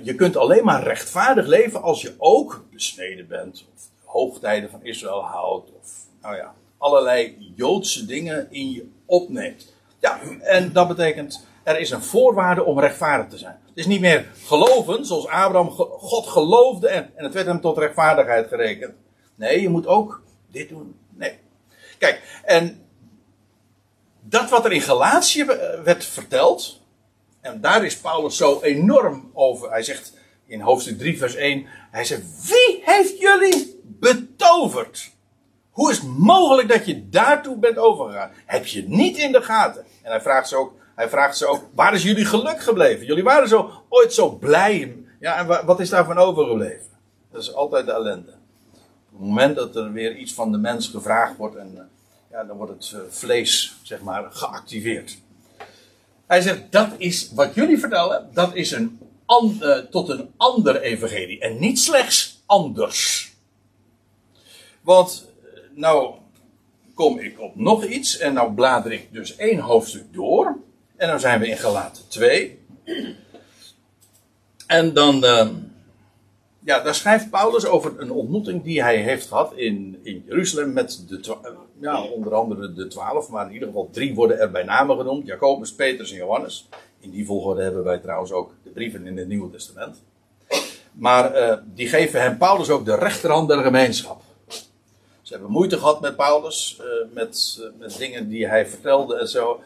je 0.04 0.16
kunt 0.16 0.38
alleen 0.38 0.66
maar 0.66 0.84
rechtvaardig 0.84 1.48
leven 1.48 1.82
als 1.82 2.02
je 2.02 2.14
ook 2.18 2.66
besneden 2.72 3.28
bent, 3.28 3.66
hoogtijden 4.10 4.70
van 4.70 4.84
Israël 4.84 5.24
houdt, 5.24 5.72
of 5.80 5.92
nou 6.22 6.36
ja, 6.36 6.54
allerlei 6.78 7.54
Joodse 7.56 8.06
dingen 8.06 8.48
in 8.52 8.72
je 8.72 8.90
opneemt. 9.06 9.74
Ja, 10.00 10.20
en 10.42 10.74
dat 10.74 10.88
betekent, 10.88 11.46
er 11.64 11.80
is 11.80 11.92
een 11.92 12.04
voorwaarde 12.04 12.64
om 12.64 12.80
rechtvaardig 12.80 13.28
te 13.28 13.38
zijn. 13.38 13.60
Het 13.68 13.78
is 13.78 13.86
niet 13.86 14.02
meer 14.02 14.32
geloven, 14.46 15.06
zoals 15.06 15.28
Abraham 15.28 15.70
God 15.70 16.28
geloofde 16.28 16.88
en, 16.88 17.12
en 17.16 17.24
het 17.24 17.34
werd 17.34 17.46
hem 17.46 17.62
tot 17.62 17.78
rechtvaardigheid 17.78 18.48
gerekend. 18.48 18.94
Nee, 19.36 19.62
je 19.62 19.70
moet 19.70 19.88
ook 19.88 20.24
dit 20.52 20.70
doen. 20.70 20.96
Nee. 21.10 21.40
Kijk, 21.98 22.42
en 22.44 22.86
dat 24.22 24.50
wat 24.50 24.66
er 24.66 24.72
in 24.72 24.82
Galatië 24.82 25.46
werd 25.84 26.06
verteld, 26.06 26.82
en 27.42 27.62
daar 27.62 27.86
is 27.86 27.98
Paulus 27.98 28.38
zo 28.38 28.62
enorm 28.62 29.32
over. 29.34 29.70
Hij 29.70 29.84
zegt 29.84 30.14
in 30.46 30.62
hoofdstuk 30.62 30.98
3, 30.98 31.18
vers 31.18 31.36
1, 31.36 31.66
hij 31.92 32.06
zegt, 32.06 32.22
wie 32.48 32.82
heeft 32.86 33.20
jullie 33.20 33.79
betoverd? 34.00 35.12
Hoe 35.70 35.92
is 35.92 35.98
het 35.98 36.18
mogelijk 36.18 36.70
dat 36.70 36.86
je 36.86 37.10
daartoe 37.10 37.58
bent 37.58 37.78
overgegaan? 37.78 38.32
Heb 38.46 38.66
je 38.66 38.88
niet 38.88 39.18
in 39.18 39.32
de 39.32 39.42
gaten? 39.42 39.86
En 40.02 40.12
hij 40.12 40.22
vraagt 40.22 40.48
ze 40.48 40.56
ook, 40.56 40.74
hij 40.96 41.10
vraagt 41.10 41.38
ze 41.38 41.46
ook, 41.46 41.64
waar 41.74 41.94
is 41.94 42.04
jullie 42.04 42.26
geluk 42.26 42.62
gebleven? 42.62 43.06
Jullie 43.06 43.24
waren 43.24 43.48
zo, 43.48 43.72
ooit 43.90 44.14
zo 44.14 44.30
blij. 44.30 44.96
Ja, 45.20 45.38
en 45.38 45.66
wat 45.66 45.80
is 45.80 45.90
daarvan 45.90 46.18
overgebleven? 46.18 46.90
Dat 47.32 47.42
is 47.42 47.54
altijd 47.54 47.86
de 47.86 47.92
ellende. 47.92 48.32
Op 49.12 49.20
het 49.20 49.28
moment 49.28 49.56
dat 49.56 49.76
er 49.76 49.92
weer 49.92 50.16
iets 50.16 50.34
van 50.34 50.52
de 50.52 50.58
mens 50.58 50.88
gevraagd 50.88 51.38
wordt, 51.38 51.56
en, 51.56 51.72
eh, 51.78 51.84
ja, 52.32 52.44
dan 52.44 52.58
wordt 52.58 52.72
het 52.72 52.92
eh, 52.94 53.00
vlees, 53.10 53.76
zeg 53.84 54.02
maar, 54.02 54.28
geactiveerd. 54.30 55.18
Hij 56.28 56.42
zegt, 56.42 56.72
dat 56.72 56.90
is 56.98 57.32
wat 57.34 57.54
jullie 57.54 57.80
vertellen, 57.80 58.30
dat 58.34 58.56
is 58.56 58.72
een, 58.72 59.00
uh, 59.62 59.78
tot 59.78 60.10
een 60.10 60.30
ander 60.38 60.82
evangelie. 60.82 61.40
En 61.40 61.60
niet 61.60 61.80
slechts 61.80 62.44
anders. 62.46 63.29
Want, 64.82 65.28
nou, 65.74 66.14
kom 66.94 67.20
ik 67.20 67.40
op 67.40 67.56
nog 67.56 67.86
iets. 67.86 68.18
En 68.18 68.34
nou 68.34 68.54
blader 68.54 68.92
ik 68.92 69.08
dus 69.12 69.36
één 69.36 69.60
hoofdstuk 69.60 70.14
door. 70.14 70.58
En 70.96 71.08
dan 71.08 71.20
zijn 71.20 71.40
we 71.40 71.48
in 71.48 71.58
Galaten 71.58 72.04
2. 72.08 72.60
En 74.68 74.94
dan, 74.94 75.24
uh, 75.24 75.48
ja, 76.60 76.80
daar 76.80 76.96
schrijft 76.96 77.30
Paulus 77.30 77.66
over 77.66 78.00
een 78.00 78.12
ontmoeting 78.12 78.64
die 78.64 78.84
hij 78.84 78.98
heeft 78.98 79.28
gehad 79.28 79.54
in, 79.54 80.00
in 80.04 80.24
Jeruzalem 80.28 80.74
met 80.74 81.04
de, 81.08 81.36
ja, 81.80 82.04
onder 82.04 82.34
andere 82.34 82.74
de 82.74 82.88
twaalf, 82.88 83.30
maar 83.30 83.46
in 83.46 83.54
ieder 83.54 83.68
geval 83.68 83.90
drie 83.92 84.16
worden 84.16 84.40
er 84.40 84.52
bij 84.52 84.64
namen 84.64 84.98
genoemd: 84.98 85.28
Jacobus, 85.28 85.74
Petrus 85.74 86.12
en 86.12 86.18
Johannes. 86.18 86.70
In 87.00 87.12
die 87.12 87.26
volgorde 87.26 87.62
hebben 87.62 87.84
wij 87.84 87.98
trouwens 87.98 88.32
ook 88.32 88.54
de 88.64 88.70
brieven 88.70 89.08
in 89.08 89.18
het 89.18 89.28
Nieuwe 89.28 89.52
Testament. 89.52 90.04
Maar 90.92 91.36
uh, 91.36 91.54
die 91.66 91.88
geven 91.88 92.22
hem 92.22 92.38
Paulus 92.38 92.70
ook 92.70 92.86
de 92.86 92.96
rechterhand 92.96 93.48
der 93.48 93.64
gemeenschap. 93.64 94.22
Ze 95.30 95.36
hebben 95.36 95.54
moeite 95.54 95.78
gehad 95.78 96.02
met 96.02 96.16
Paulus, 96.16 96.80
uh, 96.82 97.14
met, 97.14 97.58
uh, 97.60 97.80
met 97.80 97.98
dingen 97.98 98.30
die 98.30 98.48
hij 98.48 98.68
vertelde 98.68 99.18
en 99.18 99.28
zo. 99.28 99.62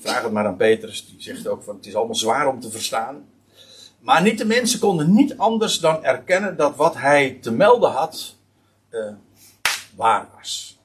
Vraag 0.00 0.22
het 0.22 0.32
maar 0.32 0.46
aan 0.46 0.56
Petrus, 0.56 1.06
die 1.06 1.22
zegt 1.22 1.48
ook 1.48 1.62
van 1.62 1.76
het 1.76 1.86
is 1.86 1.94
allemaal 1.94 2.14
zwaar 2.14 2.48
om 2.48 2.60
te 2.60 2.70
verstaan. 2.70 3.28
Maar 3.98 4.22
niet 4.22 4.38
de 4.38 4.44
mensen 4.44 4.80
konden 4.80 5.14
niet 5.14 5.38
anders 5.38 5.78
dan 5.78 6.04
erkennen 6.04 6.56
dat 6.56 6.76
wat 6.76 6.96
hij 6.96 7.38
te 7.40 7.52
melden 7.52 7.90
had 7.90 8.36
uh, 8.90 9.12
waar 9.96 10.28
was. 10.36 10.78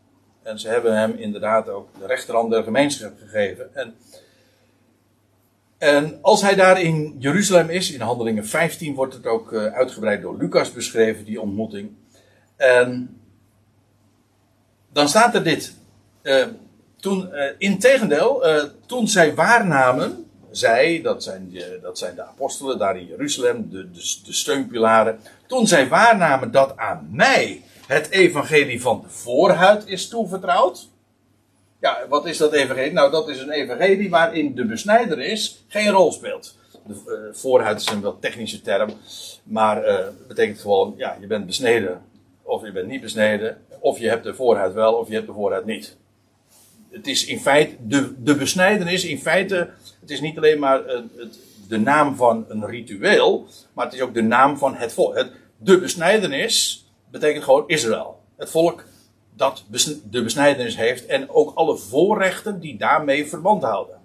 En 0.43 0.59
ze 0.59 0.67
hebben 0.67 0.97
hem 0.97 1.11
inderdaad 1.11 1.69
ook 1.69 1.89
de 1.99 2.05
rechterhand 2.05 2.51
der 2.51 2.63
gemeenschap 2.63 3.13
gegeven. 3.19 3.75
En, 3.75 3.95
en 5.77 6.19
als 6.21 6.41
hij 6.41 6.55
daar 6.55 6.81
in 6.81 7.15
Jeruzalem 7.19 7.69
is, 7.69 7.91
in 7.91 8.01
Handelingen 8.01 8.45
15 8.45 8.95
wordt 8.95 9.13
het 9.13 9.25
ook 9.25 9.53
uitgebreid 9.53 10.21
door 10.21 10.37
Lucas 10.37 10.71
beschreven, 10.71 11.25
die 11.25 11.41
ontmoeting. 11.41 11.91
En 12.55 13.19
dan 14.95 15.09
staat 15.09 15.35
er 15.35 15.43
dit. 15.43 15.73
Uh, 16.23 16.45
toen, 16.99 17.29
uh, 17.33 17.43
integendeel, 17.57 18.47
uh, 18.47 18.63
toen 18.85 19.07
zij 19.07 19.35
waarnamen, 19.35 20.25
zij, 20.51 21.01
dat 21.01 21.23
zijn, 21.23 21.49
de, 21.51 21.79
dat 21.81 21.97
zijn 21.97 22.15
de 22.15 22.23
apostelen 22.23 22.77
daar 22.77 22.97
in 22.97 23.05
Jeruzalem, 23.05 23.69
de, 23.69 23.91
de, 23.91 24.19
de 24.25 24.33
steunpilaren. 24.33 25.19
Toen 25.47 25.67
zij 25.67 25.87
waarnamen 25.87 26.51
dat 26.51 26.77
aan 26.77 27.07
mij 27.11 27.63
het 27.87 28.09
evangelie 28.09 28.81
van 28.81 29.01
de 29.01 29.09
voorhuid 29.09 29.87
is 29.87 30.07
toevertrouwd. 30.07 30.89
Ja, 31.79 31.97
wat 32.09 32.25
is 32.25 32.37
dat 32.37 32.53
evangelie? 32.53 32.93
Nou, 32.93 33.11
dat 33.11 33.29
is 33.29 33.39
een 33.39 33.51
evangelie 33.51 34.09
waarin 34.09 34.55
de 34.55 34.65
besnijderis 34.65 35.63
geen 35.67 35.89
rol 35.89 36.11
speelt. 36.11 36.55
De 36.87 37.29
voorhuid 37.33 37.81
is 37.81 37.89
een 37.89 38.01
wel 38.01 38.19
technische 38.19 38.61
term, 38.61 38.93
maar 39.43 39.87
uh, 39.87 39.97
betekent 40.27 40.59
gewoon, 40.59 40.93
ja, 40.97 41.17
je 41.19 41.27
bent 41.27 41.45
besneden 41.45 42.01
of 42.45 42.65
je 42.65 42.71
bent 42.71 42.87
niet 42.87 43.01
besneden, 43.01 43.64
of 43.85 43.99
je 43.99 44.07
hebt 44.07 44.23
de 44.23 44.33
voorhuid 44.33 44.73
wel 44.73 44.93
of 44.93 45.07
je 45.07 45.13
hebt 45.13 45.27
de 45.27 45.33
voorhuid 45.33 45.65
niet. 45.65 45.97
Het 46.89 47.07
is 47.07 47.25
in 47.25 47.39
feite, 47.39 47.75
de, 47.79 48.23
de 48.23 48.35
besnijdenis 48.35 49.05
in 49.05 49.19
feite, 49.19 49.69
het 50.01 50.09
is 50.09 50.21
niet 50.21 50.37
alleen 50.37 50.59
maar 50.59 50.83
het, 50.85 51.03
het, 51.17 51.39
de 51.67 51.77
naam 51.77 52.15
van 52.15 52.45
een 52.47 52.65
ritueel, 52.65 53.47
maar 53.73 53.85
het 53.85 53.93
is 53.93 54.01
ook 54.01 54.13
de 54.13 54.21
naam 54.21 54.57
van 54.57 54.75
het 54.75 54.93
volk. 54.93 55.15
Het, 55.15 55.31
de 55.57 55.79
besnijdenis 55.79 56.85
betekent 57.11 57.43
gewoon 57.43 57.63
Israël. 57.67 58.19
Het 58.37 58.49
volk 58.49 58.83
dat 59.35 59.65
de 60.09 60.23
besnijdenis 60.23 60.75
heeft 60.75 61.05
en 61.05 61.29
ook 61.29 61.55
alle 61.55 61.77
voorrechten 61.77 62.59
die 62.59 62.77
daarmee 62.77 63.27
verband 63.27 63.63
houden. 63.63 63.99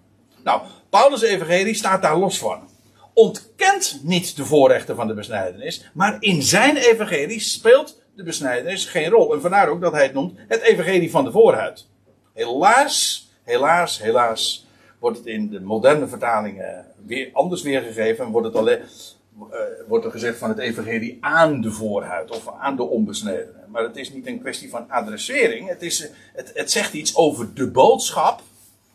Nou, 0.45 0.63
Paulus' 0.91 1.23
evangelie 1.23 1.75
staat 1.75 2.03
daar 2.03 2.19
los 2.19 2.39
van. 2.39 2.69
Ontkent 3.15 4.01
niet 4.03 4.37
de 4.37 4.45
voorrechten 4.45 4.97
van 4.97 5.07
de 5.07 5.15
besnijdenis, 5.15 5.91
maar 5.95 6.17
in 6.19 6.43
zijn 6.43 6.77
evangelie 6.77 7.41
speelt 7.41 8.00
de 8.21 8.27
besnijdenis 8.27 8.85
geen 8.85 9.11
rol. 9.11 9.35
En 9.35 9.41
vandaar 9.41 9.69
ook 9.69 9.81
dat 9.81 9.93
hij 9.93 10.03
het 10.03 10.13
noemt 10.13 10.39
het 10.49 10.61
evangelie 10.61 11.11
van 11.11 11.25
de 11.25 11.31
voorhuid. 11.31 11.87
Helaas, 12.33 13.29
helaas, 13.43 13.99
helaas 13.99 14.67
wordt 14.99 15.17
het 15.17 15.27
in 15.27 15.51
de 15.51 15.61
moderne 15.61 16.09
vertalingen 16.09 16.87
weer 17.07 17.31
anders 17.33 17.63
weergegeven 17.63 18.25
en 18.25 18.31
wordt 18.31 18.47
het 18.47 18.57
alleen, 18.57 18.79
uh, 18.79 19.59
wordt 19.89 20.05
er 20.05 20.11
gezegd 20.11 20.39
van 20.39 20.49
het 20.49 20.59
evangelie 20.59 21.19
aan 21.21 21.61
de 21.61 21.71
voorhuid 21.71 22.31
of 22.31 22.49
aan 22.59 22.77
de 22.77 22.83
onbesnedenen. 22.83 23.65
Maar 23.69 23.83
het 23.83 23.97
is 23.97 24.13
niet 24.13 24.27
een 24.27 24.41
kwestie 24.41 24.71
van 24.71 24.91
adressering. 24.91 25.69
Het, 25.69 25.83
is, 25.83 26.11
het, 26.33 26.51
het 26.55 26.71
zegt 26.71 26.93
iets 26.93 27.17
over 27.17 27.55
de 27.55 27.71
boodschap 27.71 28.43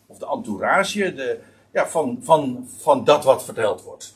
of 0.06 0.18
de 0.18 0.26
entourage 0.26 1.14
de, 1.14 1.38
ja, 1.72 1.88
van, 1.88 2.18
van, 2.22 2.68
van 2.78 3.04
dat 3.04 3.24
wat 3.24 3.44
verteld 3.44 3.82
wordt. 3.82 4.12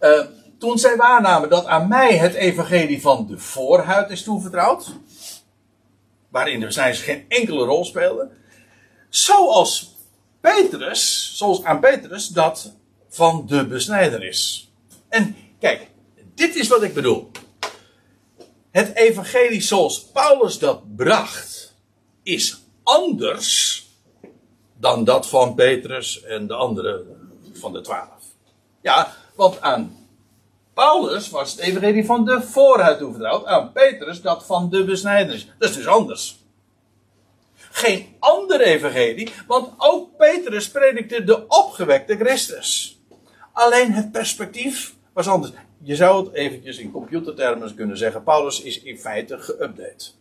Uh, 0.00 0.24
toen 0.64 0.78
zij 0.78 0.96
waarnamen 0.96 1.48
dat 1.48 1.66
aan 1.66 1.88
mij 1.88 2.16
het 2.16 2.34
evangelie 2.34 3.00
van 3.00 3.26
de 3.26 3.38
voorhuid 3.38 4.10
is 4.10 4.22
toevertrouwd, 4.22 4.92
waarin 6.28 6.60
de 6.60 6.66
besnijdenis 6.66 7.04
geen 7.04 7.24
enkele 7.28 7.64
rol 7.64 7.84
speelde, 7.84 8.30
zoals 9.08 9.96
Petrus, 10.40 11.32
zoals 11.36 11.64
aan 11.64 11.80
Petrus 11.80 12.28
dat 12.28 12.72
van 13.08 13.46
de 13.46 13.66
besnijdenis. 13.66 14.70
En 15.08 15.36
kijk, 15.58 15.90
dit 16.34 16.56
is 16.56 16.68
wat 16.68 16.82
ik 16.82 16.94
bedoel. 16.94 17.30
Het 18.70 18.94
evangelie 18.96 19.60
zoals 19.60 20.04
Paulus 20.04 20.58
dat 20.58 20.96
bracht, 20.96 21.74
is 22.22 22.60
anders 22.82 23.82
dan 24.78 25.04
dat 25.04 25.26
van 25.28 25.54
Petrus 25.54 26.22
en 26.22 26.46
de 26.46 26.54
andere 26.54 27.04
van 27.52 27.72
de 27.72 27.80
twaalf. 27.80 28.22
Ja, 28.80 29.14
want 29.34 29.60
aan 29.60 30.03
Paulus 30.74 31.30
was 31.30 31.50
het 31.50 31.60
evangelie 31.60 32.04
van 32.04 32.24
de 32.24 32.42
vooruit 32.42 33.44
aan 33.44 33.72
Petrus 33.72 34.22
dat 34.22 34.46
van 34.46 34.70
de 34.70 34.84
besnijdenis. 34.84 35.48
Dat 35.58 35.68
is 35.68 35.76
dus 35.76 35.86
anders. 35.86 36.42
Geen 37.54 38.06
ander 38.18 38.60
evangelie, 38.60 39.32
want 39.46 39.72
ook 39.78 40.16
Petrus 40.16 40.70
predikte 40.70 41.24
de 41.24 41.46
opgewekte 41.48 42.16
Christus. 42.16 42.98
Alleen 43.52 43.92
het 43.92 44.12
perspectief 44.12 44.94
was 45.12 45.28
anders. 45.28 45.52
Je 45.82 45.96
zou 45.96 46.24
het 46.24 46.34
eventjes 46.34 46.78
in 46.78 46.90
computertermen 46.90 47.74
kunnen 47.74 47.96
zeggen, 47.96 48.22
Paulus 48.22 48.62
is 48.62 48.82
in 48.82 48.98
feite 48.98 49.38
geüpdate. 49.38 50.12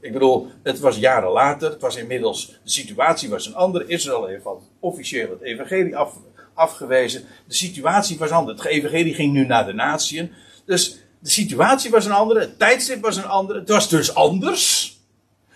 Ik 0.00 0.12
bedoel, 0.12 0.48
het 0.62 0.78
was 0.78 0.96
jaren 0.96 1.30
later, 1.30 1.70
het 1.70 1.80
was 1.80 1.96
inmiddels, 1.96 2.46
de 2.46 2.70
situatie 2.70 3.28
was 3.28 3.46
een 3.46 3.54
andere. 3.54 3.86
Israël 3.86 4.26
heeft 4.26 4.44
officieel 4.80 5.30
het 5.30 5.40
evangelie 5.40 5.96
af, 5.96 6.16
afgewezen. 6.58 7.24
De 7.46 7.54
situatie 7.54 8.18
was 8.18 8.30
anders. 8.30 8.62
Het 8.62 8.70
evangelie 8.70 9.14
ging 9.14 9.32
nu 9.32 9.46
naar 9.46 9.66
de 9.66 9.72
natieën. 9.72 10.32
Dus 10.64 10.98
de 11.18 11.30
situatie 11.30 11.90
was 11.90 12.04
een 12.04 12.12
andere, 12.12 12.40
het 12.40 12.58
tijdstip 12.58 13.02
was 13.02 13.16
een 13.16 13.26
andere. 13.26 13.58
Het 13.58 13.68
was 13.68 13.88
dus 13.88 14.14
anders. 14.14 14.96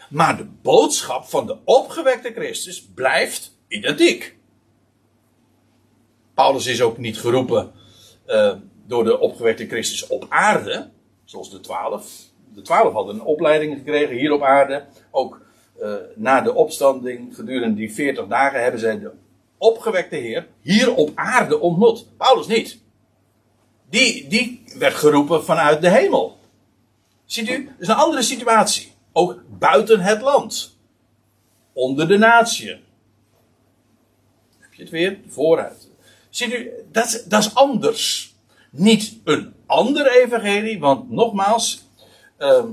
Maar 0.09 0.37
de 0.37 0.47
boodschap 0.63 1.25
van 1.25 1.47
de 1.47 1.57
opgewekte 1.65 2.33
Christus 2.33 2.87
blijft 2.95 3.57
identiek. 3.69 4.37
Paulus 6.35 6.67
is 6.67 6.83
ook 6.83 6.99
niet 6.99 7.19
geroepen 7.19 7.73
uh, 8.27 8.53
door 8.87 9.05
de 9.05 9.19
opgewekte 9.19 9.67
Christus 9.67 10.07
op 10.07 10.27
aarde, 10.29 10.91
zoals 11.25 11.51
de 11.51 11.61
twaalf 11.61 12.31
de 12.55 12.63
twaalf 12.63 12.93
hadden 12.93 13.15
een 13.15 13.23
opleiding 13.23 13.77
gekregen 13.77 14.17
hier 14.17 14.33
op 14.33 14.43
aarde. 14.43 14.85
Ook 15.11 15.41
uh, 15.81 15.95
na 16.15 16.41
de 16.41 16.55
opstanding, 16.55 17.35
gedurende 17.35 17.75
die 17.75 17.93
40 17.93 18.27
dagen, 18.27 18.63
hebben 18.63 18.81
zij 18.81 18.99
de 18.99 19.11
opgewekte 19.63 20.17
Heer 20.17 20.49
hier 20.61 20.95
op 20.95 21.11
aarde 21.15 21.61
ontmoet. 21.61 22.07
Paulus 22.17 22.47
niet. 22.47 22.81
Die, 23.91 24.29
die 24.29 24.63
werd 24.79 24.95
geroepen 24.95 25.45
vanuit 25.45 25.81
de 25.81 25.91
hemel. 25.91 26.39
Ziet 27.25 27.49
u? 27.49 27.65
Dat 27.65 27.75
is 27.79 27.89
een 27.89 27.95
andere 27.95 28.23
situatie. 28.23 28.93
Ook 29.13 29.43
buiten 29.59 30.01
het 30.01 30.21
land. 30.21 30.77
Onder 31.73 32.09
de 32.09 32.19
natie. 32.19 32.71
Heb 34.59 34.75
je 34.75 34.83
het 34.83 34.91
weer? 34.91 35.19
Vooruit. 35.29 35.89
Ziet 36.31 36.53
u, 36.53 36.71
dat, 36.93 37.25
dat 37.29 37.41
is 37.41 37.55
anders. 37.55 38.35
Niet 38.71 39.21
een 39.25 39.55
ander 39.67 40.11
evangelie, 40.11 40.79
want 40.79 41.11
nogmaals, 41.11 41.83
Ehm, 42.43 42.69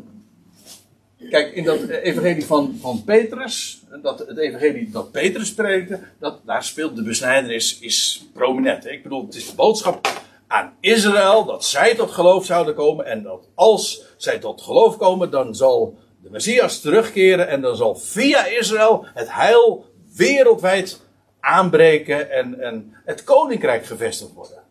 kijk, 1.30 1.54
in 1.54 1.64
dat 1.64 1.88
evangelie 1.88 2.46
van, 2.46 2.78
van 2.82 3.04
Petrus, 3.04 3.82
dat, 4.02 4.20
het 4.20 4.38
evangelie 4.38 4.90
dat 4.90 5.12
Petrus 5.12 5.54
predikte, 5.54 6.00
dat, 6.20 6.40
daar 6.46 6.64
speelt 6.64 6.96
de 6.96 7.04
besnijdenis 7.04 7.80
is 7.80 8.26
prominent. 8.34 8.86
Ik 8.86 9.04
bedoel, 9.04 9.26
het 9.26 9.36
is 9.36 9.50
de 9.50 9.56
boodschap 9.56 10.22
aan 10.48 10.74
Israël 10.80 11.46
dat 11.46 11.66
zij 11.66 11.96
tot 11.96 12.12
geloof 12.12 12.46
zouden 12.46 12.76
komen 12.76 13.06
en 13.06 13.24
dat 13.24 13.48
als 13.56 14.04
zij 14.18 14.40
tot 14.40 14.62
geloof 14.62 14.98
komen, 14.98 15.32
dan 15.32 15.56
zal 15.56 15.98
de 16.24 16.30
Messias 16.30 16.82
terugkeren 16.82 17.48
en 17.48 17.62
dan 17.62 17.76
zal 17.76 17.96
via 17.96 18.46
Israël 18.46 19.06
het 19.14 19.34
heil 19.34 19.86
wereldwijd 20.16 21.02
aanbreken 21.40 22.32
en, 22.32 22.60
en 22.60 22.94
het 23.06 23.24
koninkrijk 23.24 23.86
gevestigd 23.86 24.34
worden. 24.34 24.64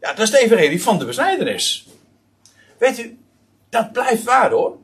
Ja, 0.00 0.08
dat 0.08 0.24
is 0.24 0.30
de 0.30 0.38
evangelie 0.38 0.82
van 0.82 0.98
de 0.98 1.04
besnijdenis. 1.04 1.86
Weet 2.78 2.98
u, 2.98 3.18
dat 3.68 3.92
blijft 3.92 4.24
waar 4.24 4.50
hoor. 4.50 4.76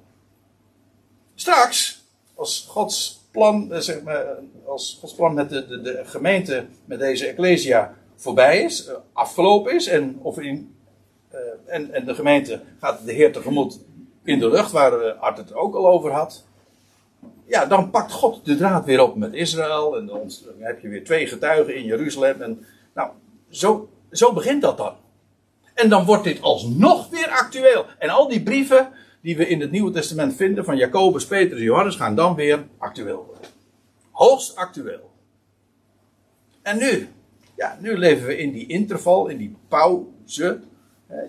Straks, 1.34 2.04
als 2.34 2.66
Gods 2.68 3.20
plan, 3.30 3.72
eh, 3.72 3.80
zeg 3.80 4.02
maar, 4.02 4.26
als 4.66 4.98
Gods 5.00 5.14
plan 5.14 5.34
met 5.34 5.48
de, 5.48 5.66
de, 5.66 5.80
de 5.80 6.02
gemeente, 6.04 6.66
met 6.84 6.98
deze 6.98 7.26
Ecclesia 7.26 7.94
voorbij 8.16 8.62
is, 8.62 8.86
eh, 8.86 8.94
afgelopen 9.12 9.74
is, 9.74 9.86
en, 9.86 10.18
of 10.22 10.38
in, 10.38 10.76
uh, 11.32 11.38
en, 11.66 11.92
en 11.92 12.04
de 12.04 12.14
gemeente 12.14 12.60
gaat 12.80 13.04
de 13.04 13.12
Heer 13.12 13.32
tegemoet 13.32 13.78
in 14.24 14.38
de 14.38 14.48
lucht, 14.48 14.72
waar 14.72 15.12
Art 15.12 15.36
het 15.36 15.54
ook 15.54 15.74
al 15.74 15.88
over 15.88 16.10
had. 16.10 16.44
Ja, 17.46 17.66
dan 17.66 17.90
pakt 17.90 18.12
God 18.12 18.44
de 18.44 18.56
draad 18.56 18.84
weer 18.84 19.02
op 19.02 19.16
met 19.16 19.32
Israël. 19.32 19.96
En 19.96 20.06
dan 20.06 20.30
heb 20.58 20.80
je 20.80 20.88
weer 20.88 21.04
twee 21.04 21.26
getuigen 21.26 21.74
in 21.76 21.84
Jeruzalem. 21.84 22.42
En, 22.42 22.66
nou, 22.94 23.10
zo, 23.50 23.88
zo 24.10 24.32
begint 24.32 24.62
dat 24.62 24.76
dan. 24.76 24.94
En 25.74 25.88
dan 25.88 26.04
wordt 26.04 26.24
dit 26.24 26.42
alsnog 26.42 27.08
weer 27.08 27.28
actueel. 27.28 27.84
En 27.98 28.08
al 28.08 28.28
die 28.28 28.42
brieven 28.42 28.88
die 29.22 29.36
we 29.36 29.46
in 29.46 29.60
het 29.60 29.70
Nieuwe 29.70 29.90
Testament 29.90 30.36
vinden 30.36 30.64
van 30.64 30.76
Jacobus, 30.76 31.26
Petrus 31.26 31.58
en 31.58 31.64
Johannes 31.64 31.96
gaan 31.96 32.14
dan 32.14 32.34
weer 32.34 32.66
actueel 32.78 33.24
worden. 33.24 33.50
Hoogst 34.10 34.56
actueel. 34.56 35.10
En 36.62 36.78
nu? 36.78 37.08
Ja, 37.56 37.78
nu 37.80 37.96
leven 37.96 38.26
we 38.26 38.36
in 38.36 38.52
die 38.52 38.66
interval, 38.66 39.28
in 39.28 39.36
die 39.36 39.56
pauze. 39.68 40.60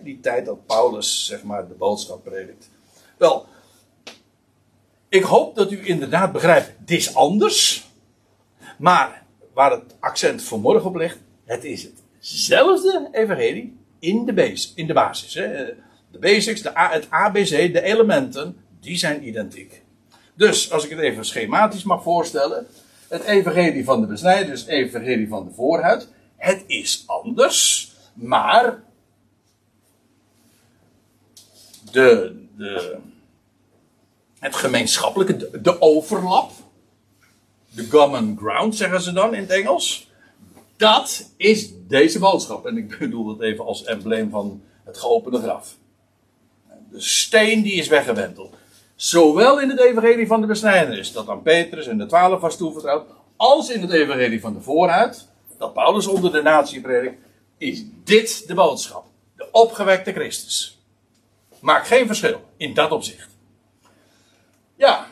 Die 0.03 0.19
tijd 0.19 0.45
dat 0.45 0.65
Paulus, 0.65 1.25
zeg 1.25 1.43
maar, 1.43 1.67
de 1.67 1.73
boodschap 1.73 2.23
predikt. 2.23 2.69
Wel, 3.17 3.45
ik 5.09 5.23
hoop 5.23 5.55
dat 5.55 5.71
u 5.71 5.87
inderdaad 5.87 6.31
begrijpt, 6.31 6.73
dit 6.85 6.97
is 6.97 7.15
anders. 7.15 7.87
Maar 8.77 9.23
waar 9.53 9.71
het 9.71 9.95
accent 9.99 10.43
vanmorgen 10.43 10.89
op 10.89 10.95
ligt, 10.95 11.17
het 11.45 11.63
is 11.63 11.89
hetzelfde 12.17 13.09
evangelie, 13.11 13.77
in 13.99 14.25
de, 14.25 14.33
base, 14.33 14.71
in 14.75 14.87
de 14.87 14.93
basis. 14.93 15.33
Hè. 15.33 15.65
De 16.13 16.19
basics, 16.19 16.61
de 16.61 16.71
het 16.73 17.09
ABC, 17.09 17.49
de 17.73 17.81
elementen, 17.81 18.57
die 18.79 18.97
zijn 18.97 19.27
identiek. 19.27 19.81
Dus, 20.33 20.71
als 20.71 20.83
ik 20.83 20.89
het 20.89 20.99
even 20.99 21.25
schematisch 21.25 21.83
mag 21.83 22.03
voorstellen. 22.03 22.67
Het 23.07 23.23
evangelie 23.23 23.83
van 23.83 24.01
de 24.01 24.07
besnijding, 24.07 24.49
dus 24.49 24.65
evangelie 24.65 25.27
van 25.27 25.45
de 25.45 25.53
voorhuid. 25.53 26.07
Het 26.37 26.63
is 26.67 27.03
anders, 27.05 27.91
maar 28.13 28.83
de, 31.91 32.41
de, 32.57 32.97
het 34.39 34.55
gemeenschappelijke, 34.55 35.37
de, 35.37 35.61
de 35.61 35.81
overlap, 35.81 36.51
de 37.69 37.87
common 37.87 38.37
ground 38.37 38.75
zeggen 38.75 39.01
ze 39.01 39.11
dan 39.11 39.33
in 39.33 39.41
het 39.41 39.51
Engels. 39.51 40.11
Dat 40.77 41.29
is 41.37 41.69
deze 41.87 42.19
boodschap. 42.19 42.65
En 42.65 42.77
ik 42.77 42.97
bedoel 42.99 43.25
dat 43.25 43.41
even 43.41 43.65
als 43.65 43.83
embleem 43.83 44.29
van 44.29 44.61
het 44.83 44.97
geopende 44.97 45.39
graf. 45.39 45.77
De 46.93 47.01
steen 47.01 47.61
die 47.61 47.73
is 47.73 47.87
weggewenteld. 47.87 48.55
Zowel 48.95 49.59
in 49.59 49.69
het 49.69 49.79
evangelie 49.79 50.27
van 50.27 50.41
de 50.41 50.47
besnijdenis, 50.47 51.11
dat 51.11 51.29
aan 51.29 51.41
Petrus 51.41 51.87
en 51.87 51.97
de 51.97 52.05
twaalf 52.05 52.41
was 52.41 52.57
toevertrouwd, 52.57 53.05
als 53.35 53.69
in 53.69 53.81
het 53.81 53.91
evangelie 53.91 54.41
van 54.41 54.53
de 54.53 54.61
vooruit, 54.61 55.27
dat 55.57 55.73
Paulus 55.73 56.07
onder 56.07 56.31
de 56.31 56.41
natie 56.41 56.81
predikt, 56.81 57.21
is 57.57 57.83
dit 58.03 58.47
de 58.47 58.53
boodschap. 58.53 59.05
De 59.35 59.47
opgewekte 59.51 60.11
Christus. 60.11 60.81
Maakt 61.59 61.87
geen 61.87 62.07
verschil 62.07 62.41
in 62.57 62.73
dat 62.73 62.91
opzicht. 62.91 63.29
Ja, 64.75 65.07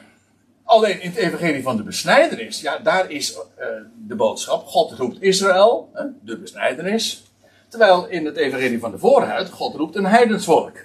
Alleen 0.71 1.01
in 1.01 1.09
het 1.09 1.19
evangelie 1.19 1.63
van 1.63 1.77
de 1.77 1.83
besnijdenis, 1.83 2.61
ja, 2.61 2.77
daar 2.77 3.09
is 3.09 3.33
uh, 3.33 3.65
de 4.07 4.15
boodschap, 4.15 4.65
God 4.65 4.91
roept 4.91 5.21
Israël, 5.21 5.89
hè, 5.93 6.05
de 6.21 6.37
besnijdenis. 6.37 7.23
Terwijl 7.69 8.07
in 8.07 8.25
het 8.25 8.37
evangelie 8.37 8.79
van 8.79 8.91
de 8.91 8.97
voorhuid, 8.97 9.49
God 9.49 9.75
roept 9.75 9.95
een 9.95 10.05
heidensvolk. 10.05 10.77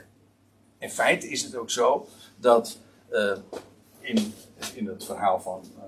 In 0.79 0.91
feite 0.91 1.29
is 1.29 1.43
het 1.43 1.57
ook 1.57 1.71
zo 1.71 2.07
dat 2.37 2.79
uh, 3.11 3.37
in, 4.01 4.35
in 4.75 4.87
het 4.87 5.05
verhaal 5.05 5.41
van, 5.41 5.63
uh, 5.77 5.83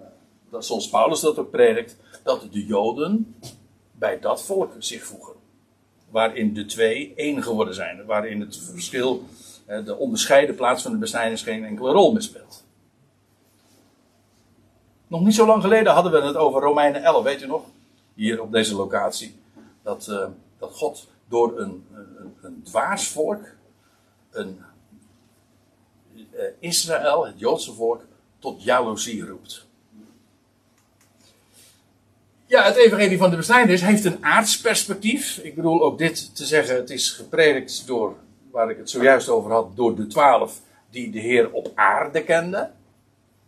dat 0.51 0.67
zoals 0.67 0.89
Paulus 0.89 1.21
dat 1.21 1.39
ook 1.39 1.51
predikt, 1.51 1.97
dat 2.23 2.47
de 2.53 2.67
Joden 2.67 3.37
bij 3.93 4.21
dat 4.21 4.43
volk 4.43 4.73
zich 4.79 5.05
voegen. 5.05 5.35
Waarin 6.11 6.55
de 6.55 6.65
twee 6.65 7.13
één 7.15 7.43
geworden 7.43 7.75
zijn. 7.75 8.05
Waarin 8.05 8.41
het 8.41 8.57
verschil, 8.57 9.23
de 9.67 9.97
onderscheiden 9.97 10.55
plaats 10.55 10.83
van 10.83 10.93
de 10.93 10.99
besnijdenis 10.99 11.43
geen 11.43 11.65
enkele 11.65 11.93
rol 11.93 12.13
meer 12.13 12.23
speelt. 12.23 12.65
Nog 15.07 15.25
niet 15.25 15.35
zo 15.35 15.47
lang 15.47 15.63
geleden 15.63 15.93
hadden 15.93 16.13
we 16.13 16.21
het 16.21 16.37
over 16.37 16.63
Romeinen 16.63 17.03
11, 17.03 17.25
weet 17.25 17.41
je 17.41 17.47
nog? 17.47 17.65
Hier 18.15 18.43
op 18.43 18.53
deze 18.53 18.75
locatie. 18.75 19.41
Dat, 19.83 20.07
uh, 20.11 20.27
dat 20.59 20.73
God 20.73 21.07
door 21.29 21.61
een, 21.61 21.87
een, 21.93 22.37
een 22.41 22.63
dwaas 22.63 23.09
volk, 23.09 23.45
een 24.31 24.57
uh, 24.59 24.65
Israël, 26.59 27.27
het 27.27 27.39
Joodse 27.39 27.73
volk, 27.73 28.03
tot 28.39 28.63
jaloezie 28.63 29.27
roept. 29.27 29.67
Ja, 32.47 32.65
het 32.65 32.77
evangelie 32.77 33.19
van 33.19 33.31
de 33.31 33.37
besnijdenis 33.37 33.81
heeft 33.81 34.05
een 34.05 34.25
aardsperspectief. 34.25 35.39
Ik 35.39 35.55
bedoel 35.55 35.83
ook 35.83 35.99
dit 35.99 36.37
te 36.37 36.47
zeggen, 36.47 36.77
het 36.77 36.91
is 36.91 37.11
gepredikt 37.11 37.87
door, 37.87 38.17
waar 38.51 38.71
ik 38.71 38.77
het 38.77 38.91
zojuist 38.91 39.29
over 39.29 39.51
had, 39.51 39.77
door 39.77 39.97
de 39.97 40.07
twaalf 40.07 40.61
die 40.91 41.11
de 41.11 41.19
Heer 41.19 41.53
op 41.53 41.73
aarde 41.75 42.25
kenden. 42.25 42.75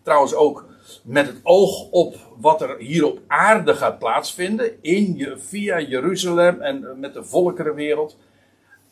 Trouwens 0.03 0.35
ook 0.35 0.65
met 1.03 1.27
het 1.27 1.41
oog 1.43 1.91
op 1.91 2.17
wat 2.37 2.63
er 2.63 2.79
hier 2.79 3.07
op 3.07 3.21
aarde 3.27 3.75
gaat 3.75 3.99
plaatsvinden, 3.99 4.83
in 4.83 5.35
via 5.39 5.81
Jeruzalem 5.81 6.61
en 6.61 7.01
met 7.01 7.15
de 7.15 7.25
volkerenwereld. 7.25 8.17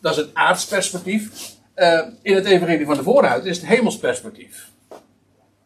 Dat 0.00 0.12
is 0.12 0.18
het 0.18 0.34
aardsperspectief. 0.34 1.56
Uh, 1.78 2.00
in 2.22 2.34
het 2.34 2.44
evangelie 2.44 2.86
van 2.86 2.96
de 2.96 3.02
vooruit 3.02 3.44
is 3.44 3.56
het 3.56 3.66
hemelsperspectief. 3.66 4.70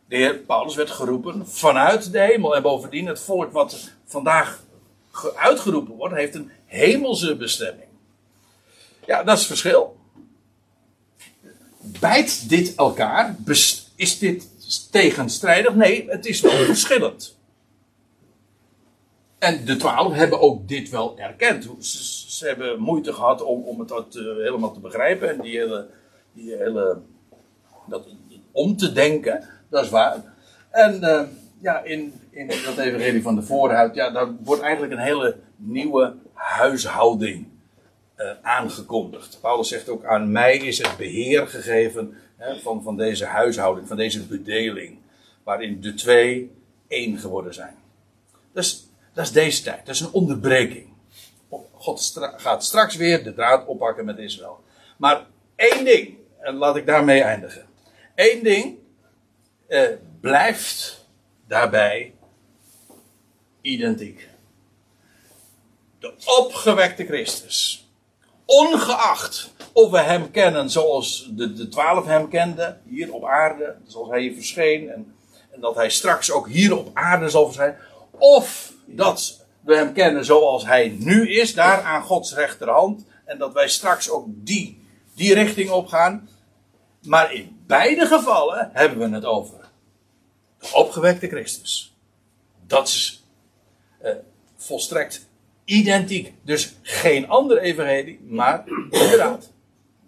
De 0.09 0.17
heer 0.17 0.35
Paulus 0.35 0.75
werd 0.75 0.91
geroepen 0.91 1.49
vanuit 1.49 2.13
de 2.13 2.21
hemel. 2.21 2.57
En 2.57 2.63
bovendien, 2.63 3.07
het 3.07 3.21
volk 3.21 3.53
wat 3.53 3.91
vandaag 4.05 4.63
uitgeroepen 5.37 5.95
wordt, 5.95 6.15
heeft 6.15 6.35
een 6.35 6.51
hemelse 6.67 7.37
bestemming. 7.37 7.89
Ja, 9.07 9.23
dat 9.23 9.35
is 9.35 9.39
het 9.39 9.49
verschil. 9.49 9.97
Bijt 11.81 12.49
dit 12.49 12.75
elkaar? 12.75 13.37
Is 13.97 14.19
dit 14.19 14.49
tegenstrijdig? 14.91 15.75
Nee, 15.75 16.05
het 16.09 16.27
is 16.27 16.41
wel 16.41 16.65
verschillend. 16.65 17.37
En 19.39 19.65
de 19.65 19.77
twaalf 19.77 20.15
hebben 20.15 20.41
ook 20.41 20.69
dit 20.69 20.91
wel 20.91 21.19
erkend. 21.19 21.69
Ze, 22.29 22.47
hebben 22.47 22.81
moeite 22.81 23.13
gehad 23.13 23.43
om, 23.43 23.63
om 23.63 23.81
het 23.81 23.91
uh, 23.91 24.37
helemaal 24.37 24.73
te 24.73 24.81
begrijpen. 24.81 25.29
En 25.31 25.41
die 25.41 25.59
hele, 25.59 25.89
die 26.33 26.57
hele 26.57 27.01
dat, 27.87 28.07
om 28.53 28.77
te 28.77 28.93
denken, 28.93 29.49
dat 29.69 29.85
is 29.85 29.91
waar. 29.91 30.35
En 30.71 31.01
uh, 31.03 31.23
ja, 31.61 31.83
in, 31.83 32.13
in 32.31 32.47
dat 32.47 32.79
evangelie 32.79 33.23
van 33.23 33.35
de 33.35 33.43
voorhuid, 33.43 33.95
ja, 33.95 34.11
daar 34.11 34.35
wordt 34.45 34.63
eigenlijk 34.63 34.93
een 34.93 34.99
hele 34.99 35.37
nieuwe 35.57 36.15
huishouding 36.33 37.47
uh, 38.17 38.31
aangekondigd. 38.43 39.39
Paulus 39.41 39.69
zegt 39.69 39.89
ook, 39.89 40.05
aan 40.05 40.33
mij 40.33 40.57
is 40.57 40.79
het 40.79 40.97
beheer 40.97 41.47
gegeven 41.47 42.15
hè, 42.37 42.61
van, 42.61 42.83
van 42.83 42.97
deze 42.97 43.25
huishouding, 43.25 43.89
van 43.89 43.97
deze 43.97 44.27
bedeling. 44.27 44.99
Waarin 45.43 45.81
de 45.81 45.95
twee 45.95 46.51
één 46.89 47.19
geworden 47.19 47.55
zijn. 47.55 47.75
Dus 48.53 48.87
dat 49.13 49.25
is 49.25 49.33
deze 49.33 49.63
tijd. 49.63 49.87
Dat 49.87 49.95
is 49.95 50.01
een 50.01 50.13
onderbreking. 50.13 50.91
God 51.73 52.19
gaat 52.37 52.65
straks 52.65 52.97
weer 52.97 53.25
de 53.25 53.35
draad 53.35 53.67
oppakken 53.67 54.05
met 54.05 54.19
Israël. 54.19 54.61
Maar 54.97 55.27
één 55.57 55.85
ding, 55.85 56.17
en 56.43 56.55
laat 56.55 56.77
ik 56.77 56.87
daarmee 56.87 57.23
eindigen. 57.23 57.67
Eén 58.15 58.43
ding 58.43 58.79
eh, 59.69 59.89
blijft 60.21 61.07
daarbij 61.47 62.15
identiek. 63.61 64.29
De 65.99 66.13
opgewekte 66.39 67.05
Christus. 67.05 67.87
Ongeacht 68.45 69.53
of 69.73 69.91
we 69.91 69.99
hem 69.99 70.31
kennen 70.31 70.71
zoals 70.71 71.29
de, 71.31 71.53
de 71.53 71.69
twaalf 71.69 72.07
hem 72.07 72.29
kenden, 72.29 72.81
hier 72.85 73.13
op 73.13 73.25
aarde, 73.25 73.77
zoals 73.87 74.09
hij 74.09 74.21
hier 74.21 74.35
verscheen, 74.35 74.91
en, 74.91 75.15
en 75.51 75.61
dat 75.61 75.75
hij 75.75 75.91
straks 75.91 76.31
ook 76.31 76.49
hier 76.49 76.79
op 76.79 76.91
aarde 76.93 77.29
zal 77.29 77.45
verschijnen. 77.45 77.79
Of 78.11 78.73
dat 78.87 79.47
we 79.61 79.77
hem 79.77 79.93
kennen 79.93 80.25
zoals 80.25 80.67
hij 80.67 80.97
nu 80.99 81.31
is, 81.31 81.55
daar 81.55 81.83
aan 81.83 82.03
Gods 82.03 82.35
rechterhand, 82.35 83.05
en 83.25 83.39
dat 83.39 83.53
wij 83.53 83.69
straks 83.69 84.11
ook 84.11 84.27
die, 84.29 84.87
die 85.15 85.35
richting 85.35 85.71
op 85.71 85.87
gaan. 85.87 86.29
Maar 87.03 87.35
in 87.35 87.63
beide 87.67 88.07
gevallen 88.07 88.71
hebben 88.73 88.99
we 88.99 89.15
het 89.15 89.25
over 89.25 89.71
de 90.59 90.75
opgewekte 90.75 91.29
Christus. 91.29 91.97
Dat 92.67 92.89
is 92.89 93.25
uh, 94.05 94.11
volstrekt 94.57 95.29
identiek. 95.65 96.35
Dus 96.43 96.75
geen 96.83 97.29
ander 97.29 97.59
evangelie, 97.59 98.21
maar 98.29 98.65
inderdaad 98.91 99.51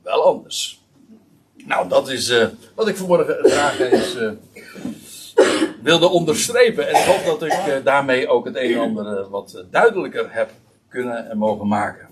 wel 0.03 0.25
anders. 0.25 0.83
Nou, 1.57 1.89
dat 1.89 2.09
is 2.09 2.31
uh, 2.31 2.47
wat 2.75 2.89
ik 2.89 2.97
vanmorgen 2.97 3.51
graag 3.51 3.81
eens 3.81 4.17
uh, 4.17 4.31
wilde 5.83 6.09
onderstrepen. 6.09 6.89
En 6.89 6.95
ik 6.95 7.05
hoop 7.05 7.41
dat 7.41 7.49
ik 7.49 7.85
daarmee 7.85 8.29
ook 8.29 8.45
het 8.45 8.57
een 8.57 8.73
en 8.73 8.79
ander 8.81 9.29
wat 9.29 9.65
duidelijker 9.71 10.33
heb 10.33 10.51
kunnen 10.89 11.31
en 11.31 11.39
mogen 11.39 11.69
maken. 11.69 12.09